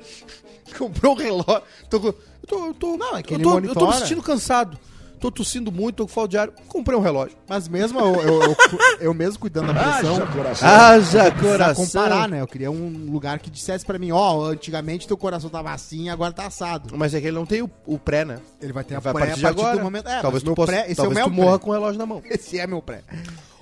[0.77, 1.63] Comprou um relógio.
[1.89, 2.15] Tô, com- eu
[2.47, 3.97] tô, eu tô, Não, é que eu ele tô, eu tô me monitora.
[3.99, 4.77] sentindo cansado.
[5.17, 6.49] Tô tossindo muito, tô com falta de ar.
[6.67, 7.35] Comprei um relógio.
[7.47, 8.55] Mas mesmo eu, eu, eu,
[8.99, 10.17] eu mesmo cuidando da pressão,
[10.61, 12.41] Haja Pra comparar, né?
[12.41, 16.33] Eu queria um lugar que dissesse pra mim, ó, antigamente teu coração tava assim, agora
[16.33, 16.95] tá assado.
[16.97, 18.39] Mas é que ele não tem o, o pré, né?
[18.61, 19.77] Ele vai ter a Vai pré a partir de agora.
[19.77, 20.07] do momento.
[20.09, 21.63] É, talvez mas tu, meu possa, pré, esse talvez é o tu meu morra pré.
[21.65, 22.21] com o relógio na mão.
[22.29, 23.01] Esse é meu pré.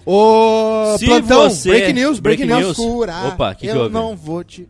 [0.05, 2.77] Ô, Se plantão, você- break news, break, break news.
[2.77, 2.87] news.
[2.93, 3.93] Curar, Opa, que que eu houve?
[3.93, 4.67] não vou te...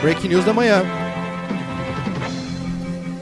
[0.00, 0.82] Break news da manhã.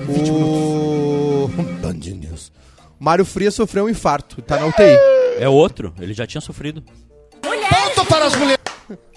[0.08, 1.48] O...
[1.80, 2.52] Band News.
[2.98, 4.96] Mário Frias sofreu um infarto, tá na UTI.
[5.38, 6.82] É outro, ele já tinha sofrido.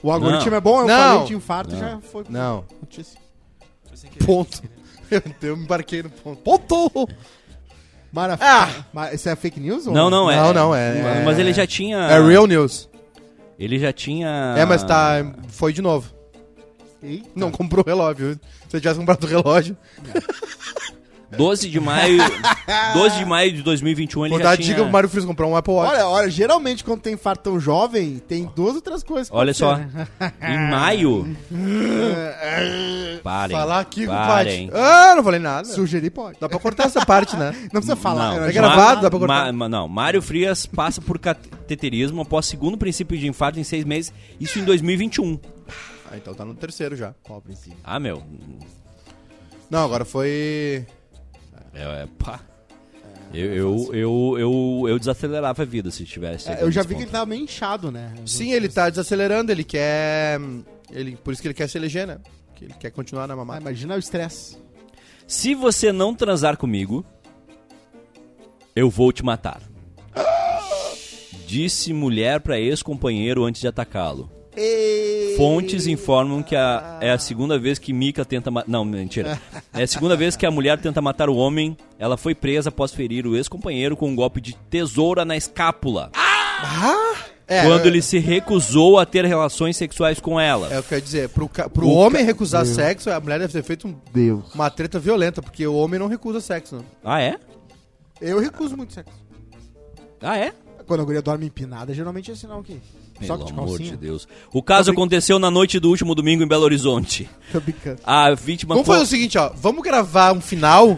[0.01, 0.57] O algoritmo Não.
[0.57, 1.11] é bom, eu Não.
[1.13, 3.19] falei de infarto, já foi Não, notícia.
[4.25, 4.61] ponto.
[5.11, 6.41] Eu, eu me embarquei no ponto.
[6.41, 7.09] Ponto!
[8.11, 8.37] Mara...
[8.39, 8.69] Ah!
[8.93, 9.85] Mas isso é fake news?
[9.87, 10.35] ou Não, não, é.
[10.37, 11.97] Não, não, é- Mas é- ele já tinha.
[11.97, 12.89] É real news.
[13.59, 14.55] Ele já tinha.
[14.57, 15.25] É, mas tá.
[15.49, 16.11] Foi de novo.
[17.01, 17.27] Eita.
[17.35, 18.39] Não comprou o relógio.
[18.69, 19.77] Se eu tivesse comprado o relógio,
[21.37, 22.17] 12 de maio.
[22.93, 24.67] 12 de maio de 2021 ele vou já dar a tinha...
[24.67, 25.93] dica pro Mário Frias comprar um Apple Watch.
[25.93, 29.29] Olha, olha, geralmente quando tem fartão jovem, tem duas outras coisas.
[29.29, 30.07] que Olha só, né?
[30.41, 31.35] em maio.
[33.23, 33.57] Parem.
[33.57, 34.69] Falar aqui com o parem.
[34.73, 35.67] Ah, não falei nada.
[35.67, 36.39] Sugerir pode.
[36.39, 37.51] Dá pra cortar essa parte, né?
[37.63, 38.31] Não precisa falar.
[38.31, 39.45] Não, eu é gravado, dá pra cortar.
[39.45, 43.83] Ma- ma- não, Mário Frias passa por cateterismo após segundo princípio de infarto em seis
[43.83, 45.39] meses, isso em 2021.
[46.11, 47.13] Ah, então tá no terceiro já.
[47.27, 47.75] Pobrezinho.
[47.83, 48.23] Ah, meu.
[49.69, 50.85] Não, agora foi.
[51.77, 52.39] É, é, pá.
[53.33, 56.49] Eu, eu, eu, eu, eu desacelerava a vida se tivesse.
[56.49, 58.13] É, eu já vi que ele tava meio inchado, né?
[58.25, 60.39] Sim, ele tá desacelerando, ele quer.
[60.91, 62.19] Ele, por isso que ele quer se eleger, né?
[62.55, 63.61] Que ele quer continuar na Ah, mamata.
[63.61, 64.57] imagina o estresse.
[65.27, 67.05] Se você não transar comigo,
[68.75, 69.61] eu vou te matar.
[71.45, 74.29] Disse mulher pra ex-companheiro antes de atacá-lo.
[75.37, 78.67] Fontes informam que a- é a segunda vez que Mika tenta matar.
[78.69, 79.39] Não, mentira.
[79.73, 81.77] É a segunda vez que a mulher tenta matar o homem.
[81.99, 86.11] Ela foi presa após ferir o ex-companheiro com um golpe de tesoura na escápula.
[87.47, 90.73] É, quando ele se recusou a ter relações sexuais com ela.
[90.73, 91.29] É o que eu ia dizer.
[91.29, 94.53] Pro, pro O homem recusar sexo, a mulher deve ter feito um- Deus.
[94.53, 96.75] uma treta violenta, porque o homem não recusa sexo.
[96.77, 96.85] Não.
[97.05, 97.37] Ah, é?
[98.19, 99.13] Eu recuso muito sexo.
[100.19, 100.51] Ah, é?
[100.85, 102.81] Quando a guria dorme empinada, geralmente é sinal que.
[103.25, 103.91] Só Pelo que de amor calcinha.
[103.91, 104.27] de Deus.
[104.53, 107.29] O caso aconteceu na noite do último domingo em Belo Horizonte.
[107.51, 107.99] Tô brincando.
[108.05, 108.75] A vítima.
[108.75, 109.51] Vamos co- fazer o seguinte, ó.
[109.55, 110.89] Vamos gravar um final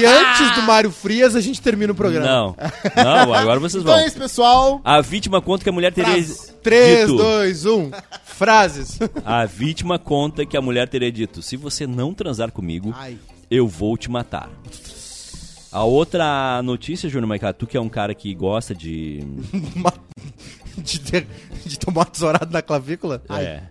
[0.00, 2.26] e antes do Mário Frias a gente termina o programa.
[2.26, 2.56] Não.
[2.96, 4.02] Não, agora vocês Então vão.
[4.02, 4.80] é isso, pessoal.
[4.84, 6.52] A vítima conta que a mulher teria Frase.
[6.62, 7.16] 3, dito.
[7.16, 7.90] 2, 1.
[8.24, 8.98] Frases.
[9.24, 13.16] A vítima conta que a mulher teria dito: "Se você não transar comigo, Ai.
[13.50, 14.48] eu vou te matar".
[15.70, 19.22] A outra notícia, Júnior Maiká, tu que é um cara que gosta de
[20.82, 21.26] de, ter-
[21.64, 23.22] de tomar uma tesourada na clavícula.
[23.30, 23.62] é,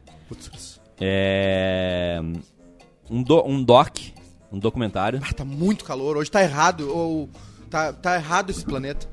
[0.99, 2.19] é
[3.09, 3.97] um, do- um doc,
[4.51, 5.21] um documentário.
[5.23, 6.17] Ah, tá muito calor.
[6.17, 6.89] Hoje tá errado.
[6.89, 7.29] Ou,
[7.69, 9.07] tá, tá errado esse planeta.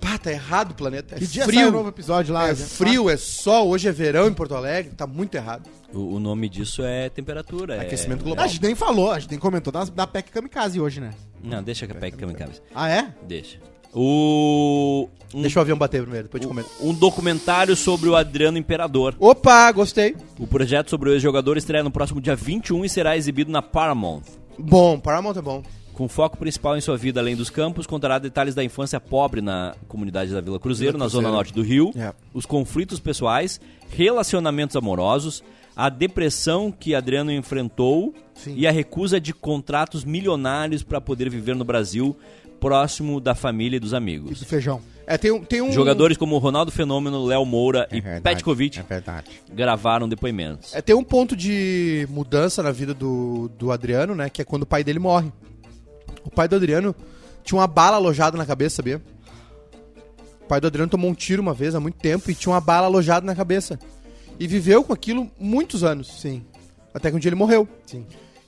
[0.00, 1.14] Pá, tá errado o planeta.
[1.14, 1.60] É Que dia frio.
[1.62, 2.48] sai novo episódio lá?
[2.48, 3.68] É Já- frio, é sol.
[3.68, 4.92] Hoje é verão em Porto Alegre.
[4.94, 5.68] Tá muito errado.
[5.94, 7.76] O, o nome disso é temperatura.
[7.76, 8.44] é- Aquecimento Ah, global.
[8.44, 11.14] A gente nem falou, a gente nem comentou da, da PEC Kamikaze hoje, né?
[11.42, 12.60] Não, deixa que a PEC cabeça.
[12.74, 13.14] Ah, é?
[13.26, 13.58] Deixa.
[13.94, 16.64] O um, Deixa o avião bater primeiro, depois de comer.
[16.80, 19.14] um documentário sobre o Adriano Imperador.
[19.18, 20.14] Opa, gostei.
[20.38, 24.22] O projeto sobre o ex-jogador estreia no próximo dia 21 e será exibido na Paramount.
[24.58, 25.62] Bom, Paramount é bom.
[25.92, 29.74] Com foco principal em sua vida além dos campos, contará detalhes da infância pobre na
[29.86, 32.12] comunidade da Vila Cruzeiro, Vila na zona norte do Rio, É.
[32.32, 35.42] os conflitos pessoais, relacionamentos amorosos,
[35.76, 38.54] a depressão que Adriano enfrentou Sim.
[38.56, 42.16] e a recusa de contratos milionários para poder viver no Brasil,
[42.68, 44.40] próximo da família e dos amigos.
[44.40, 44.80] do feijão.
[45.06, 45.70] É, tem, um- tem um...
[45.70, 49.02] Jogadores como Ronaldo Fenômeno, Léo Moura e verdade, Petkovic É
[49.52, 50.74] gravaram depoimentos.
[50.74, 54.30] É, tem um ponto de mudança na vida do, do Adriano, né?
[54.30, 55.30] Que é quando o pai dele morre.
[56.24, 56.94] O pai do Adriano
[57.42, 59.02] tinha uma bala alojada na cabeça, sabia?
[60.42, 62.60] O pai do Adriano tomou um tiro uma vez há muito tempo e tinha uma
[62.60, 63.78] bala alojada na cabeça.
[64.40, 66.20] E viveu com aquilo muitos anos.
[66.20, 66.42] Sim,
[66.94, 67.68] Até que um dia ele morreu.
[67.86, 68.06] sim.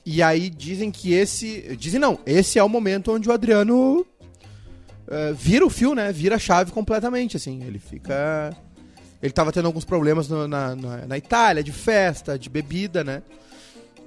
[0.09, 1.77] E aí dizem que esse.
[1.77, 4.07] Dizem não, esse é o momento onde o Adriano
[5.09, 6.13] eh, vira o fio, né?
[6.13, 7.65] Vira a chave completamente, assim.
[7.65, 8.57] Ele fica.
[9.21, 13.21] Ele tava tendo alguns problemas no- na, na, na Itália, de festa, de bebida, né?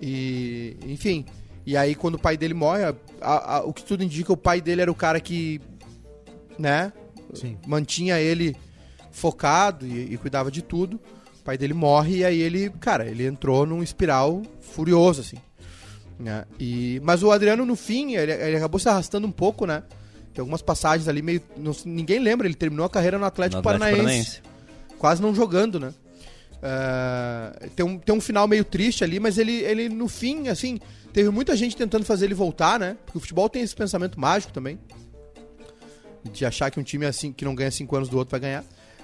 [0.02, 0.78] E.
[0.86, 1.26] Enfim.
[1.66, 4.38] E aí, quando o pai dele morre, a- a- a- o que tudo indica, o
[4.38, 5.60] pai dele era o cara que.
[6.58, 6.94] Né?
[7.34, 7.58] Sim.
[7.68, 8.56] Mantinha ele
[9.12, 11.00] focado e, e cuidava de tudo.
[11.42, 15.38] O pai dele morre e aí ele, cara, ele entrou num espiral furioso, assim.
[16.20, 16.46] Né?
[16.60, 19.84] E, mas o Adriano, no fim, ele, ele acabou se arrastando um pouco, né?
[20.34, 21.42] Tem algumas passagens ali meio.
[21.58, 24.42] não- ninguém lembra, ele terminou a carreira no Atlético, No Atlético Paranaense,
[24.98, 25.94] quase não jogando, né?
[26.62, 30.78] É, tem, um, tem um final meio triste ali, mas ele, ele, no fim, assim,
[31.14, 32.98] teve muita gente tentando fazer ele voltar, né?
[33.06, 34.78] Porque o futebol tem esse pensamento mágico também.
[36.34, 38.64] De achar que um time assim que não ganha cinco anos do outro vai ganhar.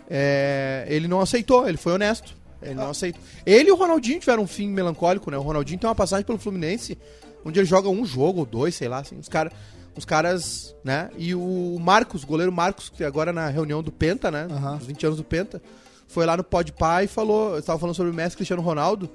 [0.09, 2.36] É, ele não aceitou, ele foi honesto.
[2.66, 3.22] Ele não aceitou.
[3.45, 5.38] Ele e o Ronaldinho tiveram um fim melancólico, né?
[5.38, 6.97] O Ronaldinho tem uma passagem pelo Fluminense,
[7.43, 9.18] onde ele joga um jogo ou dois, sei lá, assim.
[9.18, 9.51] Os, cara,
[9.95, 11.09] os caras, né?
[11.18, 14.47] E o Marcos, o goleiro Marcos, que agora na reunião do Penta, né?
[14.80, 15.61] Os 20 anos do Penta,
[16.07, 17.57] foi lá no Pod Pai e falou.
[17.57, 19.09] Estava falando sobre o Messi Cristiano Ronaldo,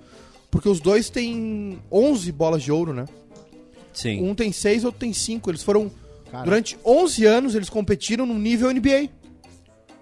[0.51, 3.05] porque os dois têm 11 bolas de ouro, né?
[3.93, 4.23] Sim.
[4.23, 5.51] Um tem 6, outro tem 5.
[5.51, 5.91] Eles foram.
[6.31, 6.45] Cara.
[6.45, 9.09] Durante 11 anos, eles competiram no nível NBA.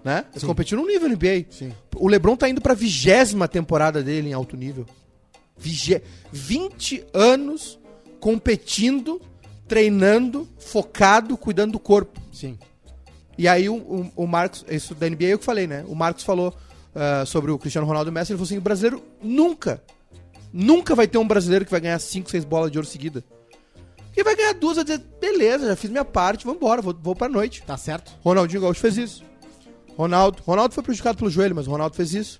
[0.03, 0.25] Né?
[0.31, 0.47] Eles Sim.
[0.47, 1.45] competiram no nível NBA.
[1.49, 1.73] Sim.
[1.99, 4.85] O LeBron tá indo pra vigésima temporada dele em alto nível.
[5.57, 7.79] Vigé 20 anos
[8.19, 9.21] competindo,
[9.67, 12.19] treinando, focado, cuidando do corpo.
[12.31, 12.57] Sim.
[13.37, 15.85] E aí o, o, o Marcos, isso da NBA é eu que falei, né?
[15.87, 16.53] O Marcos falou
[16.95, 19.81] ah, sobre o Cristiano Ronaldo e o Messi, ele falou assim, o brasileiro nunca
[20.51, 23.23] Nunca vai ter um brasileiro que vai ganhar 5, 6 bolas de ouro seguida.
[24.13, 27.29] Quem vai ganhar duas vai dizer, beleza, já fiz minha parte, vambora, vou, vou pra
[27.29, 27.61] noite.
[27.61, 28.11] Tá certo?
[28.23, 29.23] Ronaldinho Gaúcho fez isso.
[29.99, 32.39] Ronaldo, Ronaldo foi prejudicado pelo joelho, mas o Ronaldo fez isso.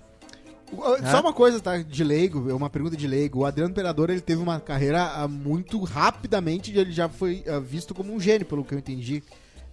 [1.10, 1.76] Só uma coisa, tá?
[1.78, 3.40] De leigo, é uma pergunta de leigo.
[3.40, 7.92] O Adriano Imperador, ele teve uma carreira ah, muito rapidamente, ele já foi ah, visto
[7.92, 9.22] como um gênio, pelo que eu entendi.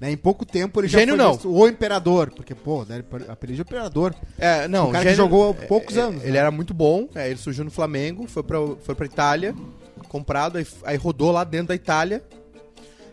[0.02, 0.12] Né?
[0.12, 1.34] Em pouco tempo ele Gênio já foi não.
[1.34, 4.14] visto o Imperador, porque, pô, né, apelido de Imperador.
[4.38, 6.40] É, não, Um cara que gênio- jogou poucos é, anos, Ele né?
[6.40, 9.56] era muito bom, é, ele surgiu no Flamengo, foi pra, foi pra Itália,
[10.10, 12.22] comprado, aí, aí rodou lá dentro da Itália.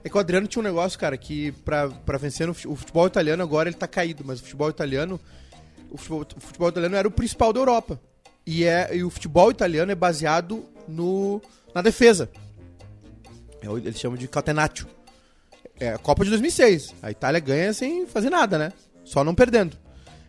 [0.04, 3.06] É que o Adriano tinha um negócio, cara, que pra, pra vencer no o futebol
[3.06, 5.18] italiano agora ele tá caído, mas o futebol italiano.
[5.90, 7.98] O futebol, o futebol italiano era o principal da Europa.
[8.46, 11.40] E, é, e o futebol italiano é baseado no,
[11.74, 12.28] na defesa.
[13.62, 14.86] É Eles chamam de catenaccio.
[15.80, 16.94] É a Copa de 2006.
[17.02, 18.72] A Itália ganha sem fazer nada, né?
[19.04, 19.76] Só não perdendo.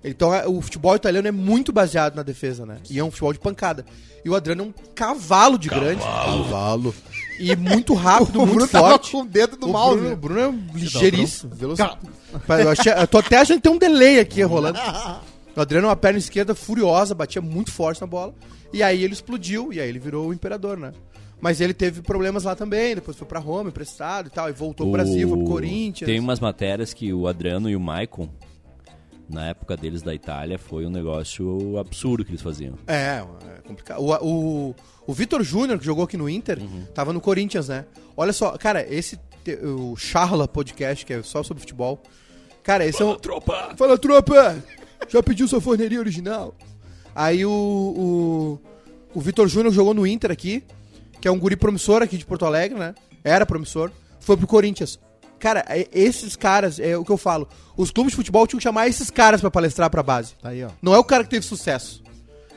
[0.04, 2.78] Então é- o futebol italiano é muito baseado na defesa, né?
[2.90, 3.86] E é um futebol de pancada.
[4.24, 6.02] E o Adriano é um cavalo de grande.
[6.02, 6.96] Cavalo.
[7.40, 9.12] E muito rápido, O muito Bruno tava forte.
[9.12, 9.98] com o dedo do o mouse.
[10.00, 10.40] Bruno, o Bruno
[10.74, 11.54] é ligeiríssimo.
[11.56, 11.98] Velocidade.
[12.50, 14.78] Eu, achei- eu tô até achando que tem um delay aqui rolando.
[15.56, 18.34] O Adriano, uma perna esquerda furiosa, batia muito forte na bola.
[18.74, 20.92] E aí ele explodiu, e aí ele virou o imperador, né?
[21.40, 24.86] Mas ele teve problemas lá também, depois foi pra Roma, emprestado e tal, e voltou
[24.88, 26.08] pro Brasil, foi pro Corinthians.
[26.12, 28.28] Tem umas matérias que o Adriano e o Maicon,
[29.30, 32.78] na época deles da Itália, foi um negócio absurdo que eles faziam.
[32.88, 33.24] É,
[33.58, 34.02] é complicado.
[34.02, 34.14] O,
[34.70, 34.76] o,
[35.08, 36.60] o Vitor Júnior, que jogou aqui no Inter,
[36.94, 37.86] tava no Corinthians, né?
[38.16, 39.20] Olha só, cara, esse.
[39.64, 42.02] O Charla Podcast, que é só sobre futebol.
[42.64, 43.16] Cara, esse é um.
[43.16, 43.76] Tropa!
[43.78, 44.58] Fala, tropa!
[45.08, 46.56] Já pediu sua forneria original?
[47.14, 48.60] Aí o.
[49.14, 50.64] O, o Vitor Júnior jogou no Inter aqui,
[51.22, 52.96] que é um guri promissor aqui de Porto Alegre, né?
[53.24, 53.92] Era promissor.
[54.20, 55.00] Foi pro Corinthians.
[55.40, 57.48] Cara, é- esses caras, é o que eu falo.
[57.78, 60.34] Os clubes de futebol tinham que chamar esses caras pra palestrar pra base.
[60.42, 60.70] Tá aí, ó.
[60.82, 62.02] Não é o cara que teve sucesso.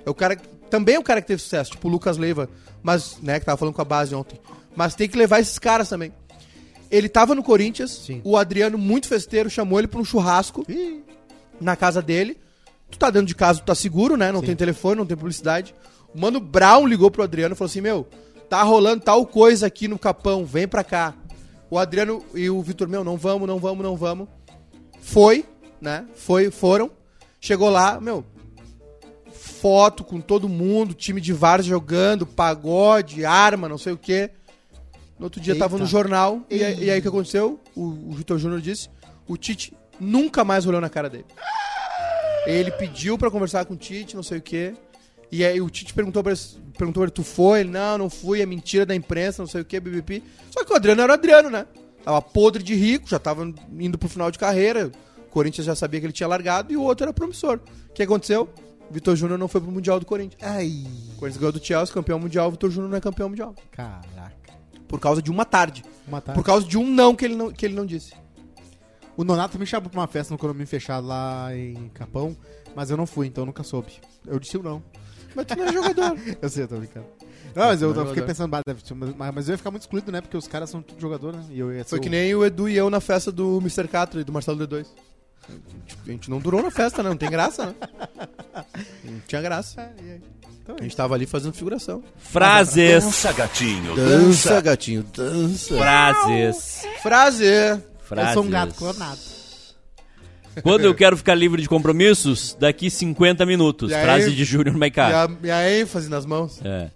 [0.07, 0.37] É o cara.
[0.37, 2.47] que- Também é o cara que teve sucesso, tipo o Lucas Leiva,
[2.83, 4.39] mas, né, que tava falando com a base ontem.
[4.77, 6.13] Mas tem que levar esses caras também.
[6.91, 8.21] Ele tava no Corinthians, Sim.
[8.23, 11.03] o Adriano, muito festeiro, chamou ele pra um churrasco Ih,
[11.61, 12.39] na casa dele.
[12.91, 14.31] Tu tá dentro de casa, tu tá seguro, né?
[14.31, 15.75] Não tem telefone, não tem publicidade.
[16.15, 18.07] O Mano Brown ligou pro Adriano e falou assim: Meu,
[18.51, 21.15] tá rolando tal coisa aqui no Capão, vem pra cá.
[21.71, 24.29] O Adriano e o Vitor, meu, não vamos, não vamos, não vamos.
[25.01, 25.45] Foi,
[25.81, 26.07] né?
[26.15, 26.91] Foi, foram.
[27.41, 28.25] Chegou lá, meu,
[29.33, 34.31] foto com todo mundo, time de várzea jogando, pagode, arma, não sei o quê.
[35.19, 35.85] No outro dia tava Eita.
[35.85, 37.61] no jornal, e, aí- e aí o que aconteceu?
[37.75, 38.89] O, o Vitor Júnior disse,
[39.27, 41.27] o Tite nunca mais olhou na cara dele.
[42.47, 44.75] Ele pediu pra conversar com o Tite, não sei o quê.
[45.31, 46.41] E aí o Tite perguntou pra ele,
[46.77, 47.61] perguntou pra ele, tu foi?
[47.61, 50.23] Ele, não, não fui, é mentira da imprensa, não sei o quê, BBP.
[50.51, 51.67] Só que o Adriano era o Adriano, né?
[52.03, 53.45] Tava podre de rico, já tava
[53.79, 54.91] indo pro final de carreira.
[55.19, 57.61] O Corinthians já sabia que ele tinha largado e o outro era promissor.
[57.91, 58.49] O que aconteceu?
[58.91, 60.41] Vitor Júnior não foi pro Mundial do Corinthians.
[60.43, 60.69] Ai,
[61.13, 63.55] O Corinthians ganhou do Chelsea, campeão mundial, o Vitor Júnior não é campeão mundial.
[63.71, 64.39] caraca.
[64.89, 65.85] Por causa de uma tarde.
[66.07, 66.41] Uma tarde.
[66.41, 68.15] Por causa de um não que ele não, que ele não disse.
[69.15, 72.35] O Nonato me chamou pra uma festa no condomínio fechado lá em Capão,
[72.75, 73.93] mas eu não fui, então eu nunca soube.
[74.27, 74.83] Eu disse o não.
[75.35, 76.19] Mas tu não é jogador.
[76.43, 77.07] Eu sei, eu tô brincando.
[77.55, 78.27] Não, mas eu, Não é eu fiquei jogador.
[78.27, 80.21] pensando, bah, deve ser- mas, mas eu ia ficar muito excluído, né?
[80.21, 81.43] Porque os caras são tudo jogador, né?
[81.51, 83.59] E eu ia ser Foi o- que nem o Edu e eu na festa do
[83.59, 83.89] Mr.
[83.89, 84.87] Catra e do Marcelo D2.
[86.07, 87.09] A gente não durou na festa, né?
[87.09, 87.75] Não tem graça, né?
[89.05, 89.91] Não tinha graça.
[90.63, 92.03] Então A gente tava ali fazendo figuração.
[92.19, 93.03] Frases.
[93.05, 95.77] Dança, gatinho, Dança, gatinho, dança.
[95.79, 96.83] Frases.
[97.03, 97.45] Frase.
[97.47, 98.35] Eu Frases.
[98.35, 99.19] sou um gato clonado.
[100.63, 103.91] Quando eu quero ficar livre de compromissos, daqui 50 minutos.
[103.91, 105.25] E aí- Frase de Júnior E Maiká.
[105.25, 106.61] a, e a ênfase nas mãos.
[106.65, 106.91] É.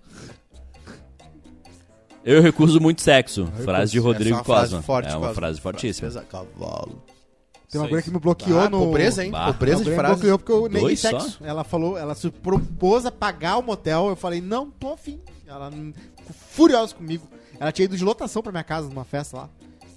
[2.25, 3.47] Eu recuso muito sexo.
[3.65, 4.83] Frase de Rodrigo Essa é uma frase Cosma.
[4.83, 5.35] forte, é uma Cosma.
[5.35, 6.11] frase fortíssima.
[6.11, 7.03] Frase cavalo.
[7.69, 8.03] Tem uma aí.
[8.03, 8.79] que me bloqueou Ah, no...
[8.81, 9.31] pobreza, hein?
[9.31, 9.47] Bah.
[9.47, 10.15] Pobreza de guria me frase.
[10.21, 11.09] bloqueou porque eu neguei Dois só?
[11.21, 11.39] sexo.
[11.43, 14.09] Ela falou, ela se propôs a pagar o motel.
[14.09, 15.19] Eu falei, não, tô afim.
[15.47, 17.27] Ela hum, ficou furiosa comigo.
[17.59, 19.49] Ela tinha ido de lotação pra minha casa numa festa lá.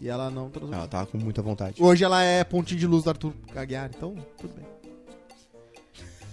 [0.01, 0.73] E ela não transou.
[0.73, 1.81] Ela tava com muita vontade.
[1.81, 4.65] Hoje ela é pontinho de luz do Arthur Aguiar, então tudo bem.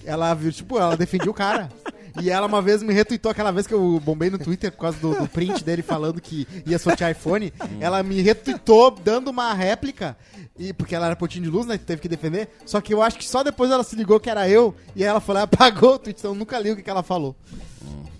[0.04, 1.68] Ela viu, tipo, ela defendia o cara.
[2.20, 4.98] E ela uma vez me retweetou aquela vez que eu bombei no Twitter por causa
[4.98, 7.52] do, do print dele falando que ia sortear iPhone.
[7.80, 10.16] ela me retweetou dando uma réplica.
[10.58, 11.78] E, porque ela era pontinho de luz, né?
[11.78, 12.50] Teve que defender.
[12.66, 14.74] Só que eu acho que só depois ela se ligou que era eu.
[14.94, 16.18] E aí ela falou, apagou o tweet.
[16.18, 17.34] Então eu nunca li o que, que ela falou.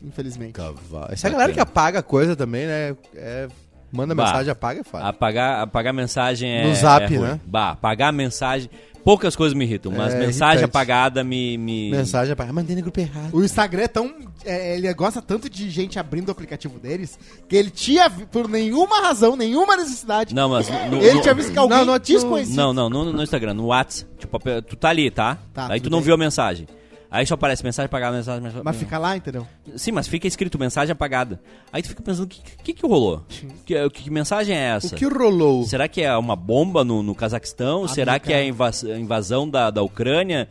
[0.02, 0.52] Infelizmente.
[0.52, 1.12] Cavalo.
[1.12, 2.96] Essa galera que apaga coisa também, né?
[3.14, 3.48] É,
[3.92, 4.24] manda Bah.
[4.24, 5.06] mensagem, apaga é fácil.
[5.06, 6.66] Apagar, apagar mensagem é.
[6.66, 7.40] No zap, é né?
[7.46, 8.70] Bah, apagar mensagem.
[9.04, 10.64] Poucas coisas me irritam, mas É, mensagem irritante.
[10.70, 11.58] apagada me.
[11.58, 11.90] me...
[11.90, 12.52] Mensagem apaga.
[12.52, 13.30] Mandei no grupo errado.
[13.34, 14.14] O Instagram é tão.
[14.44, 17.18] é, ele gosta tanto de gente abrindo o aplicativo deles
[17.48, 20.68] que ele tinha, por nenhuma razão, nenhuma necessidade, Não, mas.
[20.88, 22.54] No, ele no- tinha visto que alguém Não, não, desconhecido.
[22.54, 24.08] Não, não, no, no Instagram, no WhatsApp.
[24.18, 25.36] Tipo, tu tá ali, tá?
[25.52, 26.04] Tá, Aí tu não bem.
[26.04, 26.68] viu a mensagem.
[27.14, 29.46] Aí só aparece mensagem apagada, mensagem, mensagem Mas fica lá, entendeu?
[29.76, 31.38] Sim, mas fica escrito mensagem apagada.
[31.70, 33.22] Aí tu fica pensando, o que, que que rolou?
[33.66, 34.94] Que, que mensagem é essa?
[34.94, 35.62] O que rolou?
[35.64, 37.86] Será que é uma bomba no, no Cazaquistão?
[37.86, 40.48] Será que é a invas- invasão da, da Ucrânia?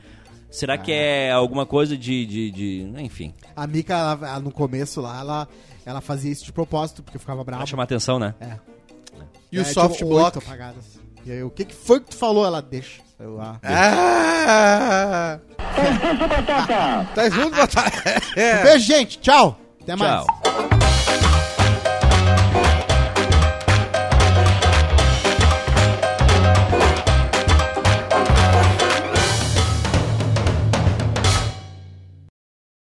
[0.52, 5.02] Será que é alguma coisa de, de, de- Enfim, A Mika, ela- ela, no começo
[5.02, 5.48] lá, ela,
[5.84, 7.62] ela fazia isso de propósito, porque ficava brava.
[7.64, 8.36] pra chamar atenção, né?
[8.40, 8.58] É.
[9.52, 10.38] E o Aí soft tinha block?
[10.38, 11.00] apagadas.
[11.26, 12.46] E aí, o que, que foi que tu falou?
[12.46, 13.02] Ela deixa.
[13.22, 13.60] Eu, ah.
[13.64, 15.40] Ah!
[17.14, 17.94] tá junto, Batata?
[18.36, 19.20] Um beijo, gente.
[19.20, 19.60] Tchau.
[19.84, 20.26] Até mais.
[20.26, 20.81] Tchau.